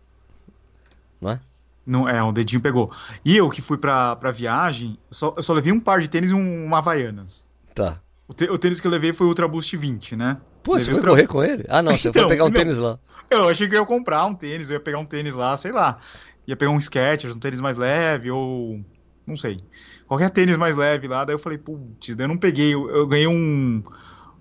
Não 1.19 1.31
é? 1.31 1.41
Não, 1.89 2.07
é, 2.09 2.23
um 2.23 2.33
dedinho 2.33 2.61
pegou. 2.61 2.93
E 3.25 3.35
eu 3.37 3.49
que 3.49 3.63
fui 3.63 3.79
pra, 3.79 4.15
pra 4.17 4.31
viagem, 4.31 4.99
eu 5.11 5.15
só, 5.15 5.33
eu 5.37 5.43
só 5.43 5.55
levei 5.55 5.73
um 5.73 5.81
par 5.81 6.01
de 6.01 6.09
tênis 6.09 6.31
e 6.31 6.35
um, 6.35 6.65
uma 6.67 6.79
Havaianas. 6.79 7.49
Tá. 7.75 7.99
O, 8.29 8.35
te- 8.35 8.51
o 8.51 8.59
tênis 8.59 8.79
que 8.79 8.87
eu 8.87 8.91
levei 8.91 9.13
foi 9.15 9.27
o 9.27 9.31
Ultra 9.31 9.49
Boost 9.49 9.75
20, 9.75 10.15
né? 10.15 10.37
Pô, 10.63 10.73
Levei 10.73 10.85
você 10.85 10.91
foi 10.91 10.95
Ultra- 10.99 11.11
correr 11.13 11.27
com 11.27 11.43
ele? 11.43 11.65
Ah, 11.69 11.81
não, 11.81 11.93
você 11.97 12.13
foi 12.13 12.21
Então, 12.21 12.29
pegar 12.29 12.45
um 12.45 12.51
tênis 12.53 12.77
lá. 12.77 12.99
Eu 13.31 13.49
achei 13.49 13.67
que 13.67 13.75
eu 13.75 13.81
ia 13.81 13.87
comprar 13.87 14.27
um 14.27 14.35
tênis, 14.35 14.69
eu 14.69 14.75
ia 14.75 14.81
pegar 14.81 14.99
um 14.99 15.05
tênis 15.07 15.35
lá, 15.35 15.57
sei 15.57 15.73
lá. 15.73 15.99
Ia 16.47 16.55
pegar 16.57 16.71
um 16.73 16.79
Skechers, 16.81 17.35
um 17.35 17.39
tênis 17.41 17.61
mais 17.61 17.79
leve, 17.79 18.31
ou. 18.31 18.81
Não 19.27 19.37
sei. 19.37 19.59
qualquer 20.07 20.29
tênis 20.31 20.57
mais 20.59 20.77
leve 20.77 21.09
lá. 21.09 21.25
Daí 21.25 21.35
eu 21.35 21.39
falei, 21.39 21.57
putz, 21.59 22.15
daí 22.17 22.25
eu 22.25 22.29
não 22.29 22.37
peguei. 22.37 22.75
Eu, 22.75 22.89
eu, 22.91 23.07
ganhei 23.07 23.27
um, 23.27 23.83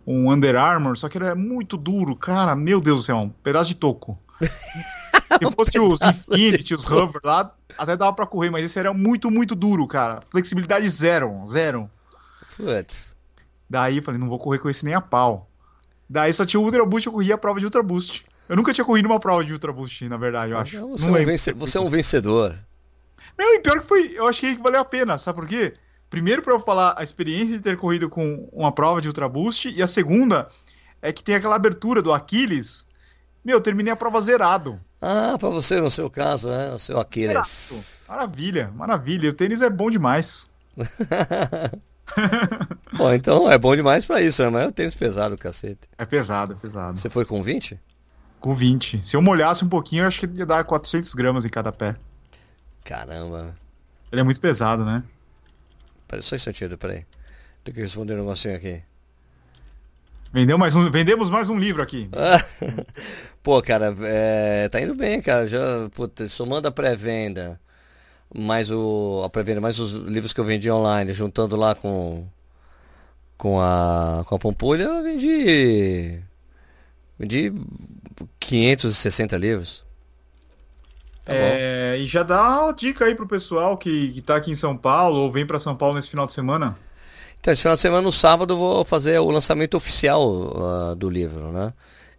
um 0.06 0.32
Under 0.32 0.56
Armour, 0.58 0.98
só 0.98 1.08
que 1.08 1.18
era 1.18 1.34
muito 1.36 1.78
duro, 1.78 2.14
cara. 2.16 2.56
Meu 2.58 2.82
Deus 2.82 3.00
do 3.00 3.06
céu, 3.06 3.18
um 3.18 3.30
pedaço 3.30 3.70
de 3.70 3.76
toco. 3.76 4.18
Se 5.28 5.52
fosse 5.56 5.80
os 5.80 6.02
Infinity, 6.02 6.74
os 6.74 6.90
Hover 6.90 7.22
lá, 7.24 7.54
até 7.78 7.98
dava 7.98 8.14
pra 8.14 8.26
correr, 8.26 8.50
mas 8.50 8.66
esse 8.66 8.80
era 8.80 8.94
muito, 8.94 9.30
muito 9.30 9.56
duro, 9.56 9.86
cara. 9.88 10.22
Flexibilidade 10.32 10.88
zero, 10.90 11.44
zero. 11.48 11.90
Putz. 12.56 13.16
Daí 13.70 13.98
eu 13.98 14.04
falei, 14.04 14.20
não 14.20 14.30
vou 14.30 14.40
correr 14.40 14.60
com 14.60 14.70
esse 14.70 14.86
nem 14.86 14.94
a 14.94 15.02
pau. 15.02 15.50
Daí 16.10 16.32
só 16.32 16.46
tinha 16.46 16.60
o 16.60 16.64
Ultra 16.64 16.86
Boost, 16.86 17.08
eu 17.08 17.14
corria 17.14 17.36
a 17.36 17.38
prova 17.38 17.60
de 17.60 17.66
Ultra 17.66 17.84
Boost. 17.84 18.26
Eu 18.48 18.56
nunca 18.56 18.74
tinha 18.74 18.86
corrido 18.86 19.08
uma 19.08 19.20
prova 19.20 19.44
de 19.44 19.52
Ultra 19.52 19.74
Boost, 19.74 20.08
na 20.08 20.18
verdade, 20.18 20.54
eu 20.54 20.58
acho. 20.58 20.80
Não, 20.80 20.92
você, 20.92 21.08
não 21.08 21.18
é 21.18 21.22
um 21.22 21.26
vence... 21.26 21.54
você 21.54 21.78
é 21.78 21.82
um 21.82 21.90
vencedor. 21.90 22.58
Não, 23.38 23.54
e 23.54 23.60
pior 23.60 23.80
que 23.80 23.86
foi, 23.86 24.14
eu 24.16 24.26
achei 24.26 24.56
que 24.56 24.64
valeu 24.64 24.80
a 24.80 24.86
pena, 24.86 25.18
sabe 25.18 25.40
por 25.40 25.48
quê? 25.48 25.74
Primeiro, 26.10 26.42
para 26.42 26.54
eu 26.54 26.60
falar 26.60 26.96
a 26.98 27.04
experiência 27.04 27.58
de 27.58 27.62
ter 27.62 27.76
corrido 27.76 28.10
com 28.10 28.48
uma 28.54 28.72
prova 28.72 29.02
de 29.02 29.10
Ultra 29.10 29.28
Boost, 29.28 29.70
e 29.70 29.82
a 29.82 29.88
segunda 29.88 30.48
é 31.02 31.12
que 31.12 31.22
tem 31.22 31.36
aquela 31.36 31.58
abertura 31.58 32.02
do 32.02 32.14
Aquiles. 32.14 32.87
Meu, 33.48 33.56
eu 33.56 33.62
terminei 33.62 33.94
a 33.94 33.96
prova 33.96 34.20
zerado. 34.20 34.78
Ah, 35.02 35.38
para 35.40 35.48
você 35.48 35.80
no 35.80 35.90
seu 35.90 36.10
caso, 36.10 36.50
né? 36.50 36.74
O 36.74 36.80
seu 36.80 37.00
Aquiles. 37.00 37.30
Zerado. 37.30 38.10
Maravilha, 38.10 38.72
maravilha. 38.76 39.30
O 39.30 39.34
tênis 39.34 39.62
é 39.62 39.70
bom 39.70 39.90
demais. 39.90 40.50
Bom, 42.94 43.14
então 43.14 43.52
é 43.52 43.58
bom 43.58 43.76
demais 43.76 44.06
para 44.06 44.22
isso, 44.22 44.42
né? 44.42 44.50
Mas 44.50 44.64
é 44.64 44.68
um 44.68 44.72
tênis 44.72 44.96
pesado, 44.96 45.38
cacete. 45.38 45.82
É 45.98 46.06
pesado, 46.06 46.54
é 46.54 46.56
pesado. 46.56 46.98
Você 46.98 47.10
foi 47.10 47.26
com 47.26 47.44
20? 47.44 47.78
Com 48.40 48.56
20. 48.56 49.06
Se 49.06 49.16
eu 49.16 49.22
molhasse 49.22 49.66
um 49.66 49.70
pouquinho, 49.70 50.04
eu 50.04 50.08
acho 50.08 50.22
que 50.22 50.38
ia 50.38 50.46
dar 50.46 50.64
400 50.64 51.14
gramas 51.14 51.46
em 51.46 51.50
cada 51.50 51.72
pé. 51.72 51.96
Caramba. 52.84 53.56
Ele 54.10 54.22
é 54.22 54.24
muito 54.24 54.40
pesado, 54.40 54.86
né? 54.86 55.04
Pera 56.08 56.22
só 56.22 56.36
um 56.36 56.38
instantinho, 56.38 56.78
peraí. 56.78 57.06
Tem 57.64 57.74
que 57.74 57.82
responder 57.82 58.14
um 58.14 58.18
negocinho 58.18 58.56
aqui. 58.56 58.82
Vendeu 60.38 60.56
mais 60.56 60.76
um, 60.76 60.92
vendemos 60.92 61.32
mais 61.32 61.50
um 61.50 61.58
livro 61.58 61.82
aqui. 61.82 62.08
Pô, 63.42 63.60
cara, 63.60 63.96
é, 64.04 64.70
tá 64.70 64.80
indo 64.80 64.94
bem, 64.94 65.20
cara. 65.20 65.48
Já, 65.48 65.90
puta, 65.96 66.30
somando 66.30 66.68
a 66.68 66.72
pré-venda, 66.72 67.60
mais 68.32 68.70
o, 68.70 69.24
a 69.26 69.32
pré-venda, 69.32 69.60
mais 69.60 69.80
os 69.80 69.94
livros 69.94 70.34
que 70.34 70.40
eu 70.40 70.46
vendi 70.46 70.70
online, 70.70 71.12
juntando 71.12 71.56
lá 71.56 71.74
com 71.74 72.24
com 73.36 73.60
a 73.60 74.24
com 74.28 74.36
a 74.36 74.38
Pampulha, 74.38 74.84
eu 74.84 75.02
vendi 75.02 76.20
vendi 77.18 77.52
560 78.40 79.36
livros. 79.38 79.84
Tá 81.26 81.34
é, 81.34 81.98
e 81.98 82.06
já 82.06 82.22
dá 82.22 82.66
uma 82.66 82.74
dica 82.74 83.06
aí 83.06 83.16
pro 83.16 83.28
pessoal 83.28 83.76
que, 83.76 84.12
que 84.12 84.22
tá 84.22 84.36
aqui 84.36 84.52
em 84.52 84.56
São 84.56 84.78
Paulo 84.78 85.18
ou 85.18 85.32
vem 85.32 85.48
para 85.48 85.58
São 85.58 85.76
Paulo 85.76 85.96
nesse 85.96 86.12
final 86.12 86.28
de 86.28 86.34
semana. 86.34 86.78
Então, 87.40 87.52
esse 87.52 87.62
final 87.62 87.76
de 87.76 87.82
semana, 87.82 88.02
no 88.02 88.12
sábado, 88.12 88.54
eu 88.54 88.58
vou 88.58 88.86
fazer 88.86 89.20
o 89.20 89.30
lançamento 89.30 89.76
oficial 89.78 90.30
uh, 90.30 90.96
do 90.96 91.10
livro, 91.10 91.52
né? 91.52 91.74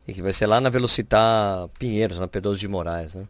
E 0.06 0.14
que 0.14 0.22
vai 0.22 0.32
ser 0.32 0.46
lá 0.46 0.60
na 0.60 0.70
Velocitar 0.70 1.68
Pinheiros, 1.78 2.18
na 2.18 2.26
Pedroso 2.26 2.58
de 2.58 2.66
Moraes, 2.66 3.14
né? 3.14 3.24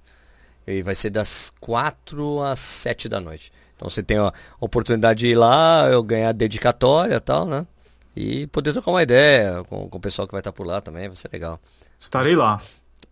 E 0.67 0.83
vai 0.83 0.95
ser 0.95 1.11
das 1.11 1.53
4 1.61 2.43
às 2.43 2.61
7 2.61 3.09
da 3.09 3.21
noite. 3.21 3.53
Então 3.75 3.89
você 3.89 4.03
tem 4.03 4.19
a 4.19 4.33
oportunidade 4.61 5.21
de 5.21 5.29
ir 5.29 5.35
lá, 5.35 5.89
eu 5.91 6.03
ganhar 6.03 6.33
dedicatória 6.33 7.15
e 7.15 7.21
tal, 7.21 7.47
né? 7.47 7.67
E 8.15 8.47
poder 8.49 8.73
trocar 8.73 8.91
uma 8.91 9.03
ideia 9.03 9.65
com, 9.69 9.89
com 9.89 9.99
o 9.99 10.01
pessoal 10.01 10.27
que 10.27 10.33
vai 10.33 10.41
estar 10.41 10.53
por 10.53 10.67
lá 10.67 10.81
também, 10.81 11.09
vai 11.09 11.17
ser 11.17 11.31
legal. 11.33 11.61
Estarei 11.99 12.35
lá. 12.35 12.61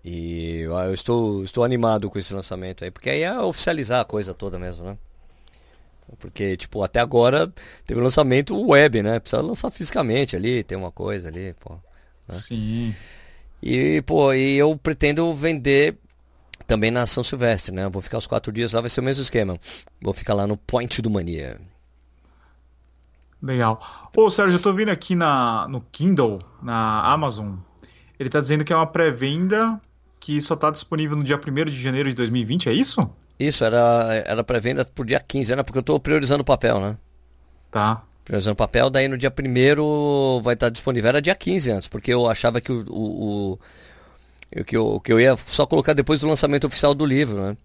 E 0.04 0.60
eu 0.60 0.94
estou, 0.94 1.42
estou 1.42 1.64
animado 1.64 2.08
com 2.10 2.18
esse 2.18 2.32
lançamento 2.32 2.84
aí, 2.84 2.90
porque 2.90 3.10
aí 3.10 3.22
é 3.22 3.40
oficializar 3.40 4.00
a 4.00 4.04
coisa 4.04 4.34
toda 4.34 4.58
mesmo, 4.58 4.84
né? 4.84 4.98
Porque, 6.18 6.56
tipo, 6.56 6.82
até 6.82 7.00
agora 7.00 7.52
teve 7.84 8.00
um 8.00 8.04
lançamento 8.04 8.58
web, 8.60 9.02
né? 9.02 9.18
Precisa 9.18 9.42
lançar 9.42 9.70
fisicamente 9.70 10.36
ali, 10.36 10.62
tem 10.62 10.78
uma 10.78 10.92
coisa 10.92 11.28
ali, 11.28 11.54
pô. 11.60 11.74
Né? 11.74 11.78
Sim. 12.28 12.94
E, 13.62 14.02
pô, 14.02 14.32
e 14.32 14.56
eu 14.56 14.76
pretendo 14.76 15.32
vender 15.34 15.96
também 16.66 16.90
na 16.90 17.06
São 17.06 17.22
Silvestre, 17.22 17.74
né? 17.74 17.88
Vou 17.88 18.02
ficar 18.02 18.18
os 18.18 18.26
quatro 18.26 18.52
dias 18.52 18.72
lá, 18.72 18.80
vai 18.80 18.90
ser 18.90 19.00
o 19.00 19.04
mesmo 19.04 19.22
esquema. 19.22 19.58
Vou 20.00 20.14
ficar 20.14 20.34
lá 20.34 20.46
no 20.46 20.56
Point 20.56 21.00
do 21.02 21.10
Mania. 21.10 21.60
Legal. 23.42 24.10
Ô, 24.16 24.30
Sérgio, 24.30 24.56
eu 24.56 24.62
tô 24.62 24.72
vendo 24.72 24.90
aqui 24.90 25.14
na, 25.14 25.68
no 25.68 25.80
Kindle, 25.92 26.40
na 26.62 27.02
Amazon, 27.12 27.56
ele 28.18 28.28
tá 28.28 28.40
dizendo 28.40 28.64
que 28.64 28.72
é 28.72 28.76
uma 28.76 28.86
pré-venda 28.86 29.80
que 30.18 30.40
só 30.40 30.54
está 30.54 30.70
disponível 30.70 31.16
no 31.16 31.22
dia 31.22 31.36
1 31.36 31.64
de 31.66 31.80
janeiro 31.80 32.08
de 32.08 32.16
2020, 32.16 32.68
é 32.68 32.72
isso? 32.72 33.08
Isso, 33.38 33.64
era, 33.64 34.22
era 34.27 34.44
pré-venda 34.44 34.85
por 34.85 35.05
dia 35.05 35.20
15, 35.20 35.57
né? 35.57 35.62
Porque 35.62 35.79
eu 35.79 35.81
estou 35.81 36.01
priorizando 36.01 36.42
o 36.42 36.44
papel, 36.44 36.81
né? 36.81 36.96
Tá. 37.70 38.03
Priorizando 38.25 38.55
o 38.55 38.57
papel, 38.57 38.88
daí 38.88 39.09
no 39.09 39.18
dia 39.18 39.31
1 39.31 40.42
vai 40.42 40.55
estar 40.55 40.70
disponível. 40.70 41.09
Era 41.09 41.22
dia 41.22 41.35
15 41.35 41.70
antes, 41.70 41.88
porque 41.88 42.12
eu 42.12 42.29
achava 42.29 42.61
que 42.61 42.72
o, 42.72 42.85
o, 42.88 43.59
o, 44.57 44.64
que, 44.64 44.77
eu, 44.77 45.01
que 45.01 45.12
eu 45.12 45.20
ia 45.20 45.37
só 45.37 45.66
colocar 45.66 45.92
depois 45.92 46.20
do 46.20 46.29
lançamento 46.29 46.66
oficial 46.66 46.94
do 46.94 47.05
livro, 47.05 47.40
né? 47.40 47.57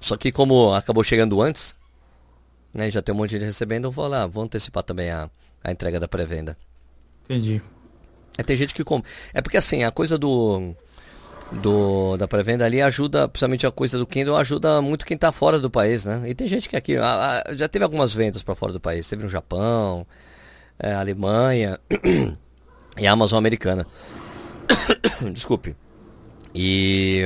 Só 0.00 0.16
que 0.16 0.32
como 0.32 0.74
acabou 0.74 1.04
chegando 1.04 1.40
antes, 1.40 1.74
né? 2.74 2.90
Já 2.90 3.00
tem 3.00 3.14
um 3.14 3.18
monte 3.18 3.30
de 3.30 3.36
gente 3.36 3.46
recebendo, 3.46 3.84
eu 3.84 3.92
vou 3.92 4.08
lá, 4.08 4.26
vou 4.26 4.42
antecipar 4.42 4.82
também 4.82 5.10
a, 5.10 5.30
a 5.62 5.70
entrega 5.70 6.00
da 6.00 6.08
pré-venda. 6.08 6.56
Entendi. 7.24 7.62
É, 8.36 8.42
tem 8.42 8.56
gente 8.56 8.74
que 8.74 8.82
compra. 8.82 9.08
É 9.32 9.40
porque 9.40 9.56
assim, 9.56 9.84
a 9.84 9.90
coisa 9.90 10.18
do 10.18 10.74
do, 11.52 12.16
da 12.16 12.28
pré-venda 12.28 12.64
ali 12.64 12.80
ajuda, 12.80 13.28
principalmente 13.28 13.66
a 13.66 13.70
coisa 13.70 13.98
do 13.98 14.06
Kindle, 14.06 14.36
ajuda 14.36 14.80
muito 14.80 15.04
quem 15.04 15.16
está 15.16 15.32
fora 15.32 15.58
do 15.58 15.68
país, 15.70 16.04
né? 16.04 16.22
E 16.26 16.34
tem 16.34 16.46
gente 16.46 16.68
que 16.68 16.76
aqui, 16.76 16.96
a, 16.96 17.42
a, 17.46 17.54
já 17.54 17.68
teve 17.68 17.84
algumas 17.84 18.14
vendas 18.14 18.42
para 18.42 18.54
fora 18.54 18.72
do 18.72 18.80
país, 18.80 19.08
teve 19.08 19.22
no 19.22 19.28
Japão, 19.28 20.06
é, 20.78 20.92
Alemanha 20.94 21.78
e 22.96 23.06
a 23.06 23.12
Amazon 23.12 23.38
americana. 23.38 23.86
Desculpe. 25.32 25.74
E. 26.54 27.22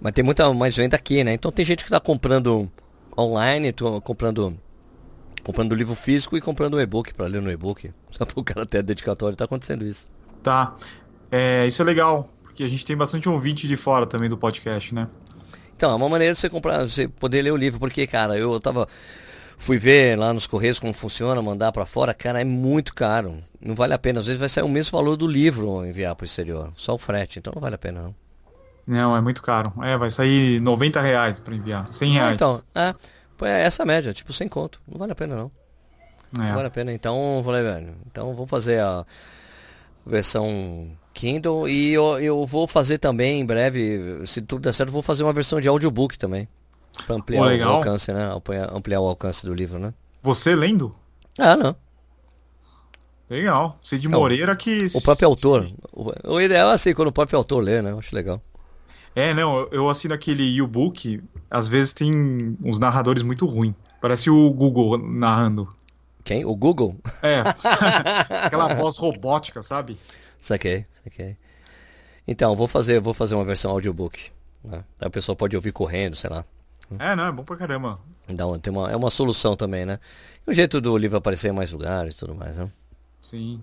Mas 0.00 0.12
tem 0.12 0.24
muita 0.24 0.52
mais 0.52 0.76
venda 0.76 0.96
aqui, 0.96 1.22
né? 1.22 1.34
Então 1.34 1.52
tem 1.52 1.64
gente 1.64 1.84
que 1.84 1.88
está 1.88 2.00
comprando 2.00 2.70
online, 3.16 3.72
tô 3.72 4.00
comprando 4.00 4.58
comprando 5.44 5.74
livro 5.74 5.94
físico 5.94 6.36
e 6.36 6.40
comprando 6.40 6.76
um 6.76 6.80
e-book 6.80 7.12
para 7.14 7.26
ler 7.26 7.42
no 7.42 7.50
e-book. 7.50 7.92
Só 8.10 8.24
para 8.24 8.40
o 8.40 8.44
cara 8.44 8.66
ter 8.66 8.82
dedicatório, 8.82 9.36
tá 9.36 9.44
acontecendo 9.44 9.84
isso. 9.84 10.08
Tá. 10.42 10.74
É, 11.30 11.66
isso 11.66 11.82
é 11.82 11.84
legal 11.84 12.28
porque 12.52 12.62
a 12.62 12.68
gente 12.68 12.84
tem 12.84 12.94
bastante 12.94 13.28
ouvinte 13.28 13.66
de 13.66 13.76
fora 13.76 14.06
também 14.06 14.28
do 14.28 14.36
podcast, 14.36 14.94
né? 14.94 15.08
Então, 15.74 15.90
é 15.90 15.94
uma 15.94 16.08
maneira 16.08 16.34
de 16.34 16.38
você 16.38 16.50
comprar, 16.50 16.82
você 16.82 17.08
poder 17.08 17.40
ler 17.40 17.50
o 17.50 17.56
livro, 17.56 17.80
porque, 17.80 18.06
cara, 18.06 18.36
eu 18.36 18.60
tava. 18.60 18.86
Fui 19.56 19.78
ver 19.78 20.18
lá 20.18 20.32
nos 20.32 20.46
Correios 20.46 20.78
como 20.78 20.92
funciona, 20.92 21.40
mandar 21.40 21.70
para 21.72 21.86
fora, 21.86 22.12
cara, 22.12 22.40
é 22.40 22.44
muito 22.44 22.94
caro. 22.94 23.38
Não 23.60 23.74
vale 23.74 23.94
a 23.94 23.98
pena. 23.98 24.18
Às 24.20 24.26
vezes 24.26 24.40
vai 24.40 24.48
sair 24.48 24.64
o 24.64 24.68
mesmo 24.68 24.98
valor 24.98 25.16
do 25.16 25.26
livro 25.26 25.86
enviar 25.86 26.14
para 26.16 26.24
o 26.24 26.26
exterior. 26.26 26.72
Só 26.74 26.94
o 26.94 26.98
frete, 26.98 27.38
então 27.38 27.52
não 27.54 27.62
vale 27.62 27.76
a 27.76 27.78
pena, 27.78 28.02
não. 28.02 28.14
Não, 28.86 29.16
é 29.16 29.20
muito 29.20 29.40
caro. 29.40 29.72
É, 29.82 29.96
vai 29.96 30.10
sair 30.10 30.60
90 30.60 31.00
reais 31.00 31.38
para 31.38 31.54
enviar. 31.54 31.92
100 31.92 32.10
reais. 32.10 32.30
Ah, 32.30 32.34
então, 32.34 33.46
é, 33.46 33.50
é 33.50 33.62
essa 33.62 33.84
média, 33.84 34.12
tipo, 34.12 34.32
sem 34.32 34.48
conto. 34.48 34.80
Não 34.86 34.98
vale 34.98 35.12
a 35.12 35.14
pena, 35.14 35.36
não. 35.36 35.50
É. 36.44 36.48
Não 36.48 36.54
vale 36.56 36.66
a 36.66 36.70
pena. 36.70 36.92
Então, 36.92 37.40
falei, 37.44 37.62
velho, 37.62 37.94
então 38.06 38.34
vamos 38.34 38.50
fazer 38.50 38.80
a 38.80 39.06
versão 40.04 40.90
Kindle 41.12 41.68
e 41.68 41.92
eu, 41.92 42.18
eu 42.20 42.46
vou 42.46 42.66
fazer 42.66 42.98
também 42.98 43.40
em 43.40 43.46
breve, 43.46 44.26
se 44.26 44.40
tudo 44.42 44.62
der 44.62 44.72
certo, 44.72 44.90
vou 44.90 45.02
fazer 45.02 45.22
uma 45.22 45.32
versão 45.32 45.60
de 45.60 45.68
audiobook 45.68 46.18
também. 46.18 46.48
Pra 47.06 47.16
ampliar 47.16 47.42
oh, 47.42 47.56
o 47.56 47.68
alcance, 47.76 48.12
né? 48.12 48.30
Ampliar 48.70 49.00
o 49.00 49.06
alcance 49.06 49.46
do 49.46 49.54
livro, 49.54 49.78
né? 49.78 49.94
Você 50.22 50.54
lendo? 50.54 50.94
Ah, 51.38 51.56
não. 51.56 51.74
Legal. 53.30 53.78
Cid 53.80 54.06
Moreira 54.08 54.54
que. 54.54 54.86
O 54.94 55.02
próprio 55.02 55.28
autor. 55.28 55.70
O, 55.90 56.34
o 56.34 56.40
ideal 56.40 56.70
é 56.70 56.74
assim, 56.74 56.92
quando 56.92 57.08
o 57.08 57.12
próprio 57.12 57.38
autor 57.38 57.62
lê, 57.62 57.80
né? 57.80 57.90
Eu 57.90 57.98
acho 57.98 58.14
legal. 58.14 58.42
É, 59.14 59.32
não, 59.34 59.66
eu 59.70 59.88
assino 59.88 60.14
aquele 60.14 60.56
e-book, 60.56 61.22
às 61.50 61.68
vezes 61.68 61.92
tem 61.92 62.56
uns 62.64 62.78
narradores 62.78 63.22
muito 63.22 63.46
ruins. 63.46 63.74
Parece 64.00 64.30
o 64.30 64.50
Google 64.50 64.98
narrando. 64.98 65.68
Quem? 66.24 66.44
O 66.44 66.54
Google? 66.54 66.96
É. 67.22 67.40
Aquela 68.46 68.74
voz 68.74 68.96
robótica, 68.96 69.62
sabe? 69.62 69.98
Saquei, 70.42 70.84
saquei. 71.04 71.36
Então, 72.26 72.56
vou 72.56 72.66
fazer, 72.66 72.98
vou 72.98 73.14
fazer 73.14 73.36
uma 73.36 73.44
versão 73.44 73.70
audiobook. 73.70 74.32
Né? 74.64 74.82
A 75.00 75.08
pessoa 75.08 75.36
pode 75.36 75.54
ouvir 75.54 75.70
correndo, 75.70 76.16
sei 76.16 76.28
lá. 76.28 76.44
É, 76.98 77.14
não, 77.14 77.28
é 77.28 77.32
bom 77.32 77.44
pra 77.44 77.56
caramba. 77.56 78.00
Então, 78.28 78.58
tem 78.58 78.72
uma, 78.72 78.90
é 78.90 78.96
uma 78.96 79.08
solução 79.08 79.54
também, 79.54 79.86
né? 79.86 80.00
O 80.44 80.52
jeito 80.52 80.80
do 80.80 80.98
livro 80.98 81.16
aparecer 81.16 81.50
em 81.50 81.52
mais 81.52 81.70
lugares 81.70 82.14
e 82.14 82.18
tudo 82.18 82.34
mais, 82.34 82.56
né? 82.56 82.68
Sim. 83.20 83.62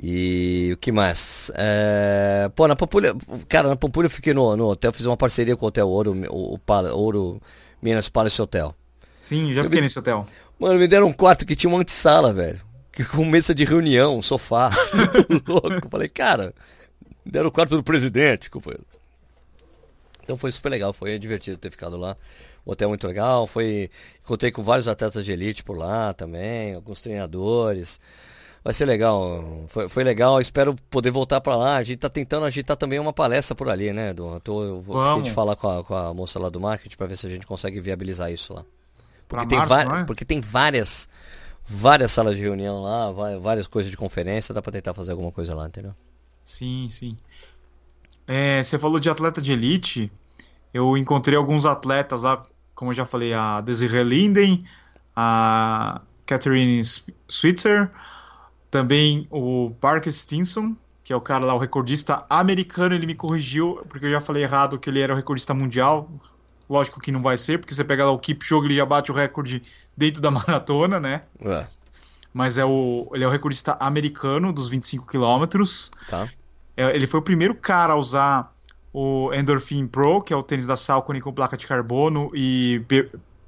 E 0.00 0.70
o 0.74 0.76
que 0.76 0.92
mais? 0.92 1.50
É... 1.56 2.48
Pô, 2.54 2.68
na 2.68 2.76
Pampulha, 2.76 3.16
cara, 3.48 3.68
na 3.68 3.76
Pampulha 3.76 4.06
eu 4.06 4.10
fiquei 4.10 4.32
no, 4.32 4.56
no 4.56 4.68
hotel, 4.68 4.92
fiz 4.92 5.06
uma 5.06 5.16
parceria 5.16 5.56
com 5.56 5.64
o 5.64 5.68
Hotel 5.68 5.88
Ouro, 5.88 6.12
o, 6.30 6.54
o, 6.54 6.60
o 6.70 6.96
Ouro 6.96 7.42
Minas 7.82 8.08
Palace 8.08 8.40
Hotel. 8.40 8.72
Sim, 9.18 9.52
já 9.52 9.64
fiquei 9.64 9.80
nesse 9.80 9.98
hotel. 9.98 10.24
Mano, 10.56 10.78
me 10.78 10.86
deram 10.86 11.08
um 11.08 11.12
quarto 11.12 11.44
que 11.44 11.56
tinha 11.56 11.68
uma 11.68 11.80
antessala, 11.80 12.32
velho 12.32 12.73
com 13.02 13.24
mesa 13.24 13.54
de 13.54 13.64
reunião, 13.64 14.20
sofá, 14.22 14.70
louco. 15.48 15.88
Falei, 15.90 16.08
cara, 16.08 16.54
deram 17.24 17.48
o 17.48 17.52
quarto 17.52 17.76
do 17.76 17.82
presidente, 17.82 18.50
companheiro. 18.50 18.84
Então 20.22 20.36
foi 20.36 20.52
super 20.52 20.68
legal, 20.70 20.92
foi 20.92 21.18
divertido 21.18 21.56
ter 21.56 21.70
ficado 21.70 21.96
lá. 21.96 22.16
O 22.64 22.72
hotel 22.72 22.86
é 22.86 22.88
muito 22.88 23.06
legal, 23.06 23.46
foi. 23.46 23.90
Encontrei 24.22 24.50
com 24.50 24.62
vários 24.62 24.88
atletas 24.88 25.24
de 25.24 25.32
elite 25.32 25.62
por 25.62 25.76
lá 25.76 26.14
também, 26.14 26.74
alguns 26.74 27.00
treinadores. 27.00 28.00
Vai 28.62 28.72
ser 28.72 28.86
legal, 28.86 29.66
foi, 29.68 29.90
foi 29.90 30.02
legal, 30.02 30.40
espero 30.40 30.74
poder 30.88 31.10
voltar 31.10 31.38
para 31.42 31.54
lá. 31.54 31.76
A 31.76 31.82
gente 31.82 31.98
tá 31.98 32.08
tentando 32.08 32.46
agitar 32.46 32.78
também 32.78 32.98
uma 32.98 33.12
palestra 33.12 33.54
por 33.54 33.68
ali, 33.68 33.92
né, 33.92 34.10
Edu? 34.10 34.40
Tô, 34.40 34.64
eu 34.64 34.80
vou 34.80 35.16
gente 35.16 35.30
falar 35.32 35.54
com 35.54 35.68
a, 35.68 35.84
com 35.84 35.94
a 35.94 36.14
moça 36.14 36.38
lá 36.38 36.48
do 36.48 36.58
marketing 36.58 36.96
para 36.96 37.06
ver 37.06 37.16
se 37.16 37.26
a 37.26 37.30
gente 37.30 37.46
consegue 37.46 37.78
viabilizar 37.78 38.32
isso 38.32 38.54
lá. 38.54 38.64
Porque, 39.28 39.46
tem, 39.48 39.58
março, 39.58 39.74
é? 39.74 40.04
porque 40.06 40.24
tem 40.24 40.40
várias 40.40 41.06
várias 41.66 42.12
salas 42.12 42.36
de 42.36 42.42
reunião 42.42 42.82
lá, 42.82 43.10
várias 43.38 43.66
coisas 43.66 43.90
de 43.90 43.96
conferência, 43.96 44.54
dá 44.54 44.60
para 44.60 44.72
tentar 44.72 44.94
fazer 44.94 45.12
alguma 45.12 45.32
coisa 45.32 45.54
lá, 45.54 45.66
entendeu? 45.66 45.94
Sim, 46.44 46.88
sim. 46.88 47.16
É, 48.26 48.62
você 48.62 48.78
falou 48.78 48.98
de 48.98 49.08
atleta 49.08 49.40
de 49.40 49.52
elite. 49.52 50.12
Eu 50.72 50.96
encontrei 50.96 51.38
alguns 51.38 51.64
atletas 51.64 52.22
lá, 52.22 52.42
como 52.74 52.90
eu 52.90 52.94
já 52.94 53.06
falei, 53.06 53.32
a 53.32 53.60
Desiree 53.60 54.02
Linden, 54.02 54.64
a 55.14 56.00
Catherine 56.26 56.82
Switzer, 57.28 57.90
também 58.70 59.26
o 59.30 59.72
Parker 59.80 60.12
Stinson, 60.12 60.76
que 61.02 61.12
é 61.12 61.16
o 61.16 61.20
cara 61.20 61.44
lá, 61.44 61.54
o 61.54 61.58
recordista 61.58 62.24
americano. 62.28 62.94
Ele 62.94 63.06
me 63.06 63.14
corrigiu, 63.14 63.84
porque 63.88 64.06
eu 64.06 64.10
já 64.10 64.20
falei 64.20 64.42
errado 64.42 64.78
que 64.78 64.90
ele 64.90 65.00
era 65.00 65.12
o 65.12 65.16
recordista 65.16 65.54
mundial. 65.54 66.10
Lógico 66.68 66.98
que 66.98 67.12
não 67.12 67.22
vai 67.22 67.36
ser, 67.36 67.58
porque 67.58 67.74
você 67.74 67.84
pega 67.84 68.04
lá 68.04 68.10
o 68.10 68.18
Kipchoge, 68.18 68.66
ele 68.66 68.74
já 68.74 68.86
bate 68.86 69.12
o 69.12 69.14
recorde 69.14 69.62
dentro 69.96 70.20
da 70.20 70.30
maratona, 70.32 70.98
né? 70.98 71.22
É. 71.40 71.66
Mas 72.32 72.58
é 72.58 72.64
o, 72.64 73.08
ele 73.14 73.24
é 73.24 73.26
o 73.26 73.30
recordista 73.30 73.76
americano 73.78 74.52
dos 74.52 74.68
25 74.68 75.06
quilômetros. 75.06 75.90
Tá. 76.08 76.28
É, 76.76 76.94
ele 76.94 77.06
foi 77.06 77.20
o 77.20 77.22
primeiro 77.22 77.54
cara 77.54 77.92
a 77.92 77.96
usar 77.96 78.52
o 78.92 79.32
Endorphin 79.32 79.86
Pro, 79.86 80.22
que 80.22 80.32
é 80.32 80.36
o 80.36 80.42
tênis 80.42 80.66
da 80.66 80.76
Salcone 80.76 81.20
com 81.20 81.32
placa 81.32 81.56
de 81.56 81.66
carbono, 81.66 82.30
e 82.34 82.82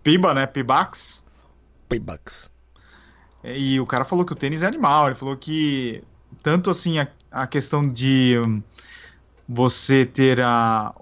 Piba, 0.03 0.33
né? 0.33 0.47
Pibax. 0.47 1.27
Pibax. 1.89 2.51
E 3.43 3.79
o 3.81 3.87
cara 3.87 4.05
falou 4.05 4.25
que 4.25 4.33
o 4.33 4.37
tênis 4.37 4.63
é 4.63 4.67
animal. 4.67 5.07
Ele 5.07 5.15
falou 5.15 5.37
que 5.37 6.03
tanto 6.43 6.71
assim 6.71 6.99
a, 6.99 7.09
a 7.31 7.47
questão 7.47 7.89
de 7.89 8.39
um, 8.39 8.63
você 9.49 10.05
ter 10.05 10.41
a, 10.41 10.93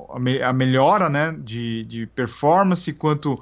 a 0.42 0.53
melhora 0.53 1.09
né, 1.09 1.34
de, 1.38 1.84
de 1.84 2.07
performance, 2.07 2.92
quanto 2.92 3.40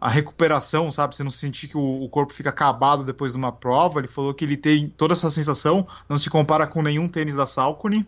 a 0.00 0.08
recuperação, 0.08 0.90
sabe? 0.90 1.14
Você 1.14 1.22
não 1.22 1.30
sentir 1.30 1.68
que 1.68 1.76
o, 1.76 2.04
o, 2.04 2.08
corpo 2.08 2.32
fica 2.32 2.50
acabado 2.50 3.04
depois 3.04 3.32
de 3.32 3.38
uma 3.38 3.52
prova. 3.52 4.00
Ele 4.00 4.08
falou 4.08 4.34
que 4.34 4.44
ele 4.44 4.56
tem 4.56 4.88
toda 4.88 5.12
essa 5.12 5.30
sensação, 5.30 5.86
não 6.08 6.18
se 6.18 6.28
compara 6.28 6.66
com 6.66 6.82
nenhum 6.82 7.08
tênis 7.08 7.36
da 7.36 7.46
Salcone. 7.46 8.06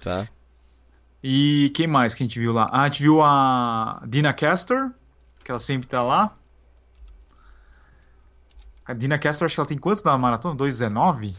Tá. 0.00 0.28
E 1.22 1.70
quem 1.74 1.86
mais 1.86 2.14
que 2.14 2.22
a 2.22 2.26
gente 2.26 2.38
viu 2.38 2.52
lá? 2.52 2.68
Ah, 2.70 2.82
a 2.82 2.88
gente 2.88 3.02
viu 3.02 3.22
a 3.22 4.02
Dina 4.06 4.32
Castor, 4.32 4.90
que 5.42 5.50
ela 5.50 5.58
sempre 5.58 5.88
tá 5.88 6.02
lá. 6.02 6.36
A 8.84 8.92
Dina 8.92 9.18
Castor, 9.18 9.46
acho 9.46 9.54
que 9.56 9.60
ela 9.60 9.68
tem 9.68 9.78
quanto 9.78 10.04
na 10.04 10.16
maratona? 10.16 10.54
2,19? 10.56 11.34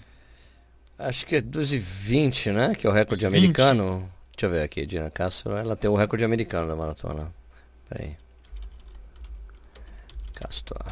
Acho 0.99 1.25
que 1.25 1.35
é 1.37 1.41
2,20, 1.41 2.53
né? 2.53 2.75
Que 2.75 2.85
é 2.85 2.89
o 2.89 2.93
recorde 2.93 3.25
20. 3.25 3.27
americano. 3.27 4.11
Deixa 4.35 4.45
eu 4.45 4.49
ver 4.49 4.63
aqui, 4.63 4.85
Dina 4.85 5.09
Castor, 5.09 5.57
ela 5.57 5.75
tem 5.75 5.89
o 5.89 5.95
recorde 5.95 6.25
americano 6.25 6.67
da 6.67 6.75
maratona. 6.75 7.31
Peraí. 7.87 8.17
Castor. 10.37 10.85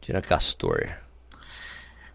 Dina 0.00 0.20
Castor. 0.20 0.90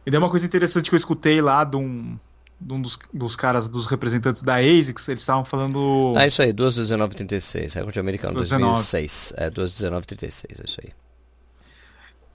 E 0.05 0.11
daí 0.11 0.19
uma 0.19 0.29
coisa 0.29 0.45
interessante 0.45 0.89
que 0.89 0.95
eu 0.95 0.97
escutei 0.97 1.41
lá 1.41 1.63
de 1.63 1.75
um, 1.75 2.17
de 2.61 2.73
um 2.73 2.81
dos, 2.81 2.99
dos 3.11 3.35
caras, 3.35 3.67
dos 3.67 3.87
representantes 3.87 4.43
da 4.43 4.57
ASICS, 4.57 5.09
eles 5.09 5.21
estavam 5.21 5.43
falando... 5.43 6.13
Ah, 6.15 6.27
isso 6.27 6.41
aí, 6.41 6.53
2,19,36, 6.53 7.73
recorde 7.73 7.99
americano, 7.99 8.35
2006. 8.35 9.33
É, 9.37 9.49
2,19,36, 9.49 10.59
é 10.59 10.65
isso 10.65 10.81
aí. 10.83 10.93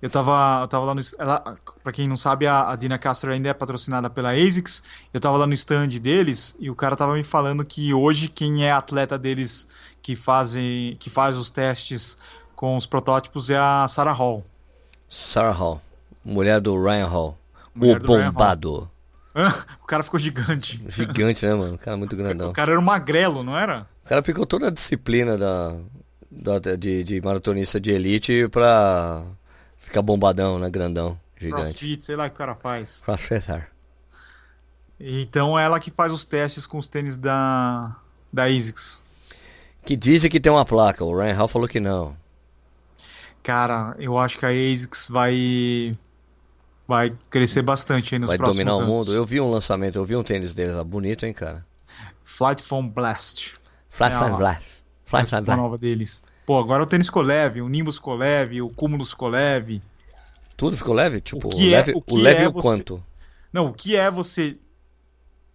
Eu 0.02 0.10
tava, 0.10 0.60
eu 0.62 0.68
tava 0.68 0.84
lá 0.84 0.94
no. 0.94 1.00
Ela, 1.18 1.56
pra 1.82 1.90
quem 1.90 2.06
não 2.06 2.16
sabe, 2.16 2.46
a, 2.46 2.68
a 2.70 2.76
Dina 2.76 2.98
Castro 2.98 3.32
ainda 3.32 3.48
é 3.48 3.54
patrocinada 3.54 4.10
pela 4.10 4.32
ASICS. 4.32 4.82
Eu 5.14 5.18
tava 5.18 5.38
lá 5.38 5.46
no 5.46 5.54
stand 5.54 5.88
deles 5.88 6.54
e 6.60 6.68
o 6.68 6.74
cara 6.74 6.94
tava 6.94 7.14
me 7.14 7.24
falando 7.24 7.64
que 7.64 7.94
hoje 7.94 8.28
quem 8.28 8.66
é 8.66 8.70
atleta 8.70 9.18
deles 9.18 9.66
que 10.02 10.14
fazem. 10.14 10.94
que 11.00 11.08
faz 11.08 11.38
os 11.38 11.48
testes 11.48 12.18
com 12.54 12.76
os 12.76 12.86
protótipos 12.86 13.50
é 13.50 13.56
a 13.56 13.86
Sarah 13.88 14.12
Hall. 14.12 14.44
Sarah 15.08 15.52
Hall, 15.52 15.80
mulher 16.24 16.60
do 16.60 16.82
Ryan 16.82 17.06
Hall. 17.06 17.38
Mulher 17.74 18.02
o 18.02 18.06
bombado. 18.06 18.90
o 19.82 19.86
cara 19.86 20.02
ficou 20.02 20.18
gigante. 20.18 20.82
Gigante, 20.88 21.44
né, 21.44 21.54
mano? 21.54 21.74
O 21.74 21.78
cara 21.78 21.96
é 21.96 21.98
muito 21.98 22.14
grandão. 22.16 22.50
O 22.50 22.52
cara 22.52 22.72
era 22.72 22.80
um 22.80 22.84
magrelo, 22.84 23.42
não 23.42 23.56
era? 23.56 23.86
O 24.04 24.08
cara 24.08 24.22
pegou 24.22 24.46
toda 24.46 24.68
a 24.68 24.70
disciplina 24.70 25.36
da, 25.36 25.74
da 26.30 26.76
de, 26.76 27.02
de 27.02 27.20
maratonista 27.20 27.80
de 27.80 27.90
elite 27.90 28.48
pra 28.48 29.24
Fica 29.94 30.02
bombadão, 30.02 30.58
né? 30.58 30.68
Grandão, 30.68 31.16
gigante. 31.38 31.62
Crossfit, 31.62 32.04
sei 32.04 32.16
lá 32.16 32.24
o 32.24 32.28
que 32.28 32.34
o 32.34 32.38
cara 32.38 32.56
faz. 32.56 33.02
Crossfitar. 33.04 33.68
Então 34.98 35.56
é 35.56 35.64
ela 35.64 35.78
que 35.78 35.88
faz 35.92 36.10
os 36.10 36.24
testes 36.24 36.66
com 36.66 36.78
os 36.78 36.88
tênis 36.88 37.16
da, 37.16 37.94
da 38.32 38.46
ASICS. 38.46 39.04
Que 39.84 39.94
dizem 39.94 40.28
que 40.28 40.40
tem 40.40 40.50
uma 40.50 40.64
placa, 40.64 41.04
o 41.04 41.16
Ryan 41.16 41.34
Hall 41.34 41.46
falou 41.46 41.68
que 41.68 41.78
não. 41.78 42.16
Cara, 43.44 43.94
eu 43.98 44.18
acho 44.18 44.38
que 44.38 44.46
a 44.46 44.48
ASICS 44.48 45.10
vai 45.10 45.96
vai 46.88 47.14
crescer 47.28 47.60
bastante 47.60 48.14
aí 48.14 48.18
nos 48.18 48.30
vai 48.30 48.38
próximos 48.38 48.60
anos. 48.60 48.72
Vai 48.72 48.86
dominar 48.86 48.92
o 48.92 48.98
mundo. 48.98 49.14
Eu 49.14 49.26
vi 49.26 49.38
um 49.38 49.50
lançamento, 49.50 49.96
eu 49.96 50.04
vi 50.04 50.16
um 50.16 50.22
tênis 50.22 50.54
deles 50.54 50.74
lá, 50.74 50.82
bonito, 50.82 51.26
hein, 51.26 51.32
cara. 51.34 51.64
Flight 52.24 52.62
Foam 52.62 52.88
Blast. 52.88 53.56
Flight 53.90 54.16
é 54.16 54.18
Foam 54.18 54.36
Blast. 54.38 54.64
Flight 55.04 55.30
Foam 55.30 55.42
Blast. 55.42 55.60
nova 55.60 55.76
deles. 55.76 56.22
Pô, 56.46 56.58
agora 56.58 56.82
o 56.82 56.86
tênis 56.86 57.06
ficou 57.06 57.22
leve, 57.22 57.60
o 57.60 57.68
Nimbus 57.68 57.96
ficou 57.96 58.16
leve, 58.16 58.62
o 58.62 58.70
Cúmulo 58.70 59.04
ficou 59.04 59.28
leve. 59.28 59.82
Tudo 60.56 60.74
ficou 60.74 60.94
leve? 60.94 61.20
Tipo, 61.20 61.48
o, 61.48 61.50
que 61.50 61.74
é, 61.74 61.76
leve, 61.76 61.92
o, 61.94 62.00
que 62.00 62.14
o 62.14 62.16
leve 62.16 62.44
é 62.44 62.48
o 62.48 62.52
você... 62.52 62.68
quanto? 62.68 63.04
Não, 63.52 63.66
o 63.66 63.74
que 63.74 63.94
é 63.94 64.10
você 64.10 64.56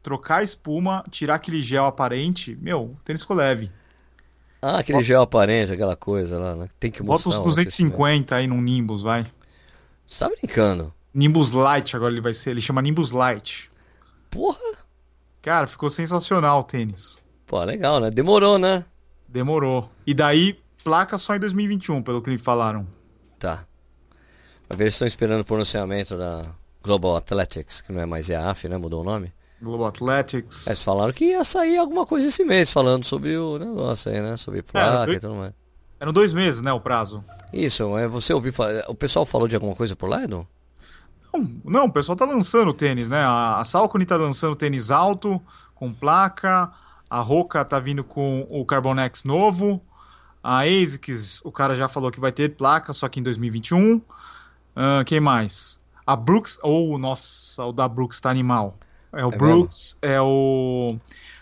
trocar 0.03 0.37
a 0.37 0.43
espuma, 0.43 1.03
tirar 1.09 1.35
aquele 1.35 1.59
gel 1.59 1.85
aparente, 1.85 2.55
meu, 2.61 2.83
o 2.83 2.97
tênis 3.03 3.23
ficou 3.23 3.35
leve. 3.35 3.71
Ah, 4.61 4.79
aquele 4.79 4.97
Bota... 4.97 5.07
gel 5.07 5.21
aparente, 5.21 5.71
aquela 5.71 5.95
coisa 5.95 6.37
lá, 6.37 6.55
né? 6.55 6.69
Tem 6.79 6.91
que 6.91 7.01
mostrar. 7.01 7.31
Bota 7.31 7.47
uns 7.47 7.55
250 7.55 8.35
aí 8.35 8.47
no 8.47 8.61
Nimbus, 8.61 9.01
vai. 9.01 9.25
Você 10.05 10.25
tá 10.25 10.29
brincando? 10.29 10.93
Nimbus 11.13 11.51
Light 11.51 11.95
agora 11.95 12.11
ele 12.11 12.21
vai 12.21 12.33
ser, 12.33 12.51
ele 12.51 12.61
chama 12.61 12.81
Nimbus 12.81 13.11
Light. 13.11 13.71
Porra! 14.29 14.77
Cara, 15.41 15.67
ficou 15.67 15.89
sensacional 15.89 16.59
o 16.59 16.63
tênis. 16.63 17.23
Pô, 17.47 17.63
legal, 17.63 17.99
né? 17.99 18.11
Demorou, 18.11 18.59
né? 18.59 18.85
Demorou. 19.27 19.89
E 20.05 20.13
daí, 20.13 20.59
placa 20.83 21.17
só 21.17 21.35
em 21.35 21.39
2021, 21.39 22.03
pelo 22.03 22.21
que 22.21 22.29
me 22.29 22.37
falaram. 22.37 22.85
Tá. 23.37 23.65
Ver 24.69 24.91
se 24.91 24.95
estão 24.95 25.07
esperando 25.07 25.41
o 25.41 25.45
pronunciamento 25.45 26.17
da 26.17 26.45
Global 26.83 27.15
Athletics, 27.15 27.81
que 27.81 27.91
não 27.91 28.01
é 28.01 28.05
mais 28.05 28.29
EAF, 28.29 28.67
né? 28.67 28.77
Mudou 28.77 29.01
o 29.01 29.03
nome. 29.03 29.33
Global 29.61 29.87
Athletics. 29.87 30.67
Eles 30.67 30.81
falaram 30.81 31.11
que 31.13 31.25
ia 31.25 31.43
sair 31.43 31.77
alguma 31.77 32.05
coisa 32.05 32.27
esse 32.27 32.43
mês, 32.43 32.71
falando 32.71 33.03
sobre 33.03 33.37
o 33.37 33.57
negócio 33.57 34.11
aí, 34.11 34.21
né? 34.21 34.37
Sobre 34.37 34.61
placa 34.61 35.03
é, 35.03 35.05
dois... 35.05 35.17
e 35.17 35.19
tudo 35.19 35.35
mais. 35.35 35.53
Eram 35.99 36.13
dois 36.13 36.31
meses, 36.31 36.61
né, 36.61 36.71
o 36.71 36.79
prazo. 36.79 37.23
Isso, 37.51 37.97
é, 37.97 38.07
você 38.07 38.33
ouviu 38.33 38.53
O 38.87 38.95
pessoal 38.95 39.25
falou 39.25 39.47
de 39.47 39.55
alguma 39.55 39.75
coisa 39.75 39.95
por 39.95 40.09
lá, 40.09 40.23
Edu? 40.23 40.47
Não, 41.33 41.61
não, 41.65 41.85
o 41.85 41.91
pessoal 41.91 42.15
tá 42.15 42.25
lançando 42.25 42.71
tênis, 42.71 43.09
né? 43.09 43.19
A, 43.19 43.57
a 43.57 43.65
Salcone 43.65 44.05
tá 44.05 44.15
lançando 44.15 44.55
tênis 44.55 44.91
alto, 44.91 45.41
com 45.75 45.93
placa. 45.93 46.71
A 47.09 47.21
Roca 47.21 47.65
tá 47.65 47.79
vindo 47.79 48.03
com 48.03 48.47
o 48.49 48.63
Carbonex 48.65 49.25
novo. 49.25 49.81
A 50.41 50.61
ASICS, 50.61 51.41
o 51.43 51.51
cara 51.51 51.75
já 51.75 51.89
falou 51.89 52.09
que 52.11 52.19
vai 52.19 52.31
ter 52.31 52.55
placa, 52.55 52.93
só 52.93 53.09
que 53.09 53.19
em 53.19 53.23
2021. 53.23 53.95
Uh, 53.95 54.03
quem 55.05 55.19
mais? 55.19 55.81
A 56.07 56.15
Brooks, 56.15 56.59
ou 56.63 56.93
oh, 56.93 56.97
nossa, 56.97 57.65
o 57.65 57.73
da 57.73 57.87
Brooks 57.87 58.21
tá 58.21 58.29
animal. 58.29 58.77
É 59.13 59.25
o 59.25 59.33
é 59.33 59.37
Brooks, 59.37 59.97
mesmo? 60.01 60.15
é 60.15 60.21
o 60.21 60.95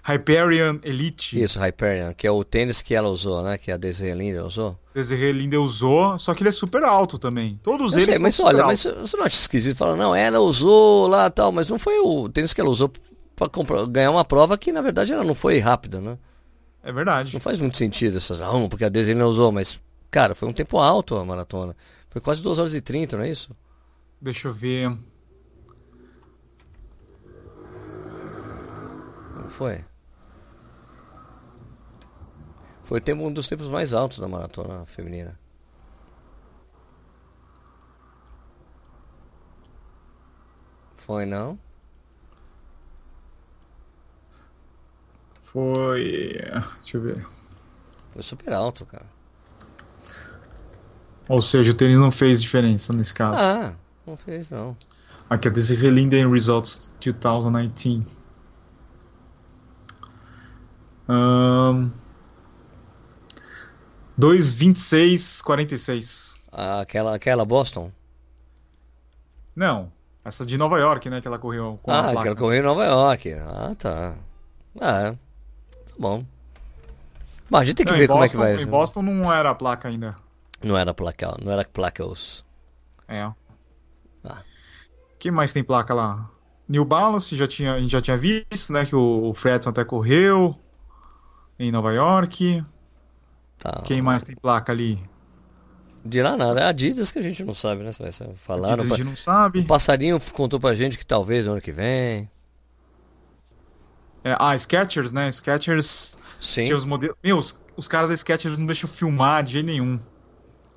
Hyperion 0.04 0.80
Elite. 0.84 1.42
Isso, 1.42 1.60
Hyperion, 1.60 2.14
que 2.14 2.26
é 2.26 2.32
o 2.32 2.44
tênis 2.44 2.82
que 2.82 2.96
ela 2.96 3.10
usou, 3.10 3.44
né? 3.44 3.58
Que 3.58 3.72
a 3.72 3.78
Desiree 3.78 4.14
Linda 4.14 4.46
usou. 4.46 4.80
Desiree 4.96 5.34
Linda 5.34 5.60
usou, 5.60 6.18
só 6.18 6.34
que 6.34 6.42
ele 6.42 6.50
é 6.50 6.52
super 6.52 6.84
alto 6.86 7.18
também. 7.20 7.60
Todos 7.62 7.94
Eu 7.94 8.00
eles 8.00 8.16
sei, 8.16 8.24
mas 8.24 8.36
são 8.36 8.46
olha, 8.46 8.64
mas 8.64 8.84
você 8.84 9.18
não 9.18 9.26
acha 9.26 9.36
esquisito 9.36 9.78
falar, 9.78 9.98
não, 9.98 10.16
ela 10.16 10.40
usou 10.40 11.08
lá 11.08 11.30
tal, 11.30 11.52
mas 11.52 11.68
não 11.68 11.78
foi 11.78 12.00
o 12.00 12.30
tênis 12.30 12.54
que 12.54 12.62
ela 12.62 12.70
usou 12.70 12.90
para 13.36 13.86
ganhar 13.86 14.12
uma 14.12 14.24
prova 14.24 14.58
que 14.58 14.72
na 14.72 14.82
verdade 14.82 15.12
ela 15.12 15.26
não 15.26 15.36
foi 15.36 15.60
rápida, 15.60 16.00
né? 16.00 16.18
É 16.82 16.92
verdade. 16.92 17.34
Não 17.34 17.42
faz 17.42 17.60
muito 17.60 17.76
sentido 17.76 18.18
essas. 18.18 18.40
Ah, 18.40 18.50
porque 18.70 18.86
a 18.86 18.90
Desiree 18.90 19.20
não 19.20 19.28
usou, 19.28 19.52
mas, 19.52 19.78
cara, 20.10 20.34
foi 20.34 20.48
um 20.48 20.54
tempo 20.54 20.78
alto 20.78 21.18
a 21.18 21.26
maratona. 21.26 21.76
Foi 22.10 22.22
quase 22.22 22.42
2 22.42 22.60
horas 22.60 22.74
e 22.74 22.80
30, 22.80 23.18
não 23.18 23.26
é 23.26 23.30
isso? 23.30 23.52
Deixa 24.22 24.48
eu 24.48 24.54
ver. 24.54 24.98
Foi? 29.58 29.84
Foi 32.84 33.02
um 33.12 33.34
dos 33.34 33.48
tempos 33.48 33.70
mais 33.70 33.92
altos 33.92 34.20
da 34.20 34.28
maratona 34.28 34.86
feminina. 34.86 35.38
Foi 40.96 41.26
não? 41.26 41.58
Foi. 45.42 46.34
Deixa 46.80 46.98
eu 46.98 47.02
ver. 47.02 47.28
Foi 48.12 48.22
super 48.22 48.54
alto, 48.54 48.86
cara. 48.86 49.08
Ou 51.28 51.42
seja, 51.42 51.72
o 51.72 51.74
tênis 51.74 51.98
não 51.98 52.12
fez 52.12 52.42
diferença 52.44 52.94
nesse 52.94 53.14
caso. 53.14 53.40
Ah, 53.40 53.74
não 54.06 54.16
fez 54.16 54.52
não. 54.52 54.78
Aqui, 55.28 55.50
this 55.50 55.72
is 55.72 55.80
Linden 55.80 56.32
Results 56.32 56.96
2019. 57.02 58.17
Um, 61.10 61.90
2,26,46. 64.20 66.38
Ah, 66.52 66.82
Aquela, 66.82 67.16
aquela 67.16 67.46
Boston? 67.46 67.90
Não, 69.56 69.90
essa 70.26 70.46
de 70.46 70.58
Nova 70.58 70.78
York, 70.80 71.10
né? 71.10 71.22
Que 71.22 71.28
ela 71.28 71.40
correu 71.40 71.80
com 71.82 71.92
a 71.92 72.00
ah, 72.00 72.04
placa. 72.04 72.20
aquela 72.20 72.36
correu 72.36 72.60
em 72.60 72.64
Nova 72.64 72.86
York. 72.86 73.34
Ah, 73.34 73.74
tá. 73.78 74.16
Ah, 74.80 75.12
tá 75.12 75.16
bom. 75.98 76.26
Bom, 77.50 77.58
a 77.58 77.64
gente 77.64 77.76
tem 77.76 77.86
que 77.86 77.92
Não, 77.92 78.00
ver 78.00 78.08
como 78.08 78.20
Boston, 78.20 78.44
é 78.44 78.50
que 78.50 78.56
vai. 78.56 78.64
Em 78.64 78.68
Boston 78.68 79.02
não 79.02 79.34
era 79.34 79.52
a 79.52 79.56
placa 79.56 79.88
ainda. 79.88 80.16
Não 80.64 80.78
era 80.78 80.94
placa, 80.94 81.36
não 81.42 81.52
era 81.52 81.64
placas. 81.64 82.44
É. 83.08 83.32
Ah. 84.24 84.42
Quem 85.18 85.32
mais 85.32 85.54
tem 85.54 85.64
placa 85.64 85.94
lá? 85.94 86.30
New 86.68 86.84
Balance, 86.84 87.34
já 87.36 87.48
tinha, 87.48 87.76
a 87.76 87.80
gente 87.80 87.92
já 87.92 88.02
tinha 88.02 88.18
visto, 88.18 88.74
né? 88.74 88.86
Que 88.86 88.96
o, 88.96 89.30
o 89.30 89.34
Fredson 89.34 89.70
até 89.70 89.86
correu 89.86 90.60
em 91.60 91.72
Nova 91.72 91.92
York. 91.94 92.64
Tá. 93.60 93.82
Quem 93.84 94.02
mais 94.02 94.24
tem 94.24 94.36
placa 94.36 94.72
ali? 94.72 95.02
De 96.06 96.22
lá 96.22 96.38
nada, 96.38 96.62
é 96.62 96.64
Adidas 96.66 97.12
que 97.12 97.20
a 97.20 97.22
gente 97.22 97.44
não 97.44 97.54
sabe, 97.54 97.84
né? 97.84 97.92
Você 97.92 98.04
vai 98.24 98.36
falar. 98.36 98.74
Adidas 98.74 98.92
a 98.92 98.96
gente 98.96 99.06
não 99.06 99.16
sabe. 99.16 99.60
O 99.60 99.66
passarinho 99.66 100.20
contou 100.34 100.60
pra 100.60 100.74
gente 100.76 100.98
que 100.98 101.06
talvez 101.06 101.46
no 101.46 101.54
ano 101.54 101.62
que 101.62 101.72
vem. 101.72 102.30
É, 104.24 104.36
ah, 104.40 104.56
Skechers, 104.58 105.12
né? 105.12 105.30
Skechers 105.32 106.18
Sim. 106.40 106.64
tinha 106.64 106.76
os 106.76 106.86
modelos. 106.86 107.16
Meu, 107.24 107.38
os, 107.38 107.64
os 107.76 107.88
caras 107.88 108.10
da 108.10 108.16
Skechers 108.16 108.58
não 108.58 108.66
deixam 108.66 108.90
filmar 108.90 109.44
de 109.44 109.54
jeito 109.54 109.66
nenhum. 109.66 110.00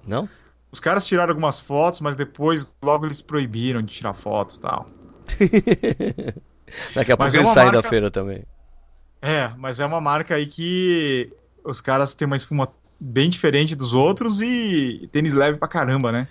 Não? 0.07 0.28
Os 0.72 0.81
caras 0.81 1.07
tiraram 1.07 1.31
algumas 1.31 1.59
fotos, 1.59 2.01
mas 2.01 2.16
depois 2.16 2.74
logo 2.83 3.07
eles 3.07 3.20
proibiram 3.20 3.83
de 3.83 3.93
tirar 3.93 4.14
foto 4.14 4.55
e 4.57 4.61
tal. 4.61 4.89
Daqui 6.95 7.12
a 7.12 7.16
pouco 7.16 7.24
Mas 7.24 7.35
é 7.35 7.39
eles 7.39 7.49
uma 7.49 7.55
saem 7.55 7.66
da 7.70 7.74
marca- 7.74 7.89
feira 7.89 8.11
também. 8.11 8.45
É, 9.23 9.49
mas 9.59 9.81
é 9.81 9.87
uma 9.87 10.01
marca 10.01 10.35
aí 10.35 10.47
que 10.47 11.31
os 11.64 11.81
caras 11.81 12.14
têm 12.14 12.27
uma 12.27 12.37
espuma 12.37 12.68
bem 12.99 13.29
diferente 13.31 13.75
dos 13.75 13.95
outros 13.95 14.41
e 14.41 15.09
tênis 15.12 15.35
leve 15.35 15.59
pra 15.59 15.68
caramba, 15.68 16.11
né? 16.12 16.29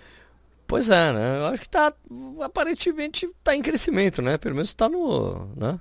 Pois 0.67 0.89
é, 0.89 1.11
né? 1.11 1.39
Eu 1.39 1.45
acho 1.47 1.61
que 1.61 1.69
tá. 1.69 1.91
Aparentemente 2.41 3.27
tá 3.43 3.55
em 3.55 3.61
crescimento, 3.61 4.21
né? 4.21 4.37
Pelo 4.37 4.55
menos 4.55 4.71
tá 4.73 4.87
no. 4.87 5.47
né? 5.55 5.79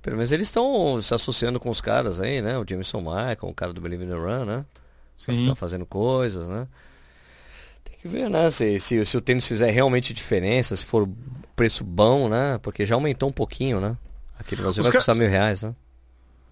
Pelo 0.00 0.16
menos 0.16 0.30
eles 0.30 0.46
estão 0.48 1.00
se 1.02 1.12
associando 1.14 1.58
com 1.58 1.70
os 1.70 1.80
caras 1.80 2.20
aí, 2.20 2.40
né? 2.40 2.56
O 2.58 2.64
Jameson 2.68 3.00
Michael, 3.00 3.38
o 3.42 3.54
cara 3.54 3.72
do 3.72 3.80
Believe 3.80 4.04
in 4.04 4.08
the 4.08 4.14
Run, 4.14 4.44
né? 4.44 4.64
Sim. 5.16 5.48
Tá 5.48 5.54
fazendo 5.54 5.86
coisas, 5.86 6.48
né? 6.48 6.68
Tem 7.82 7.96
que 8.00 8.06
ver, 8.06 8.28
né? 8.28 8.50
Se, 8.50 8.78
se, 8.78 9.04
se 9.04 9.16
o 9.16 9.20
tênis 9.20 9.46
fizer 9.46 9.70
realmente 9.70 10.12
diferença, 10.14 10.76
se 10.76 10.84
for 10.84 11.08
preço 11.56 11.82
bom, 11.82 12.28
né? 12.28 12.58
Porque 12.58 12.84
já 12.86 12.94
aumentou 12.94 13.28
um 13.28 13.32
pouquinho, 13.32 13.80
né? 13.80 13.96
Aqui 14.38 14.54
no 14.54 14.62
Brasil 14.62 14.80
Os 14.80 14.88
vai 14.88 14.96
custar 14.96 15.16
mil 15.16 15.28
reais, 15.28 15.62
né? 15.62 15.74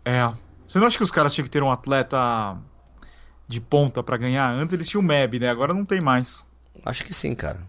É. 0.04 0.32
Você 0.66 0.78
não 0.78 0.86
acha 0.86 0.96
que 0.96 1.02
os 1.04 1.10
caras 1.10 1.34
tinham 1.34 1.44
que 1.44 1.50
ter 1.50 1.62
um 1.62 1.70
atleta 1.70 2.56
de 3.46 3.60
ponta 3.60 4.02
pra 4.02 4.16
ganhar? 4.16 4.50
Antes 4.52 4.72
eles 4.72 4.88
tinham 4.88 5.02
o 5.02 5.06
MEB, 5.06 5.38
né? 5.38 5.48
Agora 5.48 5.74
não 5.74 5.84
tem 5.84 6.00
mais. 6.00 6.46
Acho 6.84 7.04
que 7.04 7.12
sim, 7.12 7.34
cara. 7.34 7.60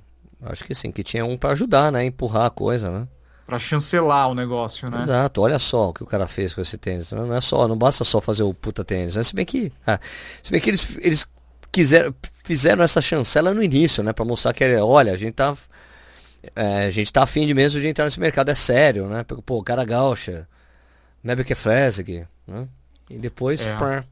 Acho 0.45 0.63
que 0.63 0.75
sim, 0.75 0.91
que 0.91 1.03
tinha 1.03 1.25
um 1.25 1.37
pra 1.37 1.51
ajudar, 1.51 1.91
né? 1.91 2.03
Empurrar 2.05 2.45
a 2.45 2.49
coisa, 2.49 2.89
né? 2.89 3.07
Pra 3.45 3.59
chancelar 3.59 4.29
o 4.29 4.33
negócio, 4.35 4.89
né? 4.89 4.99
Exato, 4.99 5.41
olha 5.41 5.59
só 5.59 5.89
o 5.89 5.93
que 5.93 6.01
o 6.03 6.05
cara 6.05 6.27
fez 6.27 6.53
com 6.53 6.61
esse 6.61 6.77
tênis. 6.77 7.11
né? 7.11 7.19
Não 7.19 7.33
é 7.35 7.41
só, 7.41 7.67
não 7.67 7.77
basta 7.77 8.03
só 8.03 8.21
fazer 8.21 8.43
o 8.43 8.53
puta 8.53 8.83
tênis, 8.85 9.15
né? 9.17 9.23
Se 9.23 9.35
bem 9.35 9.45
que, 9.45 9.71
ah, 9.85 9.99
se 10.41 10.49
bem 10.51 10.61
que 10.61 10.69
eles, 10.69 10.97
eles 10.99 11.27
quiseram, 11.71 12.15
fizeram 12.43 12.83
essa 12.83 13.01
chancela 13.01 13.53
no 13.53 13.61
início, 13.61 14.01
né? 14.01 14.13
Pra 14.13 14.23
mostrar 14.23 14.53
que, 14.53 14.63
olha, 14.77 15.11
a 15.11 15.17
gente 15.17 15.33
tá, 15.33 15.53
é, 16.55 16.85
a 16.85 16.91
gente 16.91 17.11
tá 17.11 17.23
afim 17.23 17.45
de 17.45 17.53
mesmo 17.53 17.81
de 17.81 17.87
entrar 17.87 18.05
nesse 18.05 18.19
mercado, 18.19 18.49
é 18.49 18.55
sério, 18.55 19.07
né? 19.07 19.25
Pô, 19.45 19.57
o 19.57 19.63
cara 19.63 19.83
gaúcha, 19.83 20.47
Mebeke 21.23 21.55
Flesig, 21.55 22.25
né? 22.47 22.67
E 23.09 23.17
depois, 23.17 23.61
É. 23.61 23.77
pá, 23.77 24.03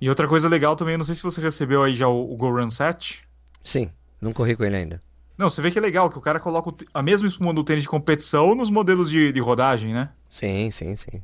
E 0.00 0.08
outra 0.08 0.26
coisa 0.26 0.48
legal 0.48 0.74
também, 0.74 0.96
não 0.96 1.04
sei 1.04 1.14
se 1.14 1.22
você 1.22 1.40
recebeu 1.40 1.82
aí 1.82 1.94
já 1.94 2.08
o, 2.08 2.32
o 2.32 2.36
Go 2.36 2.50
Run 2.50 2.70
7. 2.70 3.22
sim, 3.62 3.90
não 4.20 4.32
corri 4.32 4.56
com 4.56 4.64
ele 4.64 4.76
ainda. 4.76 5.02
Não, 5.38 5.48
você 5.48 5.62
vê 5.62 5.70
que 5.70 5.78
é 5.78 5.82
legal 5.82 6.10
que 6.10 6.18
o 6.18 6.20
cara 6.20 6.38
coloca 6.38 6.72
a 6.92 7.02
mesma 7.02 7.26
espuma 7.26 7.52
do 7.54 7.64
tênis 7.64 7.82
de 7.82 7.88
competição 7.88 8.54
nos 8.54 8.70
modelos 8.70 9.10
de, 9.10 9.32
de 9.32 9.40
rodagem, 9.40 9.92
né? 9.92 10.10
Sim, 10.28 10.70
sim, 10.70 10.94
sim. 10.96 11.22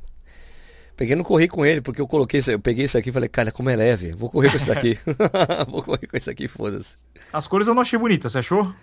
Peguei 0.97 1.15
não 1.15 1.23
corri 1.23 1.47
com 1.47 1.65
ele, 1.65 1.81
porque 1.81 2.01
eu 2.01 2.09
coloquei, 2.09 2.41
eu 2.49 2.59
peguei 2.59 2.85
esse 2.87 2.99
aqui 2.99 3.11
e 3.11 3.13
falei, 3.13 3.29
cara, 3.29 3.53
como 3.53 3.71
é 3.71 3.77
leve, 3.77 4.13
vou 4.13 4.29
correr 4.29 4.51
com 4.51 4.57
esse 4.57 4.67
daqui. 4.67 4.99
vou 5.69 5.83
correr 5.83 6.07
com 6.07 6.17
esse 6.17 6.29
aqui, 6.31 6.49
foda-se. 6.49 6.97
As 7.33 7.47
cores 7.47 7.69
eu 7.69 7.75
não 7.75 7.83
achei 7.83 7.99
bonitas, 7.99 8.33
você 8.33 8.39
achou? 8.41 8.75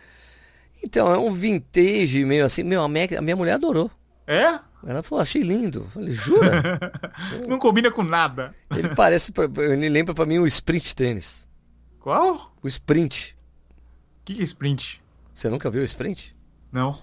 Então, 0.83 1.11
é 1.11 1.17
um 1.17 1.31
vintage 1.31 2.23
meio 2.23 2.45
assim. 2.45 2.63
Meu, 2.63 2.83
a 2.83 2.87
minha, 2.87 3.07
a 3.17 3.21
minha 3.21 3.35
mulher 3.35 3.53
adorou. 3.53 3.89
É? 4.27 4.59
Ela 4.85 5.03
falou, 5.03 5.21
achei 5.21 5.41
lindo. 5.41 5.79
Eu 5.81 5.89
falei, 5.89 6.11
jura? 6.13 6.91
Não 7.47 7.57
combina 7.59 7.91
com 7.91 8.03
nada. 8.03 8.53
ele 8.75 8.93
parece, 8.95 9.31
ele 9.57 9.89
lembra 9.89 10.13
pra 10.13 10.25
mim 10.25 10.39
o 10.39 10.47
sprint 10.47 10.95
tênis. 10.95 11.45
Qual? 11.99 12.53
O 12.61 12.67
sprint. 12.67 13.35
O 14.21 14.25
que, 14.25 14.35
que 14.35 14.41
é 14.41 14.43
sprint? 14.43 15.01
Você 15.33 15.49
nunca 15.49 15.69
viu 15.69 15.81
o 15.81 15.85
sprint? 15.85 16.35
Não. 16.71 16.99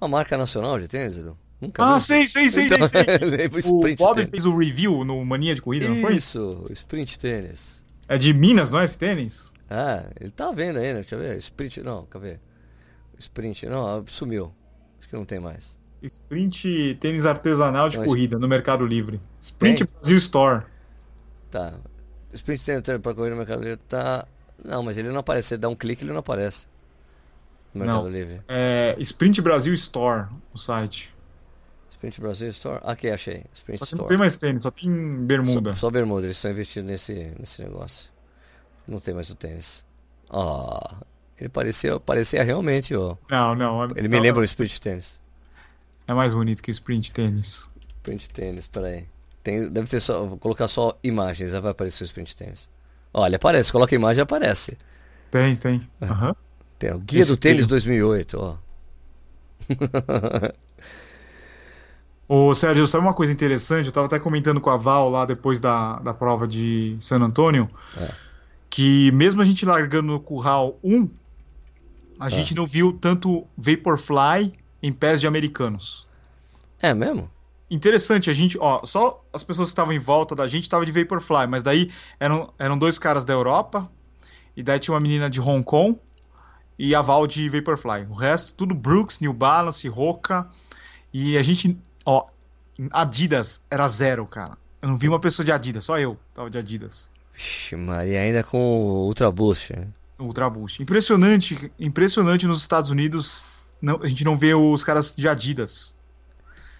Uma 0.00 0.08
marca 0.08 0.36
nacional 0.38 0.78
de 0.78 0.88
tênis, 0.88 1.16
Edu? 1.18 1.36
Nunca 1.60 1.82
Ah, 1.84 1.90
viu? 1.90 2.00
sei, 2.00 2.26
sei, 2.26 2.48
sei, 2.50 2.64
Então, 2.66 2.78
sei, 2.88 3.04
sei. 3.04 3.46
o 3.70 3.78
O 3.80 3.96
Bob 3.96 4.14
tênis. 4.16 4.30
fez 4.30 4.46
o 4.46 4.56
review 4.56 5.04
no 5.04 5.24
Mania 5.24 5.54
de 5.54 5.62
Corrida, 5.62 5.88
não 5.88 6.00
foi? 6.00 6.16
Isso, 6.16 6.66
o 6.68 6.72
sprint 6.72 7.18
tênis. 7.18 7.84
É 8.08 8.18
de 8.18 8.32
Minas, 8.34 8.70
não 8.70 8.80
é 8.80 8.84
esse 8.84 8.98
tênis? 8.98 9.50
Ah, 9.70 10.04
ele 10.20 10.30
tá 10.30 10.50
vendo 10.52 10.78
aí, 10.78 10.88
né? 10.88 10.94
Deixa 11.00 11.14
eu 11.14 11.18
ver. 11.20 11.38
Sprint, 11.38 11.82
não, 11.82 12.04
quer 12.06 12.18
ver? 12.20 12.40
Sprint, 13.18 13.66
não, 13.66 14.04
sumiu. 14.06 14.52
Acho 14.98 15.08
que 15.08 15.14
não 15.16 15.24
tem 15.24 15.38
mais. 15.40 15.78
Sprint 16.02 16.96
tênis 17.00 17.24
artesanal 17.24 17.88
de 17.88 17.98
Não, 17.98 18.04
corrida 18.04 18.38
no 18.38 18.48
Mercado 18.48 18.84
Livre. 18.84 19.20
Sprint 19.40 19.84
Tem? 19.84 19.94
Brasil 19.94 20.16
Store. 20.16 20.62
Tá. 21.50 21.74
Sprint 22.32 22.64
tênis 22.64 22.82
pra 23.00 23.14
correr 23.14 23.30
no 23.30 23.36
Mercado 23.36 23.62
Livre 23.62 23.78
tá. 23.88 24.26
Não, 24.64 24.82
mas 24.82 24.96
ele 24.96 25.08
não 25.08 25.18
aparece. 25.20 25.48
Você 25.48 25.56
dá 25.56 25.68
um 25.68 25.74
clique 25.74 26.02
ele 26.04 26.12
não 26.12 26.20
aparece. 26.20 26.66
No 27.74 27.80
Mercado 27.80 28.04
Não. 28.04 28.10
Livre. 28.10 28.42
É, 28.48 28.94
Sprint 28.98 29.40
Brasil 29.40 29.72
Store, 29.74 30.26
o 30.52 30.58
site. 30.58 31.12
Sprint 31.90 32.20
Brasil 32.20 32.50
Store. 32.50 32.80
Aqui, 32.84 33.08
achei. 33.08 33.44
Sprint 33.54 33.78
Só 33.78 33.86
que 33.86 33.92
não 33.92 34.04
Store. 34.04 34.08
tem 34.08 34.18
mais 34.18 34.36
tênis, 34.36 34.62
só 34.64 34.70
tem 34.70 35.24
bermuda. 35.24 35.72
Só, 35.72 35.80
só 35.80 35.90
bermuda, 35.90 36.26
eles 36.26 36.36
estão 36.36 36.50
investindo 36.50 36.86
nesse, 36.86 37.32
nesse 37.38 37.62
negócio. 37.62 38.10
Não 38.86 38.98
tem 39.00 39.14
mais 39.14 39.30
o 39.30 39.34
tênis. 39.34 39.84
Ah, 40.28 40.96
ele 41.38 41.48
parecia, 41.48 41.98
parecia 42.00 42.42
realmente, 42.42 42.94
ó. 42.94 43.16
Não, 43.30 43.54
não. 43.54 43.84
Ele 43.96 44.08
me 44.08 44.16
não, 44.16 44.20
lembra 44.22 44.42
o 44.42 44.44
Sprint 44.44 44.80
Tênis. 44.80 45.20
É 46.12 46.14
mais 46.14 46.34
bonito 46.34 46.62
que 46.62 46.70
o 46.70 46.72
Sprint 46.72 47.10
tênis. 47.10 47.66
Sprint 47.96 48.28
Tênis, 48.30 48.66
peraí. 48.68 49.06
Tem, 49.42 49.66
deve 49.70 49.88
ter 49.88 49.98
só. 49.98 50.26
Vou 50.26 50.36
colocar 50.36 50.68
só 50.68 50.98
imagens, 51.02 51.54
aí 51.54 51.60
vai 51.60 51.70
aparecer 51.70 52.04
o 52.04 52.06
Sprint 52.06 52.36
Tênis. 52.36 52.68
Olha, 53.14 53.36
aparece, 53.36 53.72
coloca 53.72 53.94
imagem 53.94 54.22
aparece. 54.22 54.76
Tem, 55.30 55.56
tem. 55.56 55.88
Aham. 56.02 56.36
Tem 56.78 56.92
o 56.92 56.98
Guia 56.98 57.20
Esse 57.20 57.30
do 57.32 57.38
Tênis 57.38 57.62
tem. 57.62 57.68
2008, 57.70 58.38
ó. 58.38 58.56
Ô, 62.28 62.52
Sérgio, 62.54 62.86
sabe 62.86 63.04
uma 63.06 63.14
coisa 63.14 63.32
interessante? 63.32 63.86
Eu 63.86 63.92
tava 63.92 64.06
até 64.06 64.18
comentando 64.18 64.60
com 64.60 64.68
a 64.70 64.76
Val 64.76 65.08
lá 65.08 65.24
depois 65.24 65.60
da, 65.60 65.98
da 66.00 66.12
prova 66.14 66.46
de 66.46 66.96
San 67.00 67.20
Antônio, 67.20 67.68
É. 67.96 68.10
que 68.68 69.10
mesmo 69.12 69.40
a 69.42 69.44
gente 69.44 69.64
largando 69.64 70.12
no 70.12 70.20
curral 70.20 70.78
1, 70.84 71.08
a 72.20 72.26
É. 72.26 72.30
gente 72.30 72.54
não 72.54 72.66
viu 72.66 72.92
tanto 72.92 73.46
Vaporfly 73.56 74.52
em 74.82 74.92
pés 74.92 75.20
de 75.20 75.26
americanos. 75.26 76.08
É 76.80 76.92
mesmo? 76.92 77.30
Interessante, 77.70 78.28
a 78.28 78.32
gente, 78.32 78.58
ó, 78.60 78.84
só 78.84 79.24
as 79.32 79.42
pessoas 79.42 79.68
que 79.68 79.72
estavam 79.72 79.92
em 79.94 79.98
volta 79.98 80.34
da 80.34 80.46
gente 80.46 80.64
estavam 80.64 80.84
de 80.84 80.92
Vaporfly, 80.92 81.46
mas 81.48 81.62
daí 81.62 81.90
eram, 82.20 82.52
eram 82.58 82.76
dois 82.76 82.98
caras 82.98 83.24
da 83.24 83.32
Europa, 83.32 83.90
e 84.54 84.62
daí 84.62 84.78
tinha 84.78 84.94
uma 84.94 85.00
menina 85.00 85.30
de 85.30 85.40
Hong 85.40 85.64
Kong 85.64 85.98
e 86.78 86.94
a 86.94 87.00
Val 87.00 87.26
de 87.26 87.48
Vaporfly. 87.48 88.06
O 88.10 88.14
resto, 88.14 88.52
tudo 88.54 88.74
Brooks, 88.74 89.20
New 89.20 89.32
Balance, 89.32 89.88
Roca, 89.88 90.46
e 91.14 91.38
a 91.38 91.42
gente, 91.42 91.78
ó, 92.04 92.26
Adidas 92.90 93.62
era 93.70 93.86
zero, 93.88 94.26
cara. 94.26 94.58
Eu 94.82 94.88
não 94.88 94.98
vi 94.98 95.08
uma 95.08 95.20
pessoa 95.20 95.44
de 95.44 95.52
Adidas, 95.52 95.84
só 95.84 95.98
eu 95.98 96.18
tava 96.34 96.50
de 96.50 96.58
Adidas. 96.58 97.10
Vixe, 97.32 97.76
Maria, 97.76 98.20
ainda 98.20 98.42
com 98.42 98.58
o 98.58 99.06
Ultra 99.06 99.30
Boost. 99.30 99.72
né? 99.74 99.88
Ultra 100.18 100.50
Boost. 100.50 100.82
Impressionante, 100.82 101.72
impressionante 101.78 102.46
nos 102.46 102.60
Estados 102.60 102.90
Unidos, 102.90 103.44
não, 103.82 104.00
a 104.00 104.06
gente 104.06 104.24
não 104.24 104.36
vê 104.36 104.54
os 104.54 104.84
caras 104.84 105.12
de 105.14 105.28
Adidas. 105.28 105.94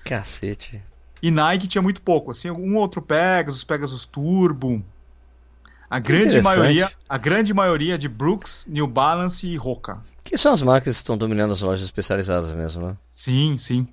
Cacete. 0.05 0.81
E 1.21 1.31
Nike 1.31 1.69
tinha 1.69 1.83
muito 1.83 2.01
pouco, 2.01 2.31
assim, 2.31 2.51
um 2.51 2.77
outro 2.77 3.03
Pegasus, 3.03 3.65
Pegasus 3.65 4.07
Turbo. 4.07 4.83
A 5.91 5.99
grande 5.99 6.39
interessante. 6.39 6.45
maioria, 6.45 6.93
a 7.09 7.19
grande 7.19 7.53
maioria 7.53 7.99
de 7.99 8.09
Brooks, 8.09 8.67
New 8.69 8.87
Balance 8.87 9.47
e 9.47 9.57
Roca. 9.57 10.03
Que 10.25 10.39
são 10.39 10.53
as 10.53 10.63
marcas 10.63 10.97
que 10.97 11.03
estão 11.03 11.19
dominando 11.19 11.53
as 11.53 11.61
lojas 11.61 11.85
especializadas 11.85 12.51
mesmo, 12.55 12.87
né? 12.87 12.97
Sim, 13.09 13.59
sim. 13.59 13.87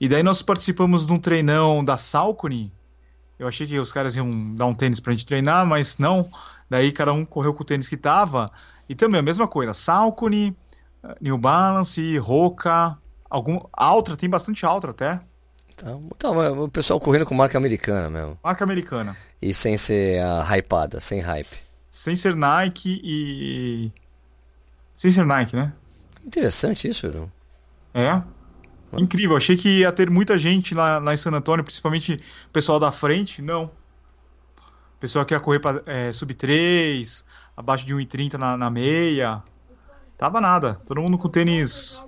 E 0.00 0.08
daí 0.08 0.22
nós 0.22 0.42
participamos 0.42 1.06
de 1.06 1.12
um 1.12 1.18
treinão 1.18 1.82
da 1.82 1.96
Salcone 1.96 2.72
Eu 3.38 3.46
achei 3.46 3.66
que 3.66 3.78
os 3.78 3.92
caras 3.92 4.16
iam 4.16 4.54
dar 4.54 4.66
um 4.66 4.74
tênis 4.74 5.00
pra 5.00 5.12
gente 5.12 5.26
treinar, 5.26 5.66
mas 5.66 5.98
não. 5.98 6.28
Daí 6.68 6.92
cada 6.92 7.12
um 7.12 7.24
correu 7.24 7.54
com 7.54 7.62
o 7.62 7.66
tênis 7.66 7.88
que 7.88 7.96
tava. 7.96 8.50
E 8.88 8.94
também 8.94 9.18
a 9.18 9.22
mesma 9.22 9.48
coisa. 9.48 9.72
Salcone, 9.72 10.54
New 11.20 11.38
Balance, 11.38 12.18
Roca, 12.18 12.96
algum 13.28 13.60
Altra, 13.72 14.16
tem 14.16 14.28
bastante 14.28 14.64
Altra 14.64 14.90
até. 14.90 15.20
Tá, 15.76 15.90
então, 15.90 16.62
o 16.62 16.68
pessoal 16.68 17.00
correndo 17.00 17.26
com 17.26 17.34
marca 17.34 17.58
americana 17.58 18.08
mesmo. 18.08 18.38
Marca 18.42 18.64
americana. 18.64 19.16
E 19.42 19.52
sem 19.52 19.76
ser 19.76 20.22
a 20.22 20.56
hypada, 20.56 21.00
sem 21.00 21.20
hype. 21.20 21.56
Sem 21.90 22.16
ser 22.16 22.34
Nike 22.34 23.00
e. 23.04 23.92
Sem 24.94 25.10
ser 25.10 25.24
Nike, 25.24 25.54
né? 25.56 25.72
Interessante 26.24 26.88
isso, 26.88 27.06
Edu. 27.06 27.30
É. 27.92 28.22
Incrível. 28.96 29.36
Achei 29.36 29.56
que 29.56 29.80
ia 29.80 29.92
ter 29.92 30.08
muita 30.08 30.38
gente 30.38 30.74
lá, 30.74 30.98
lá 30.98 31.12
em 31.12 31.16
San 31.16 31.32
Antônio, 31.32 31.64
principalmente 31.64 32.20
o 32.46 32.50
pessoal 32.50 32.78
da 32.78 32.90
frente. 32.92 33.42
Não. 33.42 33.64
O 33.64 34.98
pessoal 35.00 35.24
que 35.24 35.34
ia 35.34 35.40
correr 35.40 35.58
para 35.58 35.82
é, 35.86 36.12
sub 36.12 36.32
3, 36.32 37.24
abaixo 37.56 37.84
de 37.84 37.94
1,30 37.94 38.34
na, 38.34 38.56
na 38.56 38.70
meia. 38.70 39.42
Tava 40.16 40.40
nada. 40.40 40.80
Todo 40.86 41.00
mundo 41.00 41.18
com 41.18 41.28
tênis. 41.28 42.04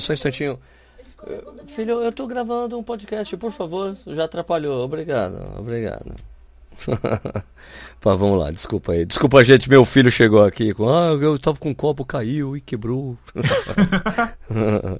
Só 0.00 0.12
um 0.12 0.14
instantinho. 0.14 0.58
Filho, 1.68 2.02
eu 2.02 2.10
tô 2.10 2.26
gravando 2.26 2.76
um 2.78 2.82
podcast, 2.82 3.36
por 3.36 3.52
favor. 3.52 3.96
Já 4.06 4.24
atrapalhou. 4.24 4.84
Obrigado, 4.84 5.38
obrigado. 5.58 6.14
Pá, 8.00 8.14
vamos 8.14 8.38
lá, 8.40 8.50
desculpa 8.50 8.92
aí. 8.92 9.04
Desculpa, 9.04 9.44
gente, 9.44 9.68
meu 9.68 9.84
filho 9.84 10.10
chegou 10.10 10.44
aqui 10.44 10.74
com. 10.74 10.88
Ah, 10.88 11.12
eu 11.20 11.38
tava 11.38 11.58
com 11.58 11.70
um 11.70 11.74
copo, 11.74 12.04
caiu 12.04 12.56
e 12.56 12.60
quebrou. 12.60 13.16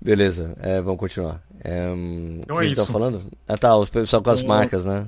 Beleza, 0.00 0.54
é, 0.60 0.80
vamos 0.80 1.00
continuar. 1.00 1.42
É, 1.62 1.90
então 2.38 2.60
é 2.60 2.66
isso. 2.66 2.86
Tá 2.86 2.92
falando? 2.92 3.20
Ah 3.46 3.58
tá, 3.58 3.76
os 3.76 3.90
pessoal 3.90 4.22
com 4.22 4.30
as 4.30 4.42
marcas, 4.42 4.84
né? 4.84 5.06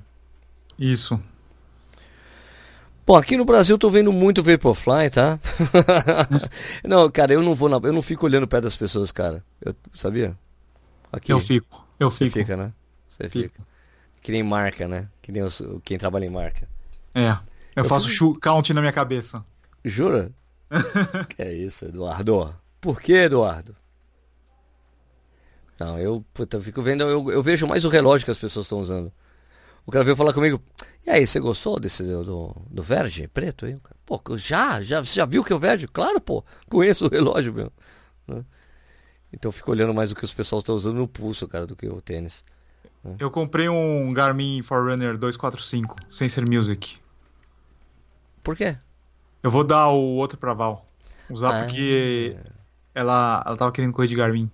Isso. 0.78 1.18
Bom, 3.12 3.18
aqui 3.18 3.36
no 3.36 3.44
Brasil 3.44 3.74
eu 3.74 3.78
tô 3.78 3.90
vendo 3.90 4.10
muito 4.10 4.42
Vaporfly, 4.42 5.10
tá? 5.10 5.38
não, 6.82 7.10
cara, 7.10 7.34
eu 7.34 7.42
não 7.42 7.54
vou 7.54 7.68
na, 7.68 7.76
eu 7.76 7.92
não 7.92 8.00
fico 8.00 8.24
olhando 8.24 8.44
o 8.44 8.48
pé 8.48 8.58
das 8.58 8.74
pessoas, 8.74 9.12
cara. 9.12 9.44
Eu, 9.60 9.74
sabia? 9.92 10.34
Aqui. 11.12 11.30
Eu 11.30 11.38
fico. 11.38 11.86
Eu 12.00 12.10
Você 12.10 12.24
fico. 12.24 12.38
fica, 12.38 12.56
né? 12.56 12.72
Você 13.10 13.28
fica. 13.28 13.50
fica. 13.50 13.66
Que 14.22 14.32
nem 14.32 14.42
marca, 14.42 14.88
né? 14.88 15.08
Que 15.20 15.30
nem 15.30 15.42
os, 15.42 15.62
quem 15.84 15.98
trabalha 15.98 16.24
em 16.24 16.30
marca. 16.30 16.66
É. 17.14 17.32
Eu, 17.32 17.82
eu 17.82 17.84
faço 17.84 18.08
fico... 18.08 18.40
count 18.40 18.72
na 18.72 18.80
minha 18.80 18.94
cabeça. 18.94 19.44
Jura? 19.84 20.32
que 21.36 21.42
é 21.42 21.52
isso, 21.52 21.84
Eduardo? 21.84 22.56
Por 22.80 22.98
que, 22.98 23.12
Eduardo? 23.12 23.76
Não, 25.78 25.98
eu, 25.98 26.24
puta, 26.32 26.56
eu 26.56 26.62
fico 26.62 26.80
vendo, 26.80 27.02
eu, 27.02 27.30
eu 27.30 27.42
vejo 27.42 27.66
mais 27.66 27.84
o 27.84 27.90
relógio 27.90 28.24
que 28.24 28.30
as 28.30 28.38
pessoas 28.38 28.64
estão 28.64 28.80
usando. 28.80 29.12
O 29.84 29.90
cara 29.90 30.04
veio 30.04 30.16
falar 30.16 30.32
comigo, 30.32 30.62
e 31.04 31.10
aí, 31.10 31.26
você 31.26 31.40
gostou 31.40 31.80
desse 31.80 32.04
do, 32.04 32.54
do 32.70 32.82
Verge 32.82 33.26
preto 33.26 33.66
aí? 33.66 33.76
Pô, 34.06 34.20
já, 34.36 34.80
já, 34.80 35.02
já 35.02 35.24
viu 35.24 35.42
que 35.42 35.52
é 35.52 35.56
o 35.56 35.58
Verge? 35.58 35.88
Claro, 35.88 36.20
pô, 36.20 36.44
conheço 36.68 37.06
o 37.06 37.08
relógio 37.08 37.52
meu. 37.52 37.72
Né? 38.26 38.44
Então 39.32 39.48
eu 39.48 39.52
fico 39.52 39.72
olhando 39.72 39.92
mais 39.92 40.12
o 40.12 40.14
que 40.14 40.24
os 40.24 40.32
pessoal 40.32 40.60
estão 40.60 40.76
usando 40.76 40.98
no 40.98 41.08
pulso, 41.08 41.48
cara, 41.48 41.66
do 41.66 41.74
que 41.74 41.88
o 41.88 42.00
tênis. 42.00 42.44
Né? 43.02 43.16
Eu 43.18 43.32
comprei 43.32 43.68
um 43.68 44.12
Garmin 44.12 44.62
Forerunner 44.62 45.18
245, 45.18 45.96
Sensor 46.08 46.48
Music. 46.48 46.98
Por 48.44 48.56
quê? 48.56 48.76
Eu 49.42 49.50
vou 49.50 49.64
dar 49.64 49.88
o 49.88 50.16
outro 50.16 50.38
pra 50.38 50.54
Val. 50.54 50.86
Usar 51.28 51.56
ah, 51.56 51.64
porque 51.64 52.36
é... 52.36 52.50
ela, 52.94 53.42
ela 53.44 53.56
tava 53.56 53.72
querendo 53.72 53.92
correr 53.92 54.06
de 54.06 54.14
Garmin. 54.14 54.48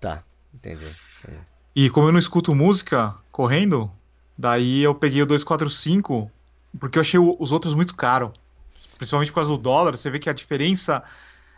Tá, 0.00 0.22
entendi. 0.54 0.84
entendi. 1.24 1.40
E 1.74 1.90
como 1.90 2.06
eu 2.06 2.12
não 2.12 2.18
escuto 2.20 2.54
música 2.54 3.16
correndo, 3.32 3.90
daí 4.36 4.82
eu 4.82 4.94
peguei 4.94 5.22
o 5.22 5.26
245 5.26 6.30
porque 6.78 6.98
eu 6.98 7.00
achei 7.00 7.18
os 7.18 7.52
outros 7.52 7.74
muito 7.74 7.94
caro. 7.94 8.32
Principalmente 8.96 9.30
por 9.30 9.36
causa 9.36 9.50
do 9.50 9.58
dólar, 9.58 9.96
você 9.96 10.10
vê 10.10 10.18
que 10.18 10.30
a 10.30 10.32
diferença 10.32 11.02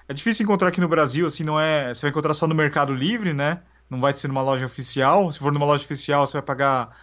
é 0.08 0.14
difícil 0.14 0.44
encontrar 0.44 0.68
aqui 0.68 0.80
no 0.80 0.88
Brasil, 0.88 1.26
assim, 1.26 1.44
não 1.44 1.58
é, 1.58 1.92
você 1.92 2.02
vai 2.02 2.10
encontrar 2.10 2.34
só 2.34 2.46
no 2.46 2.54
Mercado 2.54 2.92
Livre, 2.92 3.34
né? 3.34 3.60
Não 3.90 4.00
vai 4.00 4.12
ser 4.12 4.28
numa 4.28 4.42
loja 4.42 4.66
oficial. 4.66 5.30
Se 5.30 5.38
for 5.38 5.52
numa 5.52 5.66
loja 5.66 5.84
oficial, 5.84 6.26
você 6.26 6.34
vai 6.34 6.42
pagar 6.42 6.96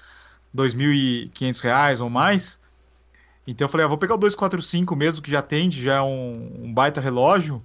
R$ 0.55 0.63
2.500 0.63 2.01
ou 2.01 2.09
mais. 2.09 2.59
Então 3.47 3.65
eu 3.65 3.69
falei, 3.69 3.86
ah, 3.86 3.89
vou 3.89 3.97
pegar 3.97 4.15
o 4.15 4.17
245 4.17 4.95
mesmo, 4.95 5.21
que 5.21 5.30
já 5.30 5.39
atende, 5.39 5.82
já 5.82 5.95
é 5.95 6.01
um, 6.01 6.63
um 6.63 6.73
baita 6.73 6.99
relógio, 6.99 7.63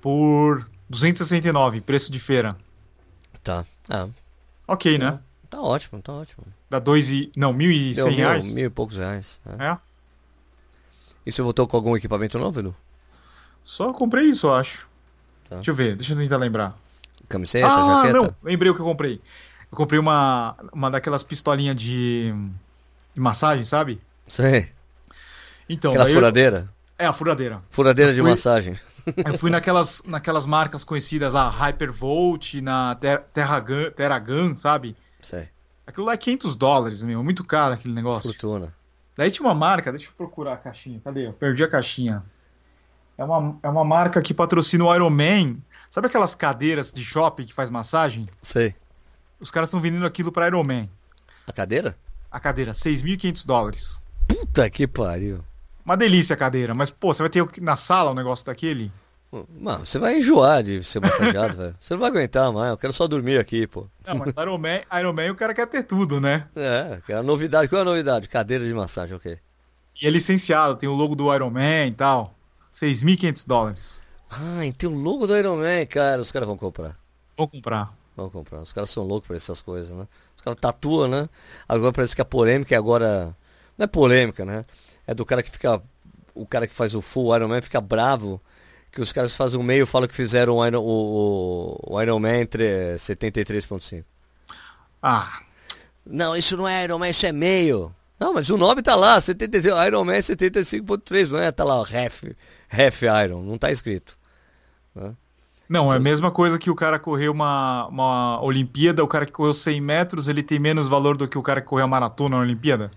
por 0.00 0.68
269, 0.90 1.80
preço 1.80 2.10
de 2.10 2.18
feira. 2.18 2.56
Tá. 3.42 3.64
Ah. 3.88 4.08
Ok, 4.66 4.98
né? 4.98 5.20
Tá 5.48 5.60
ótimo, 5.60 6.02
tá 6.02 6.12
ótimo. 6.12 6.44
Dá 6.72 6.78
dois 6.78 7.10
e. 7.10 7.30
Não, 7.36 7.52
mil 7.52 7.70
e 7.70 7.94
cem 7.94 8.14
reais? 8.14 8.46
Mil, 8.46 8.54
mil 8.54 8.66
e 8.68 8.70
poucos 8.70 8.96
reais. 8.96 9.42
É. 9.58 9.66
é. 9.66 9.78
E 11.26 11.30
você 11.30 11.42
voltou 11.42 11.68
com 11.68 11.76
algum 11.76 11.94
equipamento 11.94 12.38
novo, 12.38 12.60
Edu? 12.60 12.74
Só 13.62 13.92
comprei 13.92 14.30
isso, 14.30 14.46
eu 14.46 14.54
acho. 14.54 14.88
Tá. 15.50 15.56
Deixa 15.56 15.70
eu 15.70 15.74
ver, 15.74 15.96
deixa 15.96 16.14
eu 16.14 16.16
tentar 16.16 16.38
lembrar. 16.38 16.74
Camiseta, 17.28 17.66
ah, 17.66 17.96
jaqueta? 17.96 18.14
não, 18.14 18.34
lembrei 18.42 18.70
o 18.70 18.74
que 18.74 18.80
eu 18.80 18.86
comprei. 18.86 19.20
Eu 19.70 19.76
comprei 19.76 20.00
uma, 20.00 20.56
uma 20.72 20.90
daquelas 20.90 21.22
pistolinhas 21.22 21.76
de, 21.76 22.32
de 23.12 23.20
massagem, 23.20 23.64
sabe? 23.64 24.00
Sei. 24.26 24.70
Então, 25.68 25.92
Aquela 25.92 26.08
furadeira? 26.08 26.70
Eu... 26.98 27.04
É, 27.04 27.06
a 27.06 27.12
furadeira. 27.12 27.62
Furadeira 27.68 28.12
fui... 28.12 28.22
de 28.22 28.30
massagem. 28.30 28.80
Eu 29.26 29.36
fui 29.36 29.50
naquelas, 29.50 30.04
naquelas 30.06 30.46
marcas 30.46 30.84
conhecidas 30.84 31.32
lá, 31.32 31.50
Hypervolt, 31.50 32.54
na 32.62 32.94
Ter 32.94 33.20
Terragun, 33.32 33.90
Terragun, 33.90 34.56
sabe? 34.56 34.96
Sei. 35.20 35.48
Aquilo 35.92 36.06
lá 36.06 36.14
é 36.14 36.16
500 36.16 36.56
dólares, 36.56 37.02
meu. 37.02 37.22
Muito 37.22 37.44
caro 37.44 37.74
aquele 37.74 37.92
negócio. 37.92 38.30
Fortuna. 38.30 38.72
Daí 39.14 39.30
tinha 39.30 39.46
uma 39.46 39.54
marca, 39.54 39.92
deixa 39.92 40.08
eu 40.08 40.12
procurar 40.14 40.54
a 40.54 40.56
caixinha. 40.56 40.98
Cadê? 41.04 41.26
Eu 41.26 41.34
perdi 41.34 41.62
a 41.62 41.68
caixinha. 41.68 42.24
É 43.18 43.22
uma, 43.22 43.58
é 43.62 43.68
uma 43.68 43.84
marca 43.84 44.22
que 44.22 44.32
patrocina 44.32 44.86
o 44.86 44.94
Iron 44.94 45.10
Man. 45.10 45.58
Sabe 45.90 46.06
aquelas 46.06 46.34
cadeiras 46.34 46.90
de 46.90 47.04
shopping 47.04 47.44
que 47.44 47.52
faz 47.52 47.68
massagem? 47.68 48.26
Sei. 48.40 48.74
Os 49.38 49.50
caras 49.50 49.68
estão 49.68 49.80
vendendo 49.80 50.06
aquilo 50.06 50.32
pra 50.32 50.46
Iron 50.46 50.64
Man. 50.64 50.88
A 51.46 51.52
cadeira? 51.52 51.94
A 52.30 52.40
cadeira, 52.40 52.72
6.500 52.72 53.44
dólares. 53.46 54.02
Puta 54.26 54.70
que 54.70 54.88
pariu. 54.88 55.44
Uma 55.84 55.94
delícia 55.94 56.32
a 56.32 56.38
cadeira, 56.38 56.74
mas 56.74 56.88
pô, 56.88 57.12
você 57.12 57.22
vai 57.22 57.28
ter 57.28 57.46
na 57.60 57.76
sala 57.76 58.12
um 58.12 58.14
negócio 58.14 58.46
daquele? 58.46 58.90
Mano, 59.58 59.86
você 59.86 59.98
vai 59.98 60.18
enjoar 60.18 60.62
de 60.62 60.84
ser 60.84 61.00
massageado, 61.00 61.56
velho. 61.56 61.76
Você 61.80 61.94
não 61.94 62.00
vai 62.00 62.10
aguentar 62.10 62.52
mais, 62.52 62.70
eu 62.70 62.76
quero 62.76 62.92
só 62.92 63.08
dormir 63.08 63.38
aqui, 63.38 63.66
pô. 63.66 63.86
Não, 64.06 64.16
mas 64.16 64.34
Iron 64.36 64.58
Man, 64.58 64.80
Iron 65.00 65.12
Man 65.14 65.32
o 65.32 65.34
cara 65.34 65.54
quer 65.54 65.66
ter 65.66 65.82
tudo, 65.84 66.20
né? 66.20 66.46
É, 66.54 67.14
a 67.14 67.22
novidade. 67.22 67.66
Qual 67.68 67.78
é 67.78 67.82
a 67.82 67.84
novidade? 67.84 68.28
Cadeira 68.28 68.64
de 68.64 68.74
massagem, 68.74 69.16
ok. 69.16 69.38
E 70.00 70.06
é 70.06 70.10
licenciado, 70.10 70.76
tem 70.76 70.88
o 70.88 70.92
logo 70.92 71.16
do 71.16 71.34
Iron 71.34 71.48
Man 71.48 71.86
e 71.86 71.94
tal. 71.94 72.34
6.500 72.72 73.46
dólares. 73.46 74.02
Ah, 74.30 74.60
tem 74.76 74.88
o 74.88 74.94
logo 74.94 75.26
do 75.26 75.36
Iron 75.36 75.56
Man, 75.56 75.86
cara. 75.86 76.20
Os 76.20 76.30
caras 76.30 76.46
vão 76.46 76.56
comprar. 76.56 76.96
Vão 77.36 77.48
comprar. 77.48 77.94
Vão 78.14 78.28
comprar. 78.28 78.60
Os 78.60 78.72
caras 78.72 78.90
são 78.90 79.02
loucos 79.02 79.26
por 79.26 79.36
essas 79.36 79.62
coisas, 79.62 79.96
né? 79.96 80.06
Os 80.36 80.42
caras 80.42 80.58
tatuam, 80.60 81.08
né? 81.08 81.28
Agora 81.66 81.92
parece 81.92 82.14
que 82.14 82.20
a 82.20 82.24
polêmica 82.24 82.74
é 82.74 82.78
agora. 82.78 83.34
Não 83.78 83.84
é 83.84 83.86
polêmica, 83.86 84.44
né? 84.44 84.66
É 85.06 85.14
do 85.14 85.24
cara 85.24 85.42
que 85.42 85.50
fica. 85.50 85.82
O 86.34 86.46
cara 86.46 86.66
que 86.66 86.74
faz 86.74 86.94
o 86.94 87.00
full 87.00 87.34
Iron 87.34 87.48
Man 87.48 87.60
fica 87.62 87.80
bravo 87.80 88.40
que 88.92 89.00
os 89.00 89.10
caras 89.10 89.34
fazem 89.34 89.58
um 89.58 89.62
meio 89.62 89.86
falam 89.86 90.06
que 90.06 90.14
fizeram 90.14 90.56
o 90.56 90.66
Iron, 90.66 90.82
o, 90.82 91.78
o 91.82 92.02
Iron 92.02 92.18
Man 92.20 92.40
entre 92.40 92.94
73.5. 92.96 94.04
Ah. 95.02 95.40
Não, 96.04 96.36
isso 96.36 96.56
não 96.56 96.68
é 96.68 96.84
Iron 96.84 96.98
Man, 96.98 97.08
isso 97.08 97.24
é 97.24 97.32
meio. 97.32 97.94
Não, 98.20 98.34
mas 98.34 98.50
o 98.50 98.56
nome 98.58 98.82
tá 98.82 98.94
lá, 98.94 99.20
73, 99.20 99.74
Iron 99.86 100.04
Man 100.04 100.18
75.3, 100.18 101.30
não 101.30 101.38
é? 101.38 101.50
Tá 101.50 101.64
lá, 101.64 101.76
half, 101.76 102.24
half 102.70 103.02
Iron, 103.24 103.42
não 103.42 103.56
tá 103.56 103.72
escrito. 103.72 104.16
Né? 104.94 105.14
Não, 105.68 105.90
é 105.90 105.96
a 105.96 106.00
mesma 106.00 106.30
coisa 106.30 106.58
que 106.58 106.70
o 106.70 106.74
cara 106.74 106.98
correu 106.98 107.32
uma, 107.32 107.86
uma 107.86 108.42
Olimpíada, 108.42 109.02
o 109.02 109.08
cara 109.08 109.24
que 109.24 109.32
correu 109.32 109.54
100 109.54 109.80
metros, 109.80 110.28
ele 110.28 110.42
tem 110.42 110.58
menos 110.58 110.86
valor 110.86 111.16
do 111.16 111.26
que 111.26 111.38
o 111.38 111.42
cara 111.42 111.62
que 111.62 111.66
correu 111.66 111.86
a 111.86 111.88
maratona 111.88 112.36
na 112.36 112.42
Olimpíada? 112.42 112.90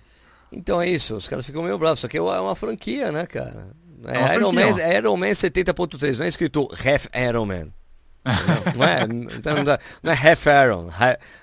Então 0.52 0.82
é 0.82 0.89
isso, 0.89 1.16
os 1.16 1.28
caras 1.28 1.46
ficam 1.46 1.64
meio 1.64 1.78
bravos, 1.78 2.02
só 2.02 2.08
que 2.10 2.18
é 2.18 2.22
uma 2.22 2.56
franquia, 2.56 3.12
né, 3.14 3.26
cara? 3.26 3.70
É, 4.08 4.36
Iron, 4.36 4.51
Man, 4.51 4.80
é 4.80 4.97
Iron 4.97 5.18
Man 5.18 5.32
70.3, 5.32 6.18
não 6.18 6.26
é 6.26 6.28
escrito 6.28 6.68
Half 6.72 7.08
Iron 7.16 7.45
Man. 7.45 7.68
não, 8.76 8.86
é, 8.86 9.03
então, 9.36 9.56
não 10.03 10.12
é 10.12 10.16
Half 10.16 10.45
Iron, 10.45 10.89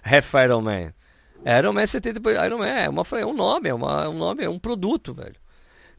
Half 0.05 0.35
Iron 0.35 0.63
Man. 0.63 0.93
É 1.45 1.59
Iron 1.59 1.73
Man 1.73 1.87
70, 1.87 2.21
Iron 2.45 2.59
Man 2.59 2.67
é, 2.67 2.89
uma, 2.89 3.05
é 3.19 3.27
um 3.27 3.35
nome, 3.35 3.69
é, 3.69 3.75
uma, 3.75 4.05
é 4.05 4.09
um 4.09 4.17
nome, 4.17 4.45
é 4.45 4.49
um 4.49 4.59
produto, 4.59 5.13
velho. 5.13 5.37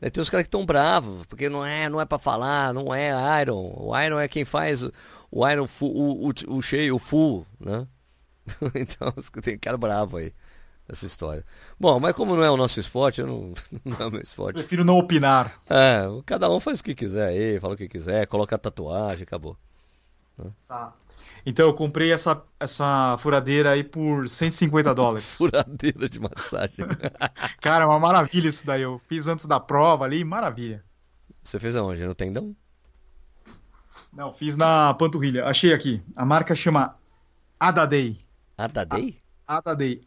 Aí 0.01 0.11
tem 0.11 0.21
os 0.21 0.29
caras 0.29 0.43
que 0.43 0.49
estão 0.49 0.65
bravos, 0.65 1.25
porque 1.27 1.47
não 1.47 1.65
é, 1.65 1.87
não 1.89 1.99
é 1.99 2.05
para 2.05 2.19
falar, 2.19 2.73
não 2.73 2.93
é 2.93 3.11
Iron. 3.41 3.73
O 3.77 3.97
Iron 3.97 4.19
é 4.19 4.27
quem 4.27 4.43
faz 4.43 4.83
o 5.31 5.47
Iron 5.49 5.67
full, 5.67 5.95
o, 5.95 6.29
o, 6.29 6.57
o 6.57 6.61
cheio, 6.61 6.95
o 6.95 6.99
full, 6.99 7.47
né? 7.59 7.87
então 8.75 9.13
tem 9.41 9.57
cara 9.57 9.77
bravo 9.77 10.17
aí 10.17 10.33
essa 10.87 11.05
história. 11.05 11.45
Bom, 11.79 11.99
mas 11.99 12.15
como 12.15 12.35
não 12.35 12.43
é 12.43 12.49
o 12.49 12.57
nosso 12.57 12.79
esporte, 12.79 13.21
eu 13.21 13.27
não, 13.27 13.53
não 13.83 13.97
é 13.97 14.05
o 14.05 14.11
meu 14.11 14.21
esporte. 14.21 14.57
Prefiro 14.57 14.83
não 14.83 14.97
opinar. 14.97 15.53
É, 15.69 16.05
cada 16.25 16.49
um 16.49 16.59
faz 16.59 16.79
o 16.79 16.83
que 16.83 16.95
quiser 16.95 17.29
aí, 17.29 17.59
fala 17.59 17.73
o 17.73 17.77
que 17.77 17.87
quiser, 17.87 18.27
coloca 18.27 18.55
a 18.55 18.59
tatuagem, 18.59 19.23
acabou. 19.23 19.57
Tá. 20.67 20.93
Então 21.45 21.67
eu 21.67 21.73
comprei 21.73 22.11
essa, 22.11 22.41
essa 22.59 23.15
furadeira 23.19 23.71
aí 23.71 23.83
por 23.83 24.27
150 24.27 24.93
dólares. 24.95 25.37
Furadeira 25.37 26.07
de 26.07 26.19
massagem. 26.19 26.85
Cara, 27.61 27.83
é 27.83 27.87
uma 27.87 27.99
maravilha 27.99 28.47
isso 28.47 28.65
daí. 28.65 28.81
Eu 28.81 28.97
fiz 28.97 29.27
antes 29.27 29.45
da 29.45 29.59
prova 29.59 30.05
ali, 30.05 30.23
maravilha. 30.23 30.83
Você 31.43 31.59
fez 31.59 31.75
aonde? 31.75 32.05
No 32.05 32.15
tendão? 32.15 32.55
Não, 34.11 34.31
fiz 34.31 34.55
na 34.55 34.93
panturrilha. 34.93 35.45
Achei 35.45 35.73
aqui. 35.73 36.01
A 36.15 36.25
marca 36.25 36.55
chama 36.55 36.95
Adadei. 37.59 38.17
Adadei? 38.57 39.22
Adadei. 39.47 40.01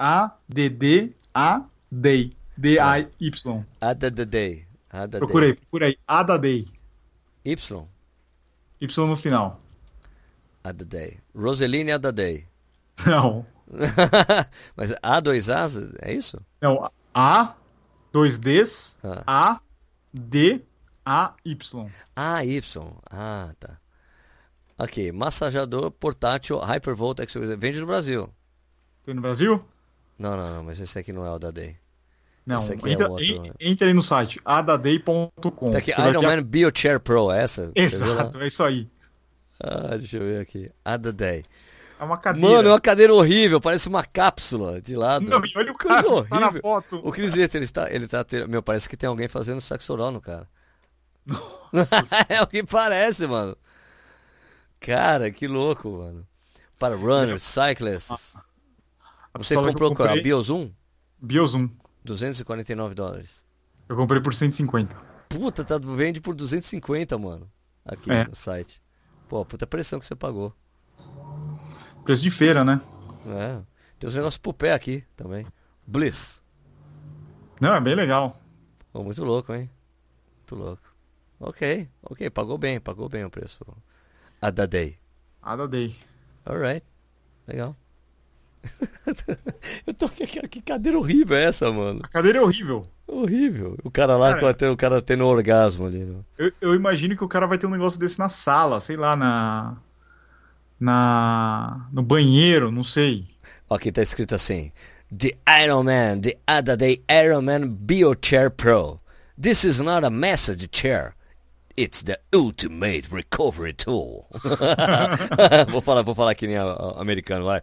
A-D-D-A-Dei. 1.07 2.33
D-A-Y. 2.59 3.65
Adadei. 3.81 4.67
Procurei, 5.19 5.55
procurei. 5.55 5.99
Adadei. 6.07 6.67
Y? 7.45 7.87
Y 8.81 9.07
no 9.07 9.17
final. 9.17 9.61
Adadei. 10.65 11.21
Roseline 11.35 11.93
Adadei. 11.93 12.47
Não. 13.07 13.45
Mas 14.77 14.95
A, 15.03 15.21
dois 15.21 15.51
As, 15.51 15.77
é 16.01 16.13
isso? 16.15 16.41
Não. 16.63 16.91
A, 17.15 17.55
dois 18.13 18.39
Ds, 18.39 18.99
Ah. 19.05 19.23
A, 19.27 19.61
D, 20.13 20.63
A, 21.05 21.35
Y. 21.45 21.91
Ah, 22.15 22.45
Y. 22.45 22.97
Ah, 23.11 23.53
tá. 23.61 23.79
Ok, 24.79 25.11
massajador 25.13 25.91
portátil 25.91 26.59
Hypervolt 26.59 27.21
Express. 27.21 27.51
Vende 27.59 27.81
no 27.81 27.87
Brasil. 27.87 28.29
Tem 29.07 29.15
no 29.15 29.23
Brasil? 29.23 29.65
Não, 30.19 30.37
não, 30.37 30.57
não, 30.57 30.65
mas 30.65 30.81
esse 30.81 30.99
aqui 30.99 31.13
não 31.13 31.25
é 31.25 31.31
o 31.31 31.39
da 31.39 31.51
Day. 31.53 31.77
Não. 32.45 32.59
Esse 32.59 32.73
aqui 32.73 32.89
é 32.89 32.93
entra, 32.93 33.09
um 33.09 33.13
outro, 33.13 33.43
né? 33.43 33.51
entra 33.61 33.87
aí 33.89 33.95
no 33.95 34.03
site, 34.03 34.41
adadei.com. 34.45 35.31
Tá 35.71 35.79
aqui, 35.79 35.93
Iron 35.93 36.21
ver 36.21 36.27
Man 36.37 36.43
BioChair 36.43 36.99
Pro, 37.01 37.31
é 37.31 37.43
essa? 37.43 37.71
Exato, 37.75 38.39
é 38.41 38.47
isso 38.49 38.65
aí. 38.65 38.89
Ah, 39.63 39.97
deixa 39.97 40.17
eu 40.19 40.23
ver 40.23 40.41
aqui. 40.41 40.71
A 40.85 40.97
da 40.97 41.13
Day. 41.13 41.45
É 41.99 42.05
uma 42.05 42.19
cadeira. 42.19 42.49
Mano, 42.49 42.69
é 42.69 42.73
uma 42.73 42.81
cadeira 42.81 43.15
horrível, 43.15 43.61
parece 43.61 43.89
uma 43.89 44.05
cápsula 44.05 44.83
de 44.83 44.95
lado. 44.95 45.25
Não, 45.25 45.41
e 45.45 45.53
olha 45.57 45.73
o 45.73 45.77
cara 45.77 46.03
que 46.03 46.29
tá 46.29 46.41
na 46.41 46.53
foto. 46.53 47.01
O 47.03 47.11
Cris 47.13 47.33
Vieto, 47.33 47.55
ele 47.55 47.65
está, 47.65 47.91
ele 47.91 48.07
tá, 48.07 48.23
te- 48.23 48.47
meu, 48.47 48.63
parece 48.63 48.89
que 48.89 48.97
tem 48.97 49.09
alguém 49.09 49.29
fazendo 49.29 49.61
sexo 49.61 49.93
oral 49.93 50.11
no 50.11 50.21
cara. 50.21 50.47
Nossa, 51.73 51.97
é 52.29 52.43
o 52.43 52.47
que 52.47 52.63
parece, 52.65 53.27
mano. 53.27 53.57
Cara, 54.79 55.31
que 55.31 55.47
louco, 55.47 55.89
mano. 55.91 56.27
Para 56.79 56.95
runners, 56.97 57.43
cyclists. 57.43 58.35
A 59.37 59.39
Você 59.39 59.55
pistola 59.55 59.67
que 59.69 59.73
comprou 59.73 59.91
eu 59.91 59.97
qual? 59.97 60.07
A 60.07 60.11
comprei, 60.11 60.23
Biozoom? 60.25 60.71
Biozoom. 61.21 61.69
249 62.05 62.95
dólares. 62.95 63.45
Eu 63.89 63.97
comprei 63.97 64.21
por 64.21 64.35
150. 64.35 64.97
Puta, 65.29 65.65
tá, 65.65 65.79
vende 65.79 66.21
por 66.21 66.35
250, 66.35 67.19
mano. 67.19 67.51
Aqui 67.85 68.11
É. 68.11 68.27
no 68.27 68.35
site. 68.35 68.83
Pô, 69.29 69.45
puta 69.45 69.67
pressão 69.67 69.99
que 69.99 70.07
você 70.07 70.15
pagou. 70.15 70.53
Preço 72.05 72.23
de 72.23 72.31
feira, 72.31 72.65
né? 72.65 72.81
É. 73.27 73.61
Tem 73.99 74.09
uns 74.09 74.15
negócios 74.15 74.39
pro 74.39 74.53
pé 74.53 74.73
aqui 74.73 75.05
também. 75.17 75.47
Bliss. 75.87 76.43
Não, 77.61 77.75
é 77.75 77.81
bem 77.81 77.95
legal. 77.95 78.41
Pô, 78.93 79.03
muito 79.03 79.25
louco, 79.25 79.53
hein? 79.53 79.71
Muito 80.39 80.55
louco. 80.55 80.83
Ok, 81.39 81.89
ok, 82.03 82.31
pagou 82.31 82.57
bem, 82.57 82.81
pagou 82.81 83.09
bem 83.09 83.25
o 83.25 83.31
preço. 83.31 83.65
A 84.41 84.51
da 84.51 84.65
day. 84.67 84.99
Adadei. 85.43 85.95
Alright. 86.45 86.87
Legal. 87.47 87.77
Eu 89.87 89.95
tô 89.95 90.09
que, 90.09 90.61
cadeira 90.63 90.99
horrível 90.99 91.37
é 91.37 91.45
essa, 91.45 91.71
mano? 91.73 92.01
A 92.03 92.09
cadeira 92.09 92.39
é 92.39 92.43
horrível. 92.43 92.83
Horrível. 93.07 93.77
O 93.85 93.91
cara 93.91 94.17
lá, 94.17 94.35
Cara, 94.35 94.73
o 94.73 94.77
cara 94.77 95.01
tendo 95.03 95.25
orgasmo 95.27 95.87
ali. 95.87 95.99
né? 96.05 96.17
Eu, 96.37 96.53
eu 96.61 96.75
imagino 96.75 97.17
que 97.17 97.25
o 97.25 97.29
cara 97.29 97.47
vai 97.47 97.57
ter 97.59 97.67
um 97.67 97.71
negócio 97.71 97.99
desse 98.01 98.19
na 98.19 98.29
sala, 98.29 98.81
sei 98.81 98.97
lá, 98.97 99.15
na. 99.17 99.77
Na. 100.79 101.87
No 101.93 102.03
banheiro, 102.03 102.71
não 102.71 102.83
sei. 102.83 103.25
Aqui 103.71 103.91
tá 103.91 104.03
escrito 104.03 104.35
assim: 104.35 104.73
The 105.17 105.33
Iron 105.65 105.85
Man, 105.85 106.21
the 106.21 106.37
other 106.49 106.77
day 106.77 107.03
Iron 107.11 107.43
Man 107.43 107.69
BioChair 107.69 108.51
Pro. 108.51 109.01
This 109.41 109.65
is 109.65 109.81
not 109.81 110.05
a 110.05 110.11
massage 110.11 110.67
chair. 110.73 111.15
It's 111.79 112.03
the 112.03 112.19
ultimate 112.35 113.09
recovery 113.13 113.75
tool. 113.75 114.27
vou 115.71 115.83
falar, 115.83 116.03
vou 116.03 116.15
falar 116.15 116.35
que 116.35 116.47
nem 116.47 116.57
a- 116.57 116.63
a- 116.65 117.01
americano, 117.03 117.45
vai. 117.45 117.63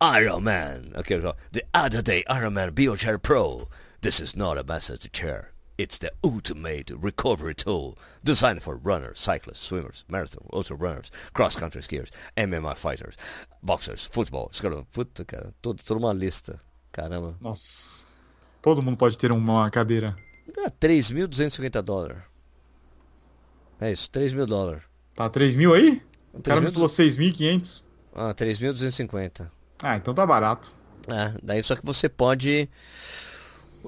Iron 0.00 0.44
Man. 0.44 0.92
So, 1.08 1.34
the 1.50 1.64
other 1.74 2.02
day 2.02 2.22
Iron 2.28 2.54
Man 2.54 2.70
BioChair 2.70 3.20
Pro. 3.20 3.68
This 4.00 4.20
is 4.20 4.36
not 4.36 4.56
a 4.56 4.62
massage 4.62 5.04
chair. 5.12 5.52
It's 5.76 5.98
the 5.98 6.12
ultimate 6.22 6.90
recovery 6.90 7.54
tool 7.54 7.98
designed 8.22 8.62
for 8.62 8.76
runners, 8.76 9.18
cyclists, 9.18 9.60
swimmers, 9.60 10.04
marathon, 10.08 10.46
ultra 10.52 10.76
runners, 10.76 11.10
cross-country 11.32 11.82
skiers, 11.82 12.10
MMA 12.36 12.76
fighters, 12.76 13.16
boxers, 13.62 14.08
futebol. 14.08 14.50
Puta, 14.92 15.24
cara, 15.24 15.52
toda 15.62 15.94
uma 15.94 16.12
lista. 16.12 16.60
Caramba. 16.92 17.36
Nossa. 17.40 18.06
Todo 18.62 18.82
mundo 18.82 18.96
pode 18.96 19.16
ter 19.18 19.30
uma 19.32 19.70
cadeira. 19.70 20.16
Dá 20.54 20.70
3.250 20.70 21.82
dólares. 21.82 22.18
É 23.80 23.92
isso, 23.92 24.10
3 24.10 24.32
mil 24.32 24.46
dólares. 24.46 24.82
Tá 25.14 25.28
3 25.28 25.54
mil 25.56 25.74
aí? 25.74 26.02
O 26.32 26.40
cara 26.42 26.60
me 26.60 26.68
3.200. 26.68 26.72
falou 26.72 26.88
6.500. 26.88 27.84
Ah, 28.14 28.34
3.250. 28.34 29.50
Ah, 29.82 29.96
então 29.96 30.12
tá 30.14 30.26
barato. 30.26 30.72
É, 31.06 31.34
daí 31.42 31.62
só 31.62 31.76
que 31.76 31.84
você 31.84 32.08
pode. 32.08 32.68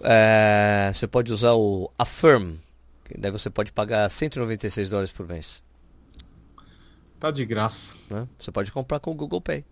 é, 0.02 0.90
você 0.94 1.06
pode 1.06 1.32
usar 1.32 1.52
o 1.54 1.90
Affirm. 1.98 2.56
que 3.04 3.18
Daí 3.18 3.30
você 3.30 3.50
pode 3.50 3.72
pagar 3.72 4.08
196 4.08 4.88
dólares 4.88 5.12
por 5.12 5.26
mês. 5.26 5.62
Tá 7.18 7.30
de 7.30 7.44
graça. 7.44 7.94
Né? 8.08 8.26
Você 8.38 8.50
pode 8.50 8.72
comprar 8.72 9.00
com 9.00 9.10
o 9.10 9.14
Google 9.14 9.40
Pay. 9.40 9.64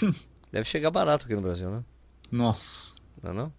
Deve 0.50 0.64
chegar 0.68 0.90
barato 0.90 1.26
aqui 1.26 1.34
no 1.34 1.42
Brasil, 1.42 1.70
né? 1.70 1.84
Nossa. 2.30 2.96
Não 3.22 3.30
é 3.30 3.34
não? 3.34 3.52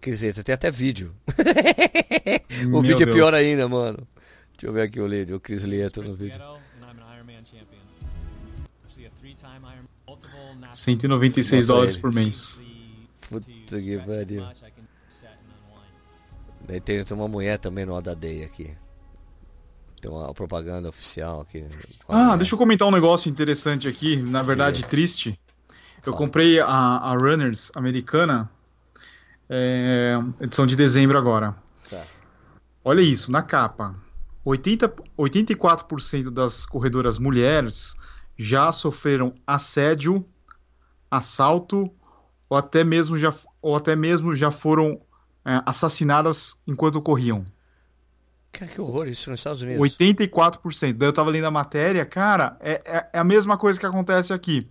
Quer 0.00 0.10
dizer, 0.10 0.44
tem 0.44 0.54
até 0.54 0.70
vídeo. 0.70 1.14
o 2.66 2.68
Meu 2.68 2.82
vídeo 2.82 3.08
é 3.08 3.12
pior 3.12 3.30
Deus. 3.30 3.42
ainda, 3.42 3.68
mano. 3.68 4.06
Deixa 4.52 4.66
eu 4.66 4.72
ver 4.72 4.82
aqui 4.82 5.00
o, 5.00 5.34
o 5.34 5.40
Chris 5.40 5.62
Lieto 5.62 6.02
no 6.02 6.14
vídeo. 6.14 6.40
196 10.70 11.62
Mostra 11.62 11.74
dólares 11.74 11.96
por 11.96 12.12
mês. 12.12 12.62
Puta 13.28 13.80
que 13.80 13.98
pariu. 13.98 14.46
Daí 16.66 16.80
tem, 16.80 17.04
tem 17.04 17.16
uma 17.16 17.28
mulher 17.28 17.58
também 17.58 17.86
no 17.86 18.00
Day 18.00 18.44
aqui. 18.44 18.74
Tem 20.00 20.10
uma 20.10 20.32
propaganda 20.34 20.88
oficial 20.88 21.40
aqui. 21.40 21.64
Ah, 22.08 22.24
mulher. 22.24 22.38
deixa 22.38 22.54
eu 22.54 22.58
comentar 22.58 22.86
um 22.86 22.90
negócio 22.90 23.30
interessante 23.30 23.88
aqui, 23.88 24.16
na 24.16 24.42
verdade 24.42 24.84
triste. 24.84 25.38
Eu 25.98 26.12
Fala. 26.12 26.16
comprei 26.16 26.60
a, 26.60 26.66
a 26.66 27.14
Runners 27.14 27.72
americana, 27.74 28.50
é, 29.48 30.16
edição 30.40 30.66
de 30.66 30.76
dezembro 30.76 31.16
agora. 31.18 31.56
Tá. 31.88 32.04
Olha 32.84 33.00
isso, 33.00 33.32
na 33.32 33.42
capa. 33.42 33.94
80, 34.44 34.88
84% 35.18 36.30
das 36.30 36.64
corredoras 36.64 37.18
mulheres 37.18 37.96
já 38.36 38.70
sofreram 38.72 39.34
assédio, 39.46 40.24
assalto 41.10 41.90
ou 42.48 42.56
até 42.56 42.84
mesmo 42.84 43.16
já, 43.16 43.32
ou 43.60 43.76
até 43.76 43.96
mesmo 43.96 44.34
já 44.34 44.50
foram 44.50 45.00
é, 45.44 45.60
assassinadas 45.64 46.56
enquanto 46.66 47.00
corriam. 47.02 47.44
Cara, 48.52 48.70
que 48.70 48.80
horror 48.80 49.06
isso 49.08 49.30
nos 49.30 49.40
Estados 49.40 49.60
Unidos. 49.62 49.80
84%. 49.80 50.94
Daí 50.94 51.08
eu 51.08 51.12
tava 51.12 51.30
lendo 51.30 51.46
a 51.46 51.50
matéria, 51.50 52.06
cara, 52.06 52.56
é, 52.60 52.80
é- 52.84 53.10
é 53.14 53.18
a 53.18 53.24
mesma 53.24 53.56
coisa 53.58 53.78
que 53.78 53.86
acontece 53.86 54.32
aqui. 54.32 54.66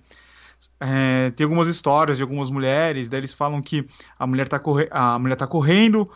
É, 0.80 1.32
tem 1.32 1.43
algumas 1.43 1.68
histórias 1.68 2.18
de 2.18 2.24
algumas 2.24 2.49
mulheres, 2.49 3.09
daí 3.09 3.20
eles 3.20 3.34
falam 3.34 3.61
que 3.61 3.86
a 4.18 4.26
mulher 4.26 4.47
tá, 4.47 4.57
corre 4.57 4.88
a 4.89 5.20
mulher 5.20 5.36
tá 5.36 5.45
correndo, 5.45 6.09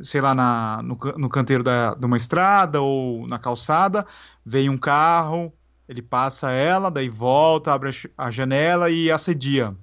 sei 0.00 0.20
lá, 0.20 0.34
na, 0.34 0.80
no, 0.82 0.96
no 1.18 1.28
canteiro 1.28 1.62
da, 1.62 1.94
de 1.94 2.06
uma 2.06 2.16
estrada 2.16 2.80
ou 2.80 3.26
na 3.26 3.38
calçada, 3.38 4.06
vem 4.44 4.70
um 4.70 4.78
carro, 4.78 5.52
ele 5.90 6.00
passa 6.00 6.52
ela, 6.52 6.88
daí 6.88 7.08
volta, 7.08 7.72
abre 7.72 7.90
a 8.16 8.30
janela 8.30 8.88
e 8.90 9.10
assedia. 9.10 9.74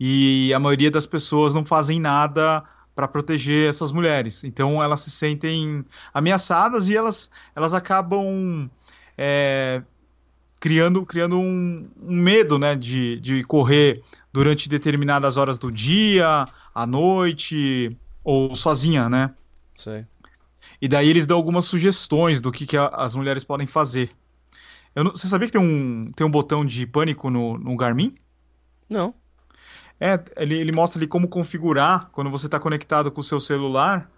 E 0.00 0.50
a 0.54 0.58
maioria 0.58 0.90
das 0.90 1.04
pessoas 1.04 1.54
não 1.54 1.62
fazem 1.62 2.00
nada 2.00 2.64
para 2.94 3.06
proteger 3.06 3.68
essas 3.68 3.92
mulheres. 3.92 4.42
Então 4.44 4.82
elas 4.82 5.00
se 5.00 5.10
sentem 5.10 5.84
ameaçadas 6.14 6.88
e 6.88 6.96
elas, 6.96 7.30
elas 7.54 7.74
acabam 7.74 8.70
é, 9.18 9.82
criando, 10.58 11.04
criando 11.04 11.38
um, 11.38 11.86
um 12.02 12.16
medo 12.16 12.58
né, 12.58 12.74
de, 12.74 13.20
de 13.20 13.44
correr 13.44 14.02
durante 14.32 14.70
determinadas 14.70 15.36
horas 15.36 15.58
do 15.58 15.70
dia, 15.70 16.46
à 16.74 16.86
noite 16.86 17.94
ou 18.24 18.54
sozinha, 18.54 19.06
né? 19.10 19.34
Sei. 19.76 20.06
E 20.80 20.88
daí 20.88 21.10
eles 21.10 21.26
dão 21.26 21.36
algumas 21.36 21.66
sugestões 21.66 22.40
do 22.40 22.50
que, 22.50 22.64
que 22.64 22.78
as 22.78 23.14
mulheres 23.14 23.44
podem 23.44 23.66
fazer. 23.66 24.10
Eu 24.94 25.04
não- 25.04 25.10
você 25.10 25.26
sabia 25.26 25.46
que 25.46 25.52
tem 25.52 25.60
um, 25.60 26.12
tem 26.12 26.26
um 26.26 26.30
botão 26.30 26.64
de 26.64 26.86
pânico 26.86 27.30
no, 27.30 27.58
no 27.58 27.76
Garmin? 27.76 28.14
Não. 28.88 29.14
É, 29.98 30.18
ele, 30.36 30.58
ele 30.58 30.72
mostra 30.72 30.98
ali 30.98 31.06
como 31.06 31.28
configurar 31.28 32.10
quando 32.10 32.30
você 32.30 32.46
está 32.46 32.58
conectado 32.58 33.10
com 33.10 33.20
o 33.20 33.24
seu 33.24 33.38
celular. 33.40 34.10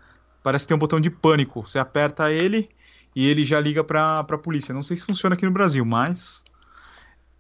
Parece 0.43 0.65
que 0.65 0.69
tem 0.69 0.75
um 0.77 0.79
botão 0.79 0.99
de 0.99 1.11
pânico. 1.11 1.63
Você 1.63 1.79
aperta 1.79 2.31
ele 2.31 2.69
e 3.15 3.29
ele 3.29 3.45
já 3.45 3.61
liga 3.61 3.85
para 3.85 4.21
a 4.21 4.39
polícia. 4.39 4.75
Não 4.75 4.83
sei 4.83 4.97
se 4.97 5.05
funciona 5.05 5.35
aqui 5.35 5.45
no 5.45 5.53
Brasil, 5.53 5.85
mas 5.85 6.45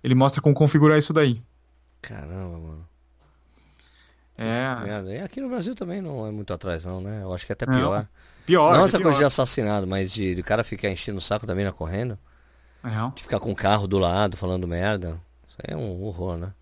ele 0.02 0.14
mostra 0.14 0.40
como 0.42 0.54
configurar 0.54 0.98
isso 0.98 1.12
daí. 1.12 1.42
Caramba, 2.02 2.58
mano. 2.58 2.88
É, 4.36 5.22
aqui 5.24 5.40
no 5.40 5.48
Brasil 5.48 5.74
também 5.74 6.02
não 6.02 6.26
é 6.26 6.30
muito 6.30 6.52
atrás, 6.52 6.84
não, 6.84 7.00
né? 7.00 7.22
Eu 7.22 7.32
acho 7.32 7.46
que 7.46 7.52
é 7.52 7.54
até 7.54 7.66
pior. 7.66 8.06
pior. 8.44 8.74
não 8.74 8.82
é 8.82 8.86
essa 8.86 8.98
pior. 8.98 9.04
coisa 9.04 9.18
de 9.20 9.24
assassinato, 9.24 9.86
mas 9.86 10.10
de, 10.10 10.34
de 10.34 10.42
cara 10.42 10.64
ficar 10.64 10.90
enchendo 10.90 11.18
o 11.18 11.22
saco 11.22 11.46
da 11.46 11.54
mina 11.54 11.72
correndo. 11.72 12.18
É. 12.84 13.10
De 13.14 13.22
ficar 13.22 13.40
com 13.40 13.50
o 13.50 13.56
carro 13.56 13.86
do 13.86 13.98
lado 13.98 14.36
falando 14.36 14.68
merda. 14.68 15.18
Isso 15.48 15.56
aí 15.66 15.74
é 15.74 15.76
um 15.76 16.02
horror, 16.02 16.36
né? 16.36 16.52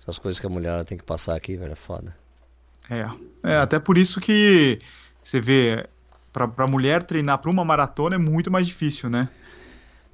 Essas 0.00 0.18
coisas 0.18 0.40
que 0.40 0.46
a 0.46 0.50
mulher 0.50 0.84
tem 0.84 0.96
que 0.96 1.04
passar 1.04 1.34
aqui, 1.36 1.56
velho, 1.56 1.72
é 1.72 1.76
foda. 1.76 2.16
É. 2.88 3.06
É, 3.44 3.56
até 3.56 3.78
por 3.78 3.98
isso 3.98 4.20
que 4.20 4.78
você 5.20 5.40
vê, 5.40 5.86
pra, 6.32 6.46
pra 6.46 6.66
mulher 6.66 7.02
treinar 7.02 7.38
pra 7.38 7.50
uma 7.50 7.64
maratona 7.64 8.14
é 8.14 8.18
muito 8.18 8.50
mais 8.50 8.66
difícil, 8.66 9.10
né? 9.10 9.28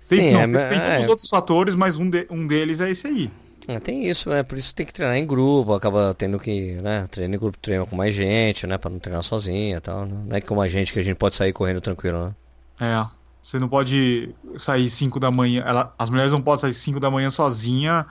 Tem, 0.09 0.31
Sim, 0.31 0.47
não, 0.47 0.61
é, 0.61 0.69
tem, 0.69 0.81
tem 0.81 0.81
todos 0.81 1.03
os 1.03 1.07
é. 1.07 1.11
outros 1.11 1.29
fatores, 1.29 1.75
mas 1.75 1.99
um, 1.99 2.09
de- 2.11 2.27
um 2.31 2.47
deles 2.47 2.81
é 2.81 2.91
esse 2.91 3.07
aí. 3.07 3.31
É, 3.69 3.79
tem 3.79 4.07
isso, 4.09 4.29
né? 4.29 4.43
Por 4.43 4.59
isso 4.59 4.75
tem 4.75 4.85
que 4.85 4.93
treinar 4.93 5.17
em 5.17 5.25
grupo, 5.27 5.73
acaba 5.75 6.13
tendo 6.19 6.39
que, 6.41 6.73
né? 6.83 7.07
Treina 7.11 7.37
em 7.37 7.39
grupo, 7.39 7.57
treina 7.59 7.87
com 7.87 7.95
mais 7.95 8.13
gente, 8.15 8.67
né? 8.67 8.77
Pra 8.77 8.91
não 8.91 8.99
treinar 8.99 9.23
sozinha 9.23 9.77
e 9.77 9.81
tal. 9.81 10.05
né? 10.05 10.25
Não 10.27 10.37
é 10.37 10.41
como 10.41 10.61
a 10.61 10.69
gente 10.69 10.93
que 10.93 10.99
a 10.99 11.03
gente 11.03 11.17
pode 11.17 11.37
sair 11.37 11.53
correndo 11.53 11.81
tranquilo, 11.81 12.27
né? 12.27 12.35
É. 12.81 13.22
Você 13.43 13.59
não 13.59 13.69
pode 13.69 14.35
sair 14.57 14.89
5 14.89 15.19
da 15.19 15.31
manhã. 15.31 15.65
ela- 15.67 15.93
as 15.99 16.09
mulheres 16.11 16.33
não 16.33 16.41
podem 16.41 16.61
sair 16.61 16.73
5 16.73 17.01
da 17.01 17.11
manhã 17.11 17.29
sozinha 17.29 18.07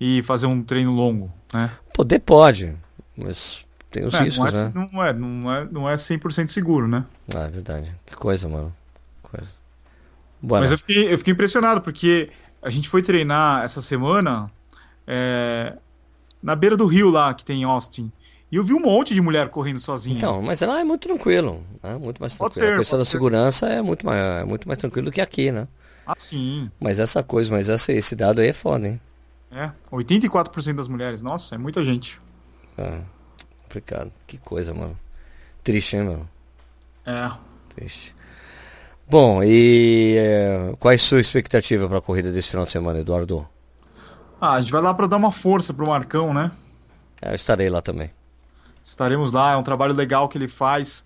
e 0.00 0.22
fazer 0.22 0.46
um 0.46 0.62
treino 0.62 0.92
longo, 0.92 1.30
né? 1.52 1.70
Poder 1.94 2.18
pode, 2.20 2.74
mas 3.16 3.64
tem 3.90 4.04
os 4.06 4.14
É, 4.14 4.18
não, 4.18 4.24
riscos, 4.24 4.60
é, 4.60 4.64
né? 4.64 4.72
não, 4.92 5.04
é, 5.04 5.12
não, 5.12 5.52
é, 5.52 5.68
não 5.70 5.88
é 5.90 5.96
100% 5.96 6.48
seguro, 6.48 6.88
né? 6.88 7.04
Ah, 7.34 7.40
é 7.42 7.48
verdade. 7.48 7.94
Que 8.06 8.16
coisa, 8.16 8.48
mano. 8.48 8.74
Coisa. 9.22 9.50
Bora. 10.40 10.62
Mas 10.62 10.72
eu 10.72 10.78
fiquei, 10.78 11.12
eu 11.12 11.18
fiquei 11.18 11.32
impressionado, 11.34 11.80
porque 11.82 12.30
a 12.62 12.70
gente 12.70 12.88
foi 12.88 13.02
treinar 13.02 13.62
essa 13.64 13.80
semana 13.82 14.50
é, 15.06 15.76
na 16.42 16.56
beira 16.56 16.76
do 16.76 16.86
rio 16.86 17.10
lá, 17.10 17.34
que 17.34 17.44
tem 17.44 17.60
em 17.60 17.64
Austin. 17.64 18.10
E 18.52 18.56
eu 18.56 18.62
vi 18.62 18.74
um 18.74 18.80
monte 18.80 19.14
de 19.14 19.22
mulher 19.22 19.48
correndo 19.48 19.80
sozinha. 19.80 20.18
Então, 20.18 20.42
mas 20.42 20.60
lá 20.60 20.78
é 20.78 20.84
muito 20.84 21.08
tranquilo, 21.08 21.64
né? 21.82 21.96
Muito 21.96 22.20
mais 22.20 22.36
Pode 22.36 22.52
tranquilo. 22.54 22.74
ser, 22.74 22.74
a 22.76 22.78
questão 22.80 22.98
da 22.98 23.04
ser. 23.06 23.10
segurança 23.10 23.66
é 23.66 23.80
muito 23.80 24.04
mais, 24.04 24.20
é 24.20 24.44
muito 24.44 24.68
mais 24.68 24.78
tranquilo 24.78 25.06
do 25.06 25.10
que 25.10 25.22
aqui, 25.22 25.50
né? 25.50 25.66
Ah, 26.06 26.12
sim. 26.18 26.70
Mas 26.78 26.98
essa 26.98 27.22
coisa, 27.22 27.50
mas 27.50 27.70
essa, 27.70 27.90
esse 27.94 28.14
dado 28.14 28.42
aí 28.42 28.48
é 28.48 28.52
foda, 28.52 28.86
hein? 28.86 29.00
É, 29.50 29.70
84% 29.90 30.74
das 30.74 30.86
mulheres. 30.86 31.22
Nossa, 31.22 31.54
é 31.54 31.58
muita 31.58 31.82
gente. 31.82 32.20
Ah, 32.76 33.00
complicado. 33.62 34.12
Que 34.26 34.36
coisa, 34.36 34.74
mano. 34.74 34.98
Triste, 35.64 35.96
hein, 35.96 36.02
mano? 36.04 36.28
É. 37.06 37.30
Triste. 37.74 38.14
Bom, 39.08 39.42
e 39.42 40.14
é, 40.18 40.74
qual 40.78 40.92
é 40.92 40.96
a 40.96 40.98
sua 40.98 41.20
expectativa 41.20 41.88
para 41.88 41.98
a 41.98 42.02
corrida 42.02 42.30
desse 42.30 42.50
final 42.50 42.66
de 42.66 42.70
semana, 42.70 42.98
Eduardo? 43.00 43.48
Ah, 44.38 44.54
a 44.54 44.60
gente 44.60 44.72
vai 44.72 44.82
lá 44.82 44.92
pra 44.92 45.06
dar 45.06 45.16
uma 45.16 45.32
força 45.32 45.72
pro 45.72 45.86
Marcão, 45.86 46.34
né? 46.34 46.50
É, 47.22 47.30
eu 47.30 47.34
estarei 47.34 47.70
lá 47.70 47.80
também. 47.80 48.10
Estaremos 48.82 49.32
lá, 49.32 49.52
é 49.52 49.56
um 49.56 49.62
trabalho 49.62 49.94
legal 49.94 50.28
que 50.28 50.36
ele 50.38 50.48
faz 50.48 51.04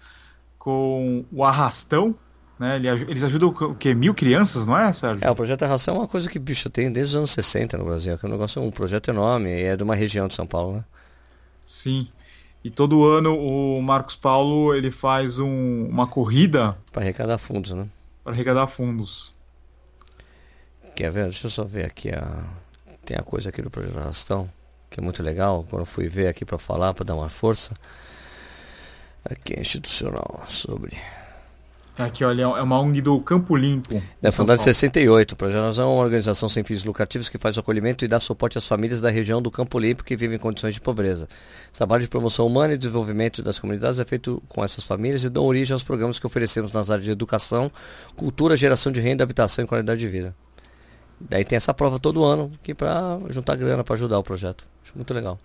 com 0.59 1.24
o 1.31 1.45
Arrastão, 1.45 2.14
né? 2.59 2.77
Eles 2.79 3.22
ajudam 3.22 3.49
o 3.51 3.74
quê? 3.74 3.95
Mil 3.95 4.14
crianças, 4.14 4.66
não 4.66 4.77
é, 4.77 4.93
Sérgio? 4.93 5.24
É, 5.24 5.31
o 5.31 5.35
projeto 5.37 5.62
Arração 5.62 5.95
é 5.97 5.99
uma 5.99 6.09
coisa 6.09 6.29
que, 6.29 6.39
bicho, 6.39 6.70
tem 6.70 6.91
desde 6.91 7.12
os 7.12 7.16
anos 7.16 7.31
60 7.33 7.77
no 7.77 7.85
Brasil. 7.85 8.16
Que 8.18 8.24
é 8.24 8.29
um 8.29 8.33
negócio, 8.33 8.62
um 8.62 8.70
projeto 8.70 9.09
enorme 9.11 9.51
e 9.51 9.62
é 9.64 9.77
de 9.77 9.83
uma 9.83 9.95
região 9.95 10.27
de 10.27 10.35
São 10.35 10.47
Paulo, 10.47 10.77
né? 10.77 10.85
Sim. 11.64 12.09
E 12.64 12.70
todo 12.70 13.05
ano 13.05 13.37
o 13.39 13.81
Marcos 13.83 14.16
Paulo 14.16 14.74
ele 14.74 14.91
faz 14.91 15.39
um- 15.39 15.87
uma 15.89 16.07
corrida 16.07 16.77
Para 16.91 17.03
arrecadar 17.03 17.39
fundos, 17.39 17.70
né? 17.72 17.87
para 18.24 18.33
arrecadar 18.33 18.66
fundos. 18.66 19.35
Quer 20.97 21.11
ver? 21.12 21.24
Deixa 21.24 21.47
eu 21.47 21.51
só 21.51 21.62
ver 21.64 21.85
aqui 21.85 22.11
a. 22.11 22.43
Tem 23.05 23.16
a 23.16 23.22
coisa 23.22 23.51
aqui 23.51 23.62
do 23.62 23.70
Projeto 23.70 23.99
Arrastão, 23.99 24.51
que 24.91 25.01
é 25.01 25.03
muito 25.03 25.22
legal. 25.22 25.66
Quando 25.68 25.82
eu 25.82 25.87
fui 25.87 26.09
ver 26.09 26.28
aqui 26.28 26.45
para 26.45 26.59
falar, 26.59 26.95
para 26.95 27.05
dar 27.05 27.14
uma 27.14 27.28
força. 27.28 27.74
Aqui, 29.24 29.59
institucional, 29.59 30.45
sobre. 30.47 30.97
Aqui, 31.99 32.22
olha, 32.24 32.43
é 32.43 32.62
uma 32.62 32.78
ONG 32.78 33.01
do 33.01 33.18
Campo 33.20 33.57
Limpo. 33.57 34.03
É 34.22 34.30
fundada 34.30 34.61
em 34.61 34.64
Paulo. 34.64 34.74
68. 34.74 35.32
O 35.32 35.37
Projeto 35.37 35.80
é 35.80 35.84
uma 35.84 36.03
organização 36.03 36.47
sem 36.47 36.62
fins 36.62 36.84
lucrativos 36.84 37.30
que 37.30 37.39
faz 37.39 37.57
o 37.57 37.61
acolhimento 37.61 38.05
e 38.05 38.09
dá 38.09 38.20
suporte 38.20 38.59
às 38.59 38.66
famílias 38.66 39.01
da 39.01 39.09
região 39.09 39.41
do 39.41 39.51
Campo 39.51 39.78
Limpo 39.78 40.05
que 40.05 40.14
vivem 40.14 40.37
em 40.37 40.39
condições 40.39 40.74
de 40.74 40.80
pobreza. 40.80 41.26
Esse 41.70 41.78
trabalho 41.78 42.03
de 42.03 42.09
promoção 42.09 42.47
humana 42.47 42.74
e 42.74 42.76
desenvolvimento 42.76 43.43
das 43.43 43.59
comunidades 43.59 43.99
é 43.99 44.05
feito 44.05 44.43
com 44.47 44.62
essas 44.62 44.84
famílias 44.84 45.24
e 45.24 45.30
dão 45.30 45.45
origem 45.45 45.72
aos 45.72 45.82
programas 45.82 46.18
que 46.18 46.26
oferecemos 46.26 46.70
nas 46.70 46.91
áreas 46.91 47.07
de 47.07 47.11
educação, 47.11 47.72
cultura, 48.14 48.59
geração 48.59 48.93
de 48.93 49.01
renda, 49.01 49.24
habitação 49.24 49.64
e 49.64 49.68
qualidade 49.68 49.99
de 49.99 50.09
vida. 50.09 50.34
Daí 51.18 51.44
tem 51.44 51.56
essa 51.56 51.72
prova 51.72 51.98
todo 51.98 52.24
ano, 52.24 52.50
que 52.62 52.74
para 52.74 53.18
juntar 53.30 53.56
grana 53.56 53.82
para 53.82 53.94
ajudar 53.94 54.18
o 54.18 54.22
projeto. 54.22 54.64
Acho 54.82 54.92
muito 54.94 55.12
legal. 55.14 55.38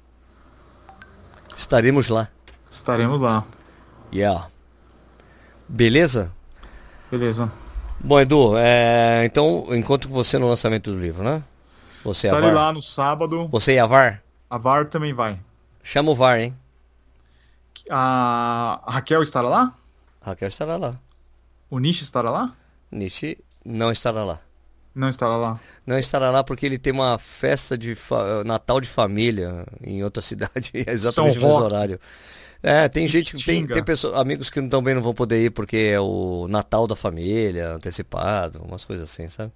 Estaremos 1.56 2.10
lá. 2.10 2.28
Estaremos 2.70 3.22
lá. 3.22 3.46
Yeah. 4.14 4.50
Beleza? 5.68 6.32
Beleza. 7.10 7.52
Bom, 8.00 8.20
Edu, 8.20 8.58
é, 8.58 9.24
então 9.26 9.68
encontro 9.72 10.10
com 10.10 10.16
você 10.16 10.38
no 10.38 10.50
lançamento 10.50 10.92
do 10.92 11.00
livro, 11.00 11.24
né? 11.24 11.44
Você 12.04 12.28
Estarei 12.28 12.52
VAR. 12.52 12.66
lá 12.66 12.74
no 12.74 12.82
sábado. 12.82 13.48
Você 13.50 13.76
e 13.76 13.80
a 13.80 13.86
VAR? 13.86 14.24
A 14.50 14.58
VAR 14.58 14.88
também 14.88 15.14
vai. 15.14 15.40
Chama 15.84 16.12
o 16.12 16.16
VAR, 16.16 16.40
hein? 16.40 16.56
A 17.90 18.82
Raquel 18.88 19.22
estará 19.22 19.48
lá? 19.48 19.74
A 20.22 20.32
Raquel 20.32 20.48
estará 20.48 20.78
lá. 20.78 21.00
O 21.70 21.80
Nish 21.80 22.02
estará 22.02 22.30
lá? 22.30 22.54
Nietzsche 22.92 23.38
não 23.64 23.92
estará 23.92 24.24
lá. 24.24 24.40
Não 24.94 25.10
estará 25.10 25.38
lá. 25.38 25.60
Não 25.86 25.98
estará 25.98 26.30
lá 26.30 26.44
porque 26.44 26.66
ele 26.66 26.78
tem 26.78 26.94
uma 26.94 27.18
festa 27.18 27.78
de 27.78 27.96
fa- 27.96 28.44
Natal 28.44 28.80
de 28.82 28.88
família 28.88 29.66
em 29.82 30.04
outra 30.04 30.22
cidade, 30.22 30.72
é 30.74 30.92
exatamente 30.92 31.36
São 31.36 31.42
no 31.42 31.48
mesmo 31.48 31.64
horário. 31.64 32.00
É, 32.64 32.88
tem 32.90 33.08
gente 33.08 33.34
que 33.34 33.44
tem, 33.44 33.66
tem 33.68 33.84
pessoas, 33.84 34.16
amigos 34.16 34.50
que 34.50 34.62
também 34.70 34.94
não 34.96 35.02
vão 35.02 35.14
poder 35.14 35.44
ir 35.46 35.50
porque 35.52 35.78
é 35.78 36.00
o 36.00 36.48
Natal 36.50 36.88
da 36.88 36.96
família, 36.96 37.74
antecipado, 37.74 38.62
umas 38.64 38.86
coisas 38.86 39.10
assim, 39.10 39.28
sabe? 39.30 39.52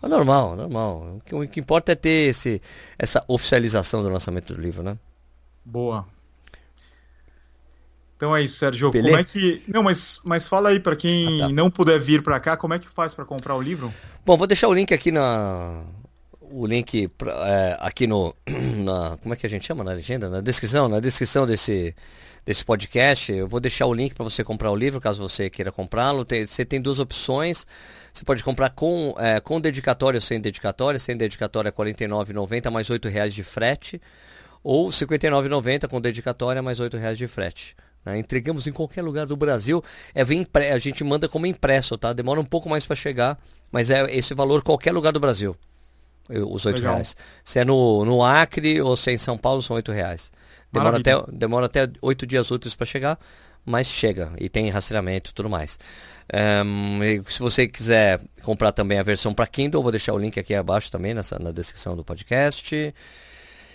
Mas 0.00 0.10
normal, 0.10 0.56
normal. 0.56 1.16
O 1.18 1.20
que, 1.24 1.34
o 1.34 1.48
que 1.48 1.60
importa 1.60 1.92
é 1.92 1.94
ter 1.94 2.30
esse, 2.30 2.62
essa 2.98 3.24
oficialização 3.28 4.02
do 4.02 4.08
lançamento 4.10 4.54
do 4.54 4.60
livro, 4.60 4.82
né? 4.82 4.98
Boa. 5.64 6.06
Então 8.22 8.36
é 8.36 8.44
isso, 8.44 8.54
Sérgio. 8.56 8.88
Beleza? 8.92 9.08
Como 9.10 9.20
é 9.20 9.24
que. 9.24 9.62
Não, 9.66 9.82
mas, 9.82 10.20
mas 10.24 10.46
fala 10.46 10.68
aí 10.68 10.78
pra 10.78 10.94
quem 10.94 11.42
Ah, 11.42 11.46
tá. 11.46 11.48
não 11.48 11.68
puder 11.68 11.98
vir 11.98 12.22
pra 12.22 12.38
cá, 12.38 12.56
como 12.56 12.72
é 12.72 12.78
que 12.78 12.88
faz 12.88 13.12
pra 13.12 13.24
comprar 13.24 13.56
o 13.56 13.60
livro? 13.60 13.92
Bom, 14.24 14.36
vou 14.36 14.46
deixar 14.46 14.68
o 14.68 14.72
link 14.74 14.94
aqui 14.94 15.10
na. 15.10 15.82
O 16.40 16.64
link 16.64 17.08
pra- 17.18 17.32
é, 17.48 17.78
aqui 17.80 18.06
no. 18.06 18.32
Na, 18.78 19.16
como 19.20 19.34
é 19.34 19.36
que 19.36 19.44
a 19.44 19.50
gente 19.50 19.66
chama 19.66 19.82
na 19.82 19.90
legenda? 19.90 20.28
Na 20.28 20.40
descrição, 20.40 20.88
na 20.88 21.00
descrição 21.00 21.44
desse, 21.46 21.96
desse 22.46 22.64
podcast. 22.64 23.32
Eu 23.32 23.48
vou 23.48 23.58
deixar 23.58 23.86
o 23.86 23.92
link 23.94 24.14
para 24.14 24.22
você 24.22 24.44
comprar 24.44 24.70
o 24.70 24.76
livro, 24.76 25.00
caso 25.00 25.20
você 25.20 25.50
queira 25.50 25.72
comprá-lo. 25.72 26.24
Tem- 26.24 26.46
Você 26.46 26.64
tem 26.64 26.80
duas 26.80 27.00
opções. 27.00 27.66
Você 28.12 28.24
pode 28.24 28.44
comprar 28.44 28.70
com, 28.70 29.16
é, 29.18 29.40
com 29.40 29.60
dedicatório 29.60 30.18
ou 30.18 30.20
sem 30.20 30.40
dedicatório. 30.40 31.00
Sem 31.00 31.16
dedicatório 31.16 31.66
é 31.66 31.70
R$ 31.70 31.76
49,90 31.76 32.70
mais 32.70 32.88
8 32.88 33.08
reais 33.08 33.34
de 33.34 33.42
frete. 33.42 34.00
Ou 34.62 34.86
R$ 34.90 34.92
59,90 34.92 35.88
com 35.88 36.00
dedicatória 36.00 36.62
mais 36.62 36.78
8 36.78 36.96
reais 36.96 37.18
de 37.18 37.26
frete. 37.26 37.74
Né? 38.04 38.18
Entregamos 38.18 38.66
em 38.66 38.72
qualquer 38.72 39.02
lugar 39.02 39.26
do 39.26 39.36
Brasil. 39.36 39.82
É, 40.14 40.24
vem 40.24 40.40
impre- 40.40 40.70
a 40.70 40.78
gente 40.78 41.02
manda 41.04 41.28
como 41.28 41.46
impresso, 41.46 41.96
tá? 41.98 42.12
Demora 42.12 42.40
um 42.40 42.44
pouco 42.44 42.68
mais 42.68 42.84
para 42.86 42.96
chegar, 42.96 43.38
mas 43.70 43.90
é 43.90 44.04
esse 44.14 44.34
valor 44.34 44.62
qualquer 44.62 44.92
lugar 44.92 45.12
do 45.12 45.20
Brasil. 45.20 45.56
Os 46.28 46.64
8 46.64 46.76
Legal. 46.76 46.94
reais. 46.94 47.16
Se 47.44 47.58
é 47.58 47.64
no, 47.64 48.04
no 48.04 48.24
Acre 48.24 48.80
ou 48.80 48.96
se 48.96 49.10
é 49.10 49.14
em 49.14 49.18
São 49.18 49.36
Paulo, 49.36 49.60
são 49.62 49.76
8 49.76 49.90
reais. 49.92 50.30
Demora 50.72 50.98
até, 50.98 51.12
demora 51.32 51.66
até 51.66 51.88
8 52.00 52.26
dias 52.26 52.50
úteis 52.50 52.74
para 52.74 52.86
chegar, 52.86 53.18
mas 53.64 53.86
chega. 53.88 54.32
E 54.38 54.48
tem 54.48 54.70
rastreamento 54.70 55.30
e 55.30 55.34
tudo 55.34 55.50
mais. 55.50 55.78
E 57.02 57.30
se 57.30 57.40
você 57.40 57.66
quiser 57.68 58.20
comprar 58.42 58.72
também 58.72 58.98
a 58.98 59.02
versão 59.02 59.34
para 59.34 59.46
Kindle, 59.46 59.80
eu 59.80 59.82
vou 59.82 59.92
deixar 59.92 60.14
o 60.14 60.18
link 60.18 60.38
aqui 60.38 60.54
abaixo 60.54 60.90
também 60.90 61.12
nessa, 61.12 61.38
na 61.38 61.50
descrição 61.50 61.94
do 61.96 62.04
podcast. 62.04 62.94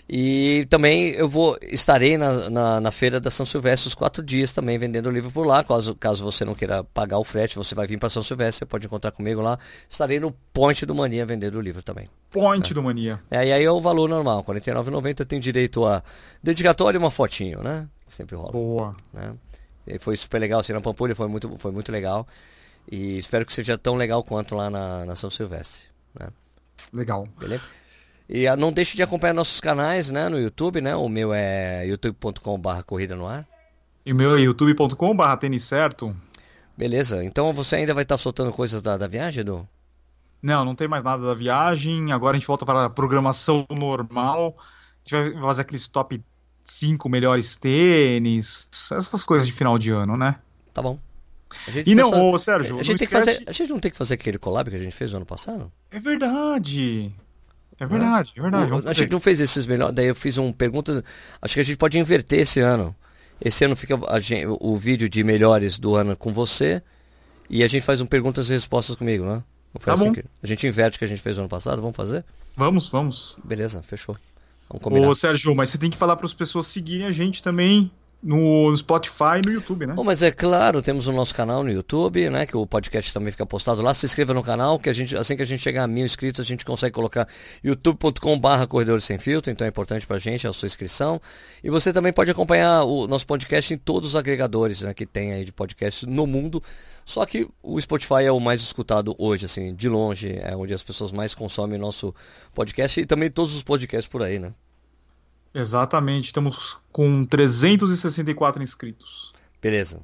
E 0.08 0.66
também 0.70 1.10
eu 1.10 1.28
vou 1.28 1.58
estarei 1.62 2.16
na, 2.16 2.48
na, 2.48 2.80
na 2.80 2.90
feira 2.90 3.20
da 3.20 3.30
São 3.30 3.44
Silvestre 3.44 3.88
os 3.88 3.94
quatro 3.94 4.22
dias 4.22 4.54
também 4.54 4.78
vendendo 4.78 5.06
o 5.06 5.12
livro 5.12 5.30
por 5.30 5.46
lá. 5.46 5.62
Caso, 5.62 5.94
caso 5.94 6.24
você 6.24 6.46
não 6.46 6.54
queira 6.54 6.82
pagar 6.82 7.18
o 7.18 7.24
frete, 7.24 7.56
você 7.56 7.74
vai 7.74 7.86
vir 7.86 7.98
para 7.98 8.08
São 8.08 8.22
Silvestre, 8.22 8.60
você 8.60 8.66
pode 8.66 8.86
encontrar 8.86 9.10
comigo 9.10 9.42
lá. 9.42 9.58
Estarei 9.86 10.18
no 10.18 10.32
Ponte 10.52 10.86
do 10.86 10.94
Mania 10.94 11.26
vendendo 11.26 11.56
o 11.56 11.60
livro 11.60 11.82
também. 11.82 12.08
Point 12.30 12.72
do 12.72 12.82
Mania. 12.82 13.20
É, 13.30 13.46
e 13.46 13.52
aí 13.52 13.62
é 13.62 13.70
o 13.70 13.82
valor 13.82 14.08
normal, 14.08 14.42
R$ 14.48 14.54
49,90 14.60 15.26
tem 15.26 15.38
direito 15.38 15.84
a 15.84 16.02
dedicatório 16.42 16.96
e 16.96 17.00
uma 17.00 17.10
fotinho, 17.10 17.62
né? 17.62 17.86
Sempre 18.06 18.34
rola. 18.34 18.52
Boa. 18.52 18.96
né? 19.12 19.34
E 19.86 19.98
foi 19.98 20.16
super 20.16 20.38
legal, 20.38 20.60
assim, 20.60 20.72
na 20.72 20.80
Pampulha 20.80 21.14
foi 21.14 21.28
muito, 21.28 21.54
foi 21.58 21.70
muito 21.70 21.92
legal. 21.92 22.26
E 22.90 23.18
espero 23.18 23.44
que 23.44 23.52
seja 23.52 23.76
tão 23.76 23.94
legal 23.96 24.22
quanto 24.24 24.54
lá 24.54 24.70
na, 24.70 25.04
na 25.04 25.14
São 25.14 25.28
Silvestre. 25.28 25.82
Né? 26.18 26.28
Legal. 26.94 27.26
Beleza? 27.38 27.62
E 28.28 28.46
ah, 28.46 28.56
não 28.56 28.70
deixe 28.72 28.94
de 28.96 29.02
acompanhar 29.02 29.32
nossos 29.32 29.60
canais 29.60 30.10
né, 30.10 30.28
no 30.28 30.38
YouTube, 30.38 30.80
né? 30.80 30.94
O 30.94 31.08
meu 31.08 31.32
é 31.32 31.86
youtube.com.br 31.86 32.82
Corrida 32.84 33.16
no 33.16 33.26
Ar. 33.26 33.46
E 34.04 34.12
o 34.12 34.16
meu 34.16 34.36
é 34.36 34.40
youtube.com.br 34.40 35.36
tênis 35.40 35.64
certo. 35.64 36.14
Beleza, 36.76 37.24
então 37.24 37.52
você 37.52 37.76
ainda 37.76 37.94
vai 37.94 38.02
estar 38.04 38.16
soltando 38.18 38.52
coisas 38.52 38.82
da, 38.82 38.96
da 38.96 39.06
viagem, 39.06 39.40
Edu? 39.40 39.66
Não, 40.42 40.64
não 40.64 40.74
tem 40.74 40.86
mais 40.86 41.02
nada 41.02 41.24
da 41.26 41.34
viagem. 41.34 42.12
Agora 42.12 42.36
a 42.36 42.38
gente 42.38 42.46
volta 42.46 42.64
para 42.64 42.84
a 42.84 42.90
programação 42.90 43.66
normal. 43.70 44.54
A 44.58 45.08
gente 45.16 45.32
vai 45.34 45.42
fazer 45.42 45.62
aqueles 45.62 45.88
top 45.88 46.22
5 46.64 47.08
melhores 47.08 47.56
tênis, 47.56 48.68
essas 48.92 49.24
coisas 49.24 49.48
de 49.48 49.52
final 49.54 49.78
de 49.78 49.90
ano, 49.90 50.16
né? 50.16 50.36
Tá 50.72 50.82
bom. 50.82 50.98
E 51.84 51.94
não, 51.94 52.10
precisa- 52.10 52.28
ô 52.30 52.38
Sérgio, 52.38 52.74
a 52.74 52.76
não 52.76 52.84
gente, 52.84 52.98
que 52.98 53.04
esquece. 53.04 53.32
fazer, 53.32 53.44
a 53.48 53.52
gente 53.52 53.70
não 53.70 53.80
tem 53.80 53.90
que 53.90 53.96
fazer 53.96 54.14
aquele 54.14 54.38
collab 54.38 54.70
que 54.70 54.76
a 54.76 54.80
gente 54.80 54.94
fez 54.94 55.10
no 55.12 55.16
ano 55.16 55.26
passado? 55.26 55.72
É 55.90 55.98
verdade. 55.98 57.10
É 57.80 57.86
verdade, 57.86 58.32
é 58.36 58.40
verdade. 58.42 58.72
A 58.88 58.92
gente 58.92 59.10
não 59.10 59.20
fez 59.20 59.40
esses 59.40 59.66
melhores. 59.66 59.94
Daí 59.94 60.06
eu 60.06 60.14
fiz 60.14 60.36
um 60.38 60.52
perguntas. 60.52 61.02
Acho 61.40 61.54
que 61.54 61.60
a 61.60 61.64
gente 61.64 61.76
pode 61.76 61.98
inverter 61.98 62.40
esse 62.40 62.60
ano. 62.60 62.94
Esse 63.40 63.64
ano 63.64 63.76
fica 63.76 63.96
a 64.08 64.18
gen- 64.18 64.46
o 64.48 64.76
vídeo 64.76 65.08
de 65.08 65.22
melhores 65.22 65.78
do 65.78 65.94
ano 65.94 66.16
com 66.16 66.32
você. 66.32 66.82
E 67.48 67.62
a 67.62 67.68
gente 67.68 67.82
faz 67.82 68.00
um 68.00 68.06
perguntas 68.06 68.50
e 68.50 68.52
respostas 68.52 68.96
comigo, 68.96 69.24
né? 69.24 69.42
Tá 69.84 69.92
assim 69.94 70.04
bom. 70.06 70.12
que- 70.12 70.24
a 70.42 70.46
gente 70.46 70.66
inverte 70.66 70.96
o 70.96 70.98
que 70.98 71.04
a 71.04 71.08
gente 71.08 71.22
fez 71.22 71.36
no 71.36 71.42
ano 71.42 71.48
passado, 71.48 71.80
vamos 71.80 71.96
fazer? 71.96 72.24
Vamos, 72.56 72.88
vamos. 72.90 73.38
Beleza, 73.44 73.80
fechou. 73.82 74.16
Vamos 74.68 74.82
combinar. 74.82 75.08
Ô 75.08 75.14
Sérgio, 75.14 75.54
mas 75.54 75.68
você 75.68 75.78
tem 75.78 75.88
que 75.88 75.96
falar 75.96 76.16
para 76.16 76.26
as 76.26 76.34
pessoas 76.34 76.66
seguirem 76.66 77.06
a 77.06 77.12
gente 77.12 77.40
também 77.42 77.90
no, 78.22 78.74
Spotify 78.74 79.38
e 79.42 79.46
no 79.46 79.52
YouTube, 79.52 79.86
né? 79.86 79.94
Bom, 79.94 80.02
mas 80.02 80.22
é 80.22 80.30
claro, 80.30 80.82
temos 80.82 81.06
o 81.06 81.12
nosso 81.12 81.34
canal 81.34 81.62
no 81.62 81.70
YouTube, 81.70 82.28
né? 82.30 82.46
Que 82.46 82.56
o 82.56 82.66
podcast 82.66 83.12
também 83.12 83.30
fica 83.30 83.46
postado 83.46 83.80
lá. 83.80 83.94
Se 83.94 84.06
inscreva 84.06 84.34
no 84.34 84.42
canal, 84.42 84.78
que 84.78 84.88
a 84.88 84.92
gente, 84.92 85.16
assim 85.16 85.36
que 85.36 85.42
a 85.42 85.46
gente 85.46 85.62
chegar 85.62 85.84
a 85.84 85.86
mil 85.86 86.04
inscritos, 86.04 86.44
a 86.44 86.48
gente 86.48 86.64
consegue 86.64 86.92
colocar 86.92 87.28
youtube.com/barra 87.62 88.66
Corredores 88.66 89.04
Sem 89.04 89.18
Filtro. 89.18 89.52
Então 89.52 89.64
é 89.64 89.68
importante 89.68 90.06
pra 90.06 90.18
gente 90.18 90.46
a 90.46 90.52
sua 90.52 90.66
inscrição. 90.66 91.20
E 91.62 91.70
você 91.70 91.92
também 91.92 92.12
pode 92.12 92.30
acompanhar 92.30 92.82
o 92.84 93.06
nosso 93.06 93.26
podcast 93.26 93.72
em 93.72 93.78
todos 93.78 94.10
os 94.10 94.16
agregadores 94.16 94.82
né, 94.82 94.92
que 94.92 95.06
tem 95.06 95.32
aí 95.32 95.44
de 95.44 95.52
podcast 95.52 96.04
no 96.06 96.26
mundo. 96.26 96.62
Só 97.04 97.24
que 97.24 97.48
o 97.62 97.80
Spotify 97.80 98.24
é 98.24 98.32
o 98.32 98.40
mais 98.40 98.60
escutado 98.60 99.14
hoje, 99.16 99.46
assim, 99.46 99.74
de 99.74 99.88
longe, 99.88 100.38
é 100.42 100.54
onde 100.54 100.74
as 100.74 100.82
pessoas 100.82 101.10
mais 101.12 101.34
consomem 101.34 101.78
nosso 101.78 102.14
podcast 102.52 103.00
e 103.00 103.06
também 103.06 103.30
todos 103.30 103.54
os 103.54 103.62
podcasts 103.62 104.10
por 104.10 104.22
aí, 104.22 104.38
né? 104.38 104.52
Exatamente. 105.54 106.26
Estamos 106.26 106.76
com 106.92 107.24
364 107.24 108.62
inscritos. 108.62 109.32
Beleza. 109.60 110.00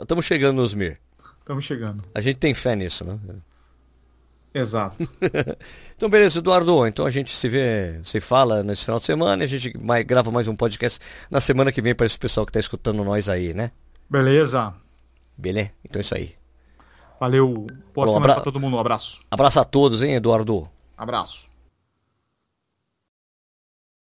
Estamos 0.00 0.24
chegando 0.24 0.56
nos 0.60 0.74
mil. 0.74 0.96
Estamos 1.38 1.64
chegando. 1.64 2.04
A 2.14 2.20
gente 2.20 2.36
tem 2.36 2.54
fé 2.54 2.74
nisso, 2.76 3.04
né? 3.04 3.18
Exato. 4.54 5.08
Então, 6.00 6.08
beleza, 6.08 6.38
Eduardo. 6.38 6.86
Então 6.86 7.04
a 7.04 7.10
gente 7.10 7.36
se 7.36 7.46
vê, 7.46 8.00
se 8.02 8.22
fala 8.22 8.62
nesse 8.62 8.86
final 8.86 8.98
de 8.98 9.04
semana 9.04 9.42
e 9.42 9.44
a 9.44 9.46
gente 9.46 9.76
mais, 9.76 10.02
grava 10.02 10.30
mais 10.30 10.48
um 10.48 10.56
podcast 10.56 10.98
na 11.30 11.40
semana 11.40 11.70
que 11.70 11.82
vem 11.82 11.94
para 11.94 12.06
esse 12.06 12.18
pessoal 12.18 12.46
que 12.46 12.50
está 12.50 12.58
escutando 12.58 13.04
nós 13.04 13.28
aí, 13.28 13.52
né? 13.52 13.70
Beleza. 14.08 14.72
Beleza? 15.36 15.70
Então 15.84 16.00
é 16.00 16.02
isso 16.02 16.14
aí. 16.14 16.34
Valeu. 17.20 17.66
Boa 17.94 18.06
Bom, 18.06 18.06
semana 18.06 18.24
abra- 18.32 18.34
para 18.36 18.44
todo 18.44 18.58
mundo. 18.58 18.76
Um 18.76 18.80
abraço. 18.80 19.20
Abraço 19.30 19.60
a 19.60 19.64
todos, 19.64 20.02
hein, 20.02 20.14
Eduardo? 20.14 20.66
Abraço. 20.96 21.49